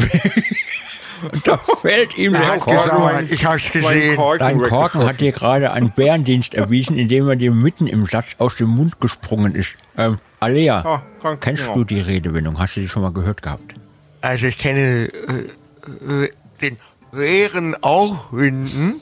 [1.44, 2.80] Da fällt ihm Er der hat Korken.
[2.84, 4.16] gesammelt, ich hab's gesehen.
[4.38, 8.54] Dein Korken hat dir gerade einen Bärendienst erwiesen, indem er dir mitten im Satz aus
[8.54, 9.74] dem Mund gesprungen ist.
[9.96, 11.74] Ähm, Alea, Ah, kennst genau.
[11.78, 12.58] du die Redewendung?
[12.58, 13.74] Hast du die schon mal gehört gehabt?
[14.20, 16.76] Also ich kenne äh, äh, den
[17.12, 19.00] Wehren auch Hunden,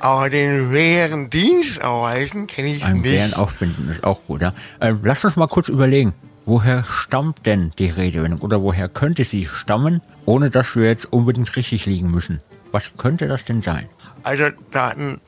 [0.00, 3.02] aber den Wehren Dienst erweisen kenne ich Ein nicht.
[3.04, 4.52] Bären aufbinden ist auch gut, ja.
[4.80, 6.14] Ähm, lass uns mal kurz überlegen,
[6.46, 11.54] woher stammt denn die Redewendung oder woher könnte sie stammen, ohne dass wir jetzt unbedingt
[11.56, 12.40] richtig liegen müssen?
[12.72, 13.88] Was könnte das denn sein?
[14.22, 15.20] Also da ein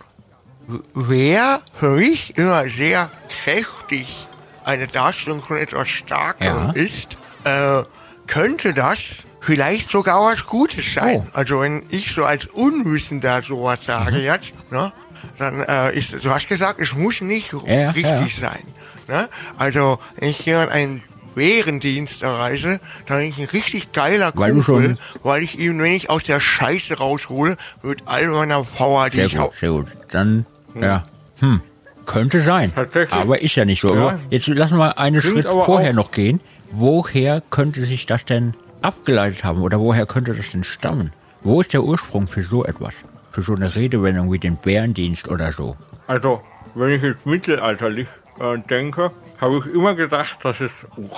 [0.94, 4.28] Wehr für mich immer sehr kräftig
[4.70, 6.70] eine Darstellung von etwas Starkem Ja.
[6.72, 7.82] ist, äh,
[8.26, 8.98] könnte das
[9.40, 11.26] vielleicht sogar was Gutes sein.
[11.26, 11.30] Oh.
[11.32, 14.22] Also wenn ich so als Unwissender sowas sage Mhm.
[14.24, 14.92] jetzt, ne,
[15.38, 18.62] dann äh, ist, du hast gesagt, es muss nicht Ja, richtig sein.
[19.08, 19.28] Ne?
[19.58, 21.02] Also wenn ich jemand einen
[21.34, 26.10] Bärendienst erreise, dann bin ich ein richtig geiler Weil Kumpel, weil ich ihn, wenn ich
[26.10, 29.54] aus der Scheiße raushole, mit all meiner Power, die Sehr ich habe.
[29.58, 29.86] sehr gut.
[30.10, 30.44] Dann,
[30.74, 31.04] ja,
[31.40, 31.60] hm,
[32.06, 32.72] könnte sein.
[33.10, 33.94] Aber ist ja nicht so.
[33.94, 34.18] Ja.
[34.30, 36.40] Jetzt lassen wir einen Klingt Schritt vorher noch gehen.
[36.72, 41.12] woher könnte sich das denn abgeleitet haben oder woher könnte das denn stammen?
[41.42, 42.94] Wo ist der Ursprung für so etwas?
[43.32, 45.76] Für so eine Redewendung wie den Bärendienst oder so?
[46.06, 46.42] Also,
[46.74, 48.08] wenn ich jetzt mittelalterlich
[48.40, 49.10] äh, denke,
[49.40, 50.70] habe ich immer gedacht, dass es.
[50.98, 51.10] ich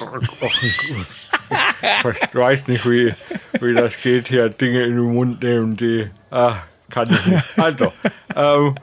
[2.35, 3.13] weiß nicht, wie,
[3.61, 6.09] wie das geht, hier Dinge in den Mund nehmen, die.
[6.31, 6.57] Ah,
[6.91, 7.59] kann ich nicht.
[7.59, 7.93] Also,
[8.37, 8.75] ähm,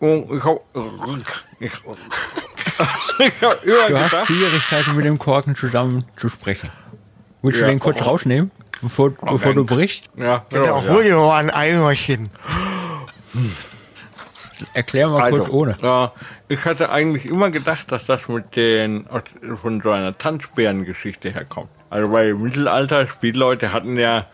[0.00, 0.60] ich habe.
[3.40, 6.70] Hab immer Du hast gedacht, Schwierigkeiten mit dem Korken zusammen zu sprechen.
[7.42, 7.68] Willst du Ja.
[7.70, 8.50] den kurz rausnehmen,
[8.80, 10.04] bevor, bevor du brichst?
[10.16, 10.88] ja, Genau, genau, ja.
[10.88, 12.30] hol dir mal ein Eimerchen.
[14.74, 15.76] Erklär mal kurz ohne.
[15.82, 16.12] Ja,
[16.48, 19.06] ich hatte eigentlich immer gedacht, dass das mit den
[19.60, 21.70] von so einer Tanzbärengeschichte herkommt.
[21.90, 24.26] Also weil im Mittelalter Spielleute hatten ja,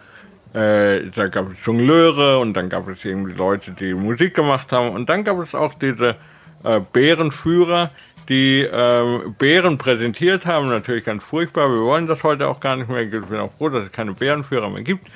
[0.55, 4.91] äh, da gab es Jongleure und dann gab es irgendwie Leute, die Musik gemacht haben
[4.91, 6.15] und dann gab es auch diese
[6.63, 7.91] äh, Bärenführer,
[8.29, 10.69] die ähm, Bären präsentiert haben.
[10.69, 11.69] Natürlich ganz furchtbar.
[11.69, 13.03] Wir wollen das heute auch gar nicht mehr.
[13.03, 15.09] Ich bin auch froh, dass es keine Bärenführer mehr gibt.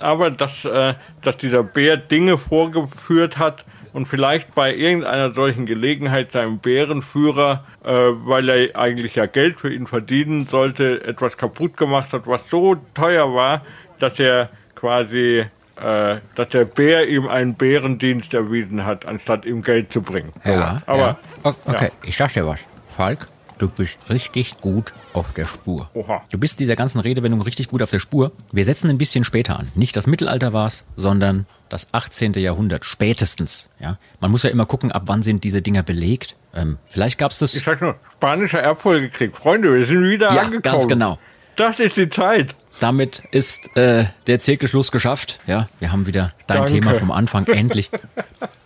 [0.00, 6.32] Aber dass, äh, dass dieser Bär Dinge vorgeführt hat und vielleicht bei irgendeiner solchen Gelegenheit
[6.32, 12.12] seinem Bärenführer, äh, weil er eigentlich ja Geld für ihn verdienen sollte, etwas kaputt gemacht
[12.12, 13.62] hat, was so teuer war,
[13.98, 15.44] dass er quasi,
[15.80, 20.30] äh, dass der Bär ihm einen Bärendienst erwiesen hat, anstatt ihm Geld zu bringen.
[20.44, 21.18] Ja, aber ja.
[21.42, 21.90] Okay, ja.
[22.02, 22.60] ich sag dir was.
[22.96, 23.26] Falk,
[23.58, 25.88] du bist richtig gut auf der Spur.
[25.94, 26.22] Oha.
[26.30, 28.32] Du bist dieser ganzen Redewendung richtig gut auf der Spur.
[28.52, 29.68] Wir setzen ein bisschen später an.
[29.76, 32.34] Nicht das Mittelalter war's, sondern das 18.
[32.34, 32.84] Jahrhundert.
[32.84, 33.70] Spätestens.
[33.80, 33.98] Ja?
[34.20, 36.34] Man muss ja immer gucken, ab wann sind diese Dinger belegt.
[36.54, 37.54] Ähm, vielleicht gab's das.
[37.54, 39.36] ich sag nur, spanischer Erbfolgekrieg.
[39.36, 40.62] Freunde, wir sind wieder Ja, angekommen.
[40.62, 41.18] ganz genau.
[41.56, 42.54] Das ist die Zeit.
[42.80, 45.40] Damit ist äh, der Zirkelschluss geschafft.
[45.46, 46.72] Ja, wir haben wieder dein Danke.
[46.74, 47.90] Thema vom Anfang endlich.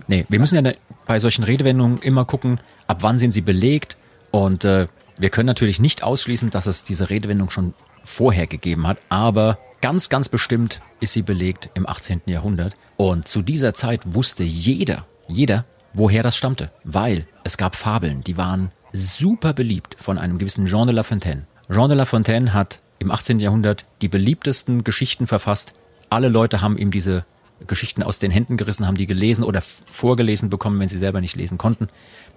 [0.06, 0.72] Nee, wir müssen ja
[1.06, 3.97] bei solchen Redewendungen immer gucken, ab wann sind sie belegt.
[4.30, 7.74] Und äh, wir können natürlich nicht ausschließen, dass es diese Redewendung schon
[8.05, 12.22] vorher gegeben hat, aber ganz, ganz bestimmt ist sie belegt im 18.
[12.26, 12.76] Jahrhundert.
[12.97, 18.36] Und zu dieser Zeit wusste jeder, jeder, woher das stammte, weil es gab Fabeln, die
[18.36, 21.47] waren super beliebt von einem gewissen Jean de La Fontaine.
[21.70, 23.40] Jean de La Fontaine hat im 18.
[23.40, 25.74] Jahrhundert die beliebtesten Geschichten verfasst.
[26.08, 27.24] Alle Leute haben ihm diese
[27.66, 31.36] Geschichten aus den Händen gerissen, haben die gelesen oder vorgelesen bekommen, wenn sie selber nicht
[31.36, 31.88] lesen konnten.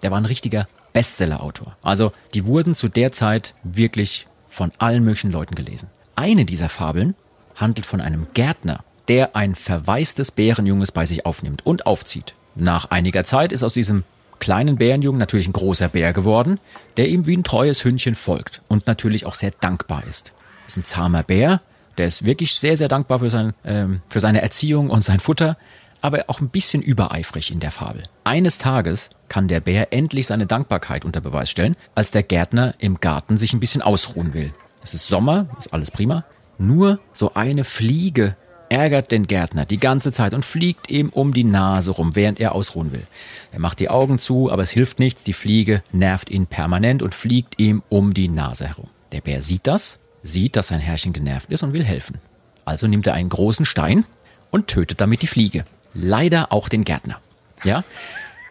[0.01, 1.77] Der war ein richtiger Bestseller-Autor.
[1.81, 5.89] Also die wurden zu der Zeit wirklich von allen möglichen Leuten gelesen.
[6.15, 7.15] Eine dieser Fabeln
[7.55, 12.35] handelt von einem Gärtner, der ein verwaistes Bärenjunges bei sich aufnimmt und aufzieht.
[12.55, 14.03] Nach einiger Zeit ist aus diesem
[14.39, 16.59] kleinen Bärenjungen natürlich ein großer Bär geworden,
[16.97, 20.33] der ihm wie ein treues Hündchen folgt und natürlich auch sehr dankbar ist.
[20.67, 21.61] Ist ein zahmer Bär,
[21.97, 25.57] der ist wirklich sehr, sehr dankbar für, sein, ähm, für seine Erziehung und sein Futter,
[26.01, 28.03] aber auch ein bisschen übereifrig in der Fabel.
[28.23, 32.99] Eines Tages kann der Bär endlich seine Dankbarkeit unter Beweis stellen, als der Gärtner im
[32.99, 34.53] Garten sich ein bisschen ausruhen will.
[34.83, 36.23] Es ist Sommer, ist alles prima,
[36.57, 38.35] nur so eine Fliege
[38.69, 42.53] ärgert den Gärtner die ganze Zeit und fliegt ihm um die Nase rum, während er
[42.53, 43.05] ausruhen will.
[43.51, 47.15] Er macht die Augen zu, aber es hilft nichts, die Fliege nervt ihn permanent und
[47.15, 48.89] fliegt ihm um die Nase herum.
[49.11, 52.19] Der Bär sieht das, sieht, dass sein Herrchen genervt ist und will helfen.
[52.65, 54.05] Also nimmt er einen großen Stein
[54.51, 55.65] und tötet damit die Fliege.
[55.93, 57.19] Leider auch den Gärtner.
[57.63, 57.83] Ja?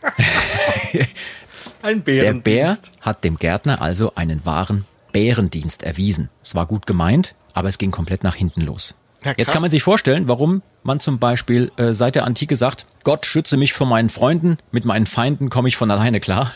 [1.83, 2.33] Ein Der.
[2.35, 6.31] Bär hat dem Gärtner also einen wahren Bärendienst erwiesen.
[6.43, 8.95] Es war gut gemeint, aber es ging komplett nach hinten los.
[9.23, 9.35] Ja.
[9.37, 13.27] Jetzt kann man sich vorstellen, warum man zum Beispiel äh, seit der Antike sagt, Gott
[13.27, 16.53] schütze mich vor meinen Freunden, mit meinen Feinden komme ich von alleine klar.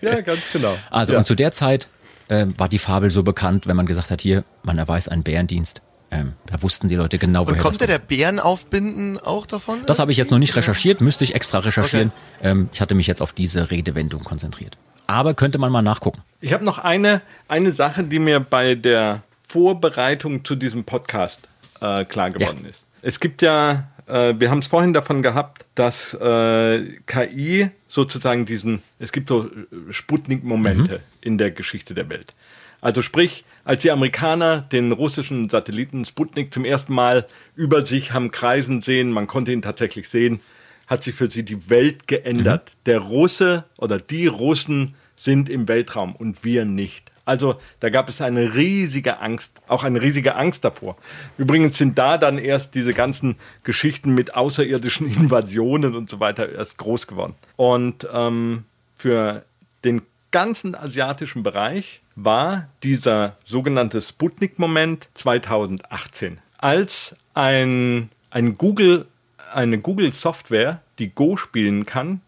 [0.00, 0.76] Ja, ganz genau.
[0.90, 1.18] Also ja.
[1.20, 1.88] und zu der Zeit
[2.28, 5.82] äh, war die Fabel so bekannt, wenn man gesagt hat, hier, man erweist einen Bärendienst.
[6.10, 8.10] Ähm, da wussten die Leute genau, Und woher kommt das der kommt.
[8.10, 9.80] der Bärenaufbinden auch davon?
[9.86, 12.12] Das habe ich jetzt noch nicht recherchiert, müsste ich extra recherchieren.
[12.42, 14.78] Ähm, ich hatte mich jetzt auf diese Redewendung konzentriert.
[15.06, 16.22] Aber könnte man mal nachgucken.
[16.40, 21.40] Ich habe noch eine, eine Sache, die mir bei der Vorbereitung zu diesem Podcast
[21.80, 22.84] äh, klar geworden ist.
[23.02, 28.82] Es gibt ja, äh, wir haben es vorhin davon gehabt, dass äh, KI sozusagen diesen,
[28.98, 32.34] es gibt so äh, Sputnik-Momente in der Geschichte der Welt.
[32.80, 38.30] Also sprich, als die Amerikaner den russischen Satelliten Sputnik zum ersten Mal über sich haben
[38.30, 40.40] kreisen sehen, man konnte ihn tatsächlich sehen,
[40.86, 42.72] hat sich für sie die Welt geändert.
[42.86, 47.10] Der Russe oder die Russen sind im Weltraum und wir nicht.
[47.28, 50.96] Also da gab es eine riesige Angst, auch eine riesige Angst davor.
[51.36, 56.78] Übrigens sind da dann erst diese ganzen Geschichten mit außerirdischen Invasionen und so weiter erst
[56.78, 57.34] groß geworden.
[57.56, 58.64] Und ähm,
[58.96, 59.44] für
[59.84, 60.00] den
[60.30, 69.06] ganzen asiatischen Bereich war dieser sogenannte Sputnik-Moment 2018, als ein, ein Google,
[69.52, 72.22] eine Google-Software, die Go spielen kann,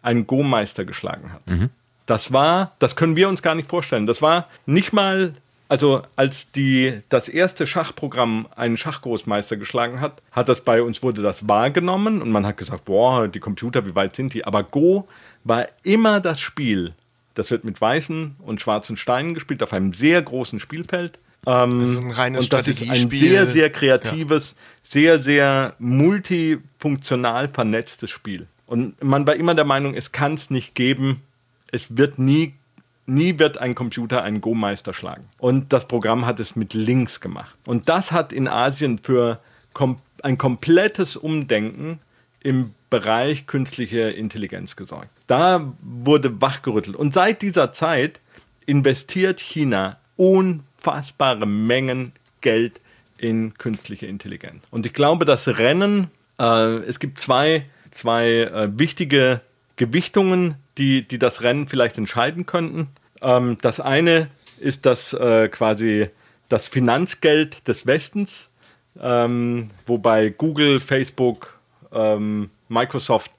[0.00, 1.42] einen Go-Meister geschlagen hat.
[2.06, 4.06] Das war, das können wir uns gar nicht vorstellen.
[4.06, 5.34] Das war nicht mal
[5.68, 11.22] Also als die, das erste Schachprogramm einen Schachgroßmeister geschlagen hat, hat das bei uns wurde
[11.22, 14.44] das wahrgenommen und man hat gesagt, boah, die Computer, wie weit sind die?
[14.44, 15.08] Aber Go
[15.42, 16.94] war immer das Spiel.
[17.34, 21.18] Das wird mit weißen und schwarzen Steinen gespielt auf einem sehr großen Spielfeld.
[21.46, 24.54] Ähm, Das ist ein reines und das ist ein sehr, sehr kreatives,
[24.88, 28.46] sehr, sehr multifunktional vernetztes Spiel.
[28.66, 31.22] Und man war immer der Meinung, es kann es nicht geben,
[31.72, 32.54] es wird nie,
[33.06, 35.28] nie wird ein Computer einen Go-Meister schlagen.
[35.38, 37.56] Und das Programm hat es mit Links gemacht.
[37.66, 39.40] Und das hat in Asien für
[39.72, 42.00] kom ein komplettes Umdenken
[42.40, 45.10] im Bereich künstliche Intelligenz gesorgt.
[45.26, 46.96] Da wurde wachgerüttelt.
[46.96, 48.20] Und seit dieser Zeit
[48.64, 52.80] investiert China unfassbare Mengen Geld
[53.18, 54.62] in künstliche Intelligenz.
[54.70, 59.40] Und ich glaube, das Rennen, äh, es gibt zwei, zwei äh, wichtige
[59.76, 62.88] Gewichtungen, die, die das Rennen vielleicht entscheiden könnten.
[63.22, 64.28] Ähm, das eine
[64.58, 66.08] ist das äh, quasi
[66.48, 68.50] das Finanzgeld des Westens,
[69.00, 71.58] ähm, wobei Google, Facebook,
[71.92, 73.30] ähm, Microsoft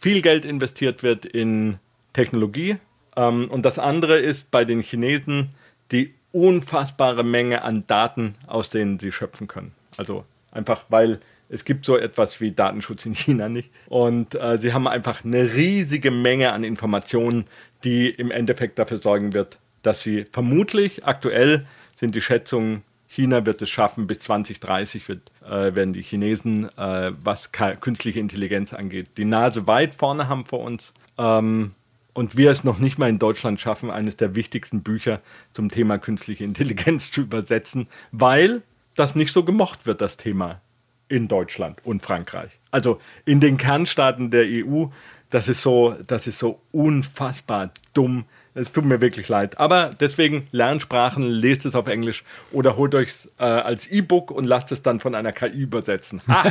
[0.00, 1.78] viel Geld investiert wird in
[2.12, 2.76] Technologie.
[3.16, 5.50] Ähm, und das andere ist bei den Chinesen
[5.92, 9.72] die unfassbare Menge an Daten, aus denen sie schöpfen können.
[9.96, 13.70] Also einfach, weil es gibt so etwas wie Datenschutz in China nicht.
[13.88, 17.44] Und äh, sie haben einfach eine riesige Menge an Informationen,
[17.84, 23.62] die im Endeffekt dafür sorgen wird, dass sie vermutlich, aktuell sind die Schätzungen, China wird
[23.62, 29.24] es schaffen, bis 2030 wird, äh, werden die Chinesen, äh, was künstliche Intelligenz angeht, die
[29.24, 30.92] Nase weit vorne haben vor uns.
[31.16, 31.72] Ähm,
[32.12, 35.20] und wir es noch nicht mal in Deutschland schaffen, eines der wichtigsten Bücher
[35.52, 38.62] zum Thema künstliche Intelligenz zu übersetzen, weil
[38.96, 40.60] das nicht so gemocht wird, das Thema
[41.08, 42.50] in Deutschland und Frankreich.
[42.70, 44.86] Also in den Kernstaaten der EU,
[45.30, 48.24] das ist so, das ist so unfassbar dumm.
[48.54, 49.58] Es tut mir wirklich leid.
[49.58, 54.44] Aber deswegen lernt Sprachen, lest es auf Englisch oder holt euch äh, als E-Book und
[54.44, 56.22] lasst es dann von einer KI übersetzen.
[56.26, 56.44] Ha!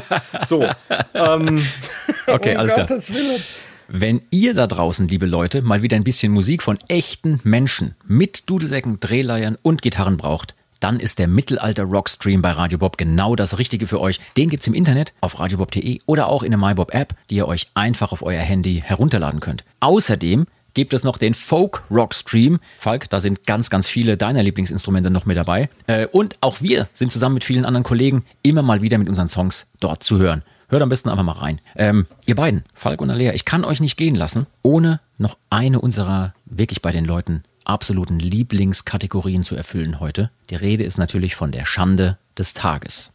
[0.47, 0.67] So.
[1.13, 1.65] ähm,
[2.27, 2.85] Okay, um alles klar.
[2.87, 3.41] Gottes Willen.
[3.87, 8.49] Wenn ihr da draußen, liebe Leute, mal wieder ein bisschen Musik von echten Menschen mit
[8.49, 13.87] Dudelsäcken, Drehleiern und Gitarren braucht, dann ist der Mittelalter-Rock-Stream bei Radio Bob genau das Richtige
[13.87, 14.19] für euch.
[14.37, 18.11] Den gibt's im Internet auf radiobob.de oder auch in der MyBob-App, die ihr euch einfach
[18.11, 19.63] auf euer Handy herunterladen könnt.
[19.79, 20.45] Außerdem
[20.75, 22.59] gibt es noch den Folk-Rock-Stream.
[22.77, 25.69] Falk, da sind ganz, ganz viele deiner Lieblingsinstrumente noch mit dabei.
[25.87, 29.29] Äh, Und auch wir sind zusammen mit vielen anderen Kollegen immer mal wieder mit unseren
[29.29, 30.43] Songs dort zu hören.
[30.67, 31.59] Hört am besten einfach mal rein.
[31.75, 35.79] Ähm, ihr beiden, Falk und Alea, ich kann euch nicht gehen lassen, ohne noch eine
[35.79, 40.31] unserer wirklich bei den Leuten absoluten Lieblingskategorien zu erfüllen heute.
[40.49, 43.11] Die Rede ist natürlich von der Schande des Tages.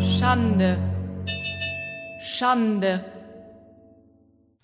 [0.00, 0.78] Schande.
[2.22, 3.04] Schande.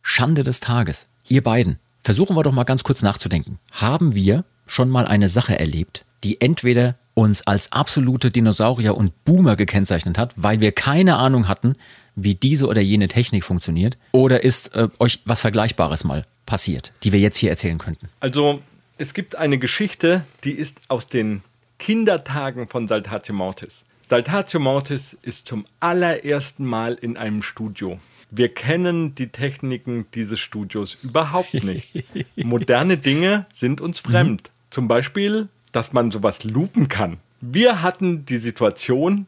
[0.03, 1.07] Schande des Tages.
[1.29, 3.59] Ihr beiden, versuchen wir doch mal ganz kurz nachzudenken.
[3.73, 9.57] Haben wir schon mal eine Sache erlebt, die entweder uns als absolute Dinosaurier und Boomer
[9.57, 11.75] gekennzeichnet hat, weil wir keine Ahnung hatten,
[12.15, 13.99] wie diese oder jene Technik funktioniert?
[14.13, 18.09] Oder ist äh, euch was Vergleichbares mal passiert, die wir jetzt hier erzählen könnten?
[18.21, 18.63] Also,
[18.99, 21.43] es gibt eine Geschichte, die ist aus den
[21.79, 23.85] Kindertagen von Saltatio Mortis.
[24.09, 28.01] Saltatio Mortis ist zum allerersten Mal in einem Studio.
[28.31, 32.05] Wir kennen die Techniken dieses Studios überhaupt nicht.
[32.37, 34.51] Moderne Dinge sind uns fremd.
[34.71, 37.19] Zum Beispiel, dass man sowas lupen kann.
[37.41, 39.27] Wir hatten die Situation,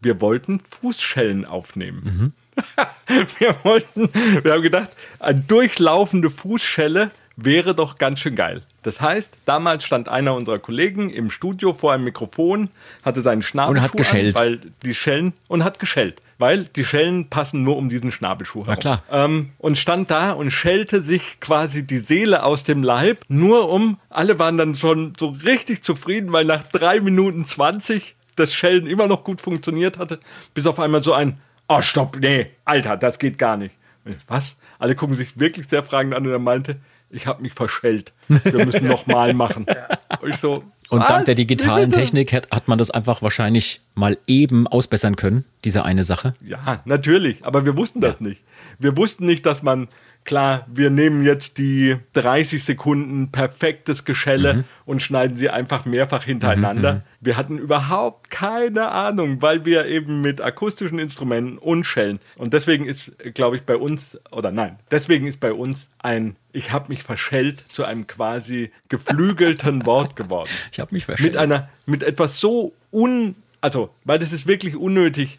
[0.00, 2.32] wir wollten Fußschellen aufnehmen.
[3.38, 4.08] wir wollten,
[4.42, 8.62] wir haben gedacht, eine durchlaufende Fußschelle wäre doch ganz schön geil.
[8.82, 12.68] Das heißt, damals stand einer unserer Kollegen im Studio vor einem Mikrofon,
[13.04, 14.36] hatte seinen Schnabelschuh Und hat geschellt.
[14.36, 18.66] an, weil die Schellen und hat geschellt, weil die Schellen passen nur um diesen Schnabelschuh
[18.66, 18.80] herum.
[18.80, 19.02] klar.
[19.10, 23.98] Ähm, und stand da und schellte sich quasi die Seele aus dem Leib, nur um,
[24.10, 29.06] alle waren dann schon so richtig zufrieden, weil nach drei Minuten 20 das Schellen immer
[29.06, 30.18] noch gut funktioniert hatte,
[30.54, 31.38] bis auf einmal so ein,
[31.76, 33.74] oh stopp, nee, Alter, das geht gar nicht.
[34.04, 34.56] Ich, Was?
[34.78, 36.76] Alle gucken sich wirklich sehr fragend an und er meinte,
[37.10, 38.12] ich habe mich verschellt.
[38.28, 39.66] Wir müssen nochmal machen.
[40.22, 41.08] Und ich so, Und was?
[41.08, 41.90] dank der digitalen?
[41.90, 46.34] Technik hat, hat man das einfach wahrscheinlich mal eben ausbessern können, diese eine Sache.
[46.40, 48.42] Ja, natürlich, aber wir wussten das nicht.
[48.78, 49.88] Wir wussten nicht, dass man,
[50.24, 57.02] klar, wir nehmen jetzt die 30 Sekunden perfektes Geschelle und schneiden sie einfach mehrfach hintereinander.
[57.20, 62.18] Wir hatten überhaupt keine Ahnung, weil wir eben mit akustischen Instrumenten und Schellen.
[62.36, 66.72] Und deswegen ist, glaube ich, bei uns, oder nein, deswegen ist bei uns ein Ich
[66.72, 71.36] habe mich verschellt zu einem quasi geflügelten Wort geworden Ich habe mich mit verschämt.
[71.36, 75.38] einer mit etwas so un also weil das ist wirklich unnötig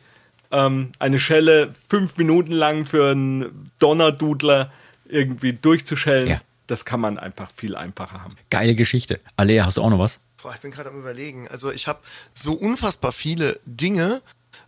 [0.53, 4.71] ähm, eine Schelle fünf Minuten lang für einen Donnerdudler
[5.09, 6.41] irgendwie durchzuschellen Ja.
[6.67, 8.35] das kann man einfach viel einfacher haben.
[8.49, 9.19] Geile Geschichte.
[9.35, 10.19] Alea, hast du auch noch was?
[10.41, 11.47] Boah, ich bin gerade am überlegen.
[11.49, 11.99] Also ich habe
[12.33, 14.21] so unfassbar viele Dinge,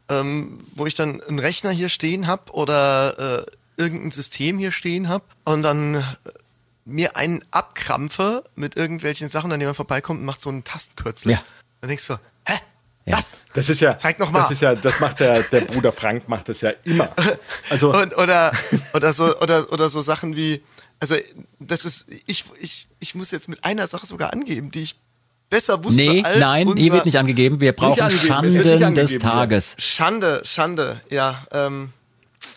[0.09, 3.43] ähm, wo ich dann einen Rechner hier stehen habe oder
[3.77, 6.01] äh, irgendein System hier stehen habe und dann äh,
[6.85, 11.31] mir einen abkrampfe mit irgendwelchen Sachen, an denen man vorbeikommt und macht so einen Tastenkürzel.
[11.33, 11.43] Ja.
[11.81, 12.13] Dann denkst du,
[12.47, 12.53] hä?
[13.05, 13.17] Ja.
[13.17, 13.37] Was?
[13.53, 14.41] Das ist ja, Zeig noch mal.
[14.41, 17.09] Das ist ja, das macht der, der Bruder Frank macht das ja immer.
[17.69, 18.51] Also Und, oder,
[18.93, 20.63] oder so, oder, oder so Sachen wie,
[20.99, 21.15] also
[21.59, 24.95] das ist, ich, ich, ich muss jetzt mit einer Sache sogar angeben, die ich
[25.49, 27.59] besser wusste Nee, als nein, unser hier wird nicht angegeben.
[27.59, 29.19] Wir brauchen angegeben, Schanden des.
[29.19, 29.75] Tages.
[29.79, 31.37] Schande, Schande, ja.
[31.51, 31.91] Ähm,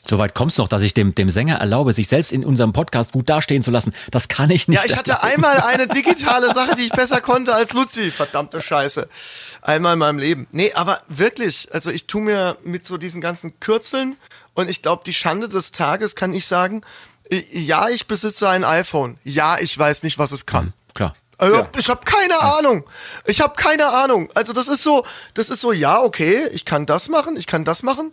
[0.07, 3.29] Soweit kommt's noch, dass ich dem, dem Sänger erlaube, sich selbst in unserem Podcast gut
[3.29, 3.95] dastehen zu lassen.
[4.11, 4.79] Das kann ich nicht.
[4.79, 8.11] Ja, ich hatte einmal eine digitale Sache, die ich besser konnte als Luzi.
[8.11, 9.09] Verdammte Scheiße.
[9.63, 10.47] Einmal in meinem Leben.
[10.51, 14.17] Nee, aber wirklich, also ich tu mir mit so diesen ganzen Kürzeln
[14.55, 16.83] und ich glaube, die Schande des Tages kann ich sagen,
[17.53, 19.19] ja, ich besitze ein iPhone.
[19.25, 20.73] Ja, ich weiß nicht, was es kann.
[20.95, 21.15] Klar.
[21.37, 21.69] Also, Ja.
[21.79, 22.85] ich habe keine Ahnung.
[23.27, 24.29] Ich habe keine Ahnung.
[24.35, 25.05] Also das ist so,
[25.35, 28.13] das ist so, ja, okay, ich kann das machen, ich kann das machen.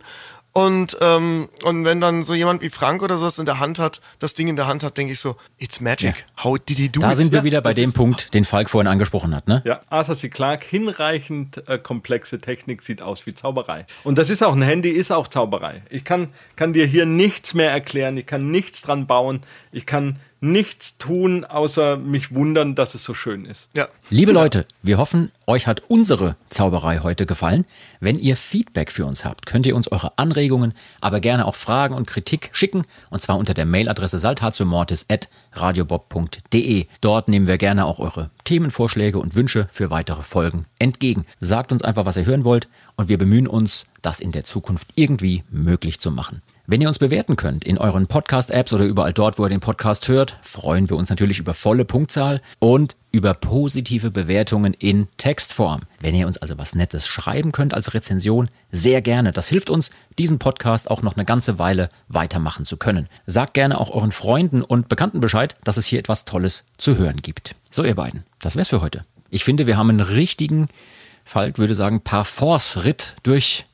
[0.56, 4.00] Und, ähm, und wenn dann so jemand wie Frank oder sowas in der Hand hat,
[4.20, 6.24] das Ding in der Hand hat, denke ich so, it's magic.
[6.42, 7.18] How did he do Da it?
[7.18, 9.60] sind wir Ja, wieder bei dem Punkt, den Falk vorhin angesprochen hat, ne?
[9.66, 10.30] Ja, Arthur C.
[10.30, 13.84] Clarke, hinreichend äh, komplexe Technik sieht aus wie Zauberei.
[14.02, 15.82] Und das ist auch, ein Handy ist auch Zauberei.
[15.90, 19.40] Ich kann, kann dir hier nichts mehr erklären, ich kann nichts dran bauen,
[19.72, 20.18] ich kann
[20.52, 23.68] nichts tun, außer mich wundern, dass es so schön ist.
[23.74, 23.86] ja.
[24.10, 27.66] Liebe Leute, wir hoffen, euch hat unsere Zauberei heute gefallen.
[28.00, 31.94] Wenn ihr Feedback für uns habt, könnt ihr uns eure Anregungen, aber gerne auch Fragen
[31.94, 32.84] und Kritik schicken.
[33.10, 36.86] Und zwar unter der Mailadresse saltatiomortis.radiobob.de.
[37.00, 41.26] Dort nehmen wir gerne auch eure Themenvorschläge und Wünsche für weitere Folgen entgegen.
[41.40, 44.88] Sagt uns einfach, was ihr hören wollt und wir bemühen uns, das in der Zukunft
[44.94, 46.42] irgendwie möglich zu machen.
[46.68, 50.08] Wenn ihr uns bewerten könnt in euren Podcast-Apps oder überall dort, wo ihr den Podcast
[50.08, 55.82] hört, freuen wir uns natürlich über volle Punktzahl und über positive Bewertungen in Textform.
[56.00, 59.30] Wenn ihr uns also was Nettes schreiben könnt als Rezension, sehr gerne.
[59.30, 63.08] Das hilft uns, diesen Podcast auch noch eine ganze Weile weitermachen zu können.
[63.26, 67.22] Sagt gerne auch euren Freunden und Bekannten Bescheid, dass es hier etwas Tolles zu hören
[67.22, 67.54] gibt.
[67.70, 69.04] So, ihr beiden, das wär's für heute.
[69.30, 70.66] Ich finde, wir haben einen richtigen,
[71.24, 73.66] Falk würde sagen, Parforce-Ritt durch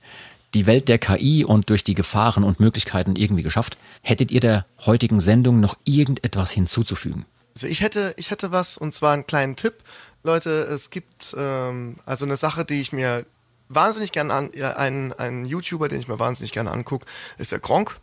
[0.55, 3.79] die Welt der KI und durch die Gefahren und Möglichkeiten irgendwie geschafft.
[4.03, 7.25] Hättet ihr der heutigen Sendung noch irgendetwas hinzuzufügen?
[7.55, 9.75] Also ich hätte, ich hätte was und zwar einen kleinen Tipp.
[10.23, 13.25] Leute, es gibt ähm, also eine Sache, die ich mir
[13.75, 17.07] wahnsinnig gerne an, ja, einen, einen YouTuber, den ich mir wahnsinnig gerne angucke,
[17.39, 17.97] ist der Gronk.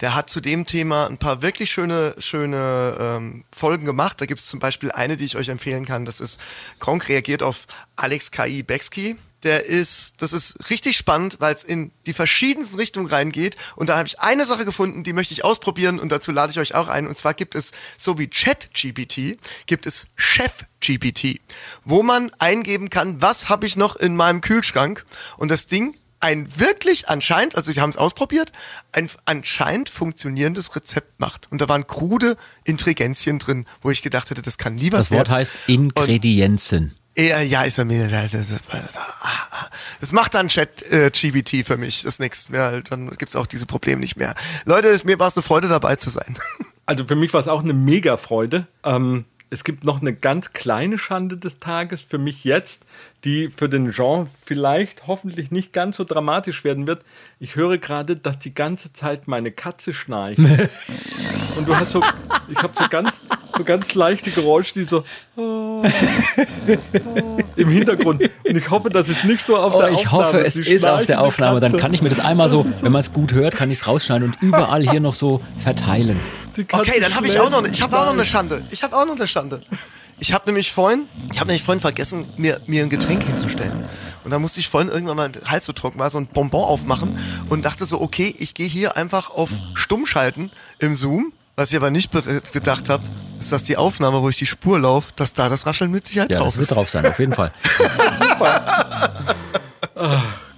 [0.00, 4.20] Der hat zu dem Thema ein paar wirklich schöne, schöne ähm, Folgen gemacht.
[4.20, 6.04] Da gibt es zum Beispiel eine, die ich euch empfehlen kann.
[6.04, 6.40] Das ist
[6.78, 7.66] Gronk reagiert auf
[7.96, 8.62] Alex K.I.
[8.62, 9.16] Bexky.
[9.42, 13.56] Der ist, das ist richtig spannend, weil es in die verschiedensten Richtungen reingeht.
[13.76, 16.58] Und da habe ich eine Sache gefunden, die möchte ich ausprobieren und dazu lade ich
[16.58, 17.06] euch auch ein.
[17.06, 21.40] Und zwar gibt es, so wie Chat-GPT, gibt es Chef-GPT,
[21.84, 25.06] wo man eingeben kann, was habe ich noch in meinem Kühlschrank.
[25.38, 28.52] Und das Ding ein wirklich anscheinend, also sie haben es ausprobiert,
[28.92, 31.50] ein anscheinend funktionierendes Rezept macht.
[31.50, 35.10] Und da waren krude Intelligenzien drin, wo ich gedacht hätte, das kann nie was Das
[35.12, 35.38] Wort werden.
[35.38, 36.94] heißt Ingredienzen.
[37.16, 38.08] Ja, ja, ist er mir.
[40.00, 42.02] Das macht dann Chat äh, GBT für mich.
[42.02, 42.82] Das nächste Mal.
[42.82, 44.34] Dann gibt's auch diese Probleme nicht mehr.
[44.64, 46.36] Leute, mir war es eine Freude dabei zu sein.
[46.86, 48.66] Also für mich war es auch eine mega Freude.
[48.82, 52.84] Ähm, es gibt noch eine ganz kleine Schande des Tages für mich jetzt,
[53.24, 57.04] die für den Jean vielleicht hoffentlich nicht ganz so dramatisch werden wird.
[57.40, 60.38] Ich höre gerade, dass die ganze Zeit meine Katze schnarcht.
[61.56, 62.02] Und du hast so,
[62.48, 63.20] ich habe so ganz,
[63.56, 65.04] so ganz leichte Geräusche, die so
[67.56, 68.22] im Hintergrund.
[68.22, 70.24] Und ich hoffe, das ist nicht so auf Oh, der ich Aufnahme.
[70.24, 71.60] hoffe, es ist auf der Aufnahme.
[71.60, 73.86] Dann kann ich mir das einmal so, wenn man es gut hört, kann ich es
[73.86, 76.18] rausschneiden und überall hier noch so verteilen.
[76.72, 78.50] Okay, dann habe ich auch noch, ich habe auch noch eine schnarcht.
[78.50, 78.64] Schande.
[78.70, 79.62] Ich habe auch noch eine Schande.
[80.18, 83.72] Ich habe nämlich vorhin, ich habe nämlich vorhin vergessen, mir, mir ein Getränk hinzustellen.
[84.24, 86.62] Und da musste ich vorhin irgendwann mal, der Hals so trocken war, so ein Bonbon
[86.62, 87.16] aufmachen
[87.48, 91.32] und dachte so, okay, ich gehe hier einfach auf Stumm schalten im Zoom.
[91.56, 92.22] Was ich aber nicht be-
[92.52, 93.02] gedacht habe,
[93.38, 96.30] ist, dass die Aufnahme, wo ich die Spur laufe, dass da das Rascheln mit Sicherheit
[96.30, 96.76] Ja, drauf das wird ist.
[96.76, 97.52] drauf sein, auf jeden Fall.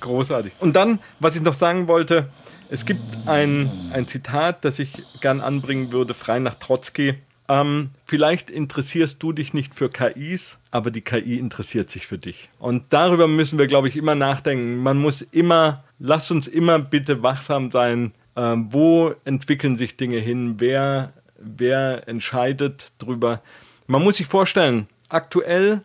[0.00, 0.52] Großartig.
[0.60, 2.28] Und dann, was ich noch sagen wollte,
[2.70, 7.14] es gibt ein, ein Zitat, das ich gern anbringen würde, frei nach Trotzki.
[7.48, 12.48] Ähm, vielleicht interessierst du dich nicht für KIs, aber die KI interessiert sich für dich.
[12.58, 14.78] Und darüber müssen wir, glaube ich, immer nachdenken.
[14.82, 18.12] Man muss immer, lasst uns immer bitte wachsam sein.
[18.36, 20.56] Ähm, wo entwickeln sich Dinge hin?
[20.58, 23.42] Wer, wer entscheidet drüber?
[23.86, 25.82] Man muss sich vorstellen, aktuell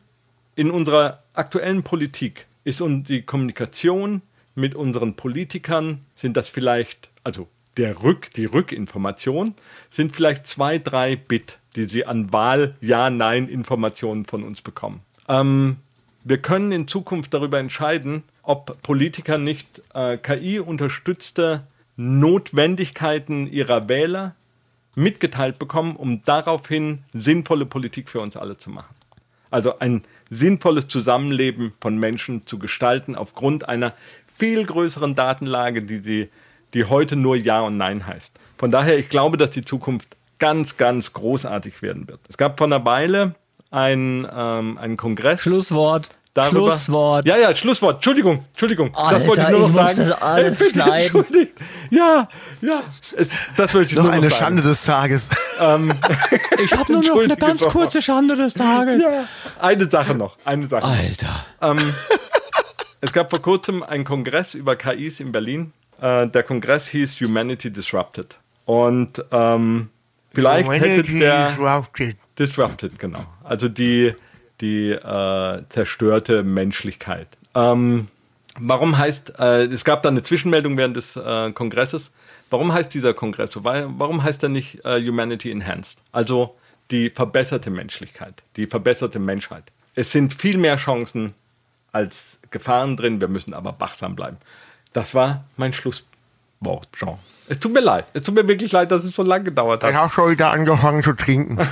[0.56, 4.22] in unserer aktuellen Politik ist und die Kommunikation
[4.56, 7.48] mit unseren Politikern, sind das vielleicht, also
[7.78, 9.53] der Rück, die Rückinformation,
[9.90, 15.02] sind vielleicht zwei, drei Bit, die sie an Wahl Ja-Nein-Informationen von uns bekommen.
[15.30, 15.78] Ähm,
[16.24, 21.68] wir können in Zukunft darüber entscheiden, ob Politiker nicht äh, KI-unterstützte
[21.98, 24.36] Notwendigkeiten ihrer Wähler
[24.95, 28.95] mitgeteilt bekommen, um daraufhin sinnvolle Politik für uns alle zu machen.
[29.49, 33.94] Also ein sinnvolles Zusammenleben von Menschen zu gestalten aufgrund einer
[34.34, 36.30] viel größeren Datenlage, die, sie,
[36.74, 38.32] die heute nur Ja und Nein heißt.
[38.57, 42.19] Von daher, ich glaube, dass die Zukunft ganz, ganz großartig werden wird.
[42.30, 43.36] Es gab vor einer Weile
[43.72, 45.41] einen, ähm, einen Kongress.
[45.41, 46.10] Schlusswort.
[46.38, 46.69] Darüber.
[46.69, 47.26] Schlusswort.
[47.26, 47.95] Ja, ja, Schlusswort.
[47.95, 48.93] Entschuldigung, Entschuldigung.
[48.93, 50.09] Alter, das wollte ich nur noch ich muss sagen.
[50.09, 50.93] das alles bitte, schneiden.
[50.93, 51.53] entschuldigt.
[51.89, 52.27] Ja,
[52.61, 52.84] ja.
[53.57, 54.57] Das wollte ich Noch nur eine noch sagen.
[54.57, 55.30] Schande des Tages.
[56.64, 59.01] Ich habe nur noch eine ganz kurze Schande des Tages.
[59.01, 59.23] Ja.
[59.59, 60.84] Eine Sache noch, eine Sache.
[60.84, 61.45] Alter.
[61.61, 61.93] Ähm,
[63.01, 65.73] es gab vor kurzem einen Kongress über KIs in Berlin.
[65.99, 68.38] Äh, der Kongress hieß Humanity Disrupted.
[68.65, 69.89] Und ähm,
[70.30, 71.57] vielleicht hätte der
[72.38, 73.23] Disrupted, genau.
[73.43, 74.14] Also die,
[74.61, 77.27] die äh, zerstörte Menschlichkeit.
[77.55, 78.07] Ähm,
[78.59, 82.11] warum heißt, äh, es gab da eine Zwischenmeldung während des äh, Kongresses.
[82.49, 83.63] Warum heißt dieser Kongress so?
[83.63, 85.99] Warum heißt er nicht äh, Humanity Enhanced?
[86.11, 86.55] Also
[86.91, 89.63] die verbesserte Menschlichkeit, die verbesserte Menschheit.
[89.95, 91.34] Es sind viel mehr Chancen
[91.91, 94.38] als Gefahren drin, wir müssen aber wachsam bleiben.
[94.93, 97.17] Das war mein Schlusswort, Jean.
[97.49, 98.05] Es tut mir leid.
[98.13, 99.91] Es tut mir wirklich leid, dass es so lange gedauert hat.
[99.91, 101.57] Ich habe schon wieder angefangen zu trinken.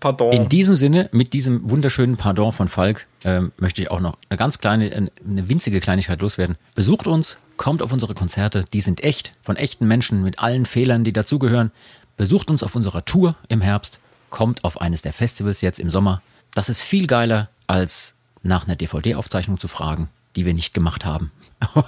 [0.00, 0.32] Pardon.
[0.32, 4.36] In diesem Sinne, mit diesem wunderschönen Pardon von Falk, ähm, möchte ich auch noch eine
[4.36, 6.56] ganz kleine, eine winzige Kleinigkeit loswerden.
[6.74, 11.04] Besucht uns, kommt auf unsere Konzerte, die sind echt, von echten Menschen mit allen Fehlern,
[11.04, 11.72] die dazugehören.
[12.16, 14.00] Besucht uns auf unserer Tour im Herbst,
[14.30, 16.22] kommt auf eines der Festivals jetzt im Sommer.
[16.54, 21.32] Das ist viel geiler, als nach einer DVD-Aufzeichnung zu fragen, die wir nicht gemacht haben.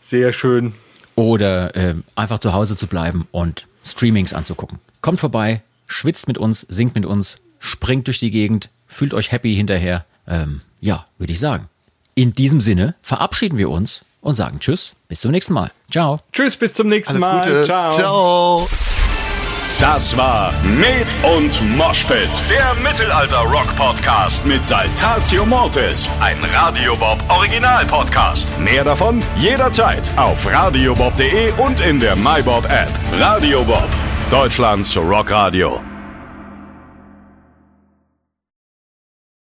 [0.00, 0.74] Sehr schön.
[1.14, 4.80] oder ähm, einfach zu Hause zu bleiben und Streamings anzugucken.
[5.00, 9.54] Kommt vorbei, schwitzt mit uns, singt mit uns, springt durch die Gegend, fühlt euch happy
[9.54, 10.04] hinterher.
[10.26, 11.68] Ähm, ja, würde ich sagen.
[12.14, 15.70] In diesem Sinne verabschieden wir uns und sagen Tschüss, bis zum nächsten Mal.
[15.90, 16.20] Ciao.
[16.32, 17.42] Tschüss, bis zum nächsten Alles Mal.
[17.42, 17.64] Gute.
[17.64, 17.90] Ciao.
[17.90, 18.68] Ciao.
[19.80, 21.06] Das war Med
[21.36, 28.48] und Moshpit, der Mittelalter-Rock-Podcast mit Saltatio Mortis, ein Radio Bob Original-Podcast.
[28.60, 32.88] Mehr davon jederzeit auf radiobob.de und in der MyBob-App.
[33.18, 33.88] Radio Bob,
[34.30, 35.93] Deutschlands Rockradio.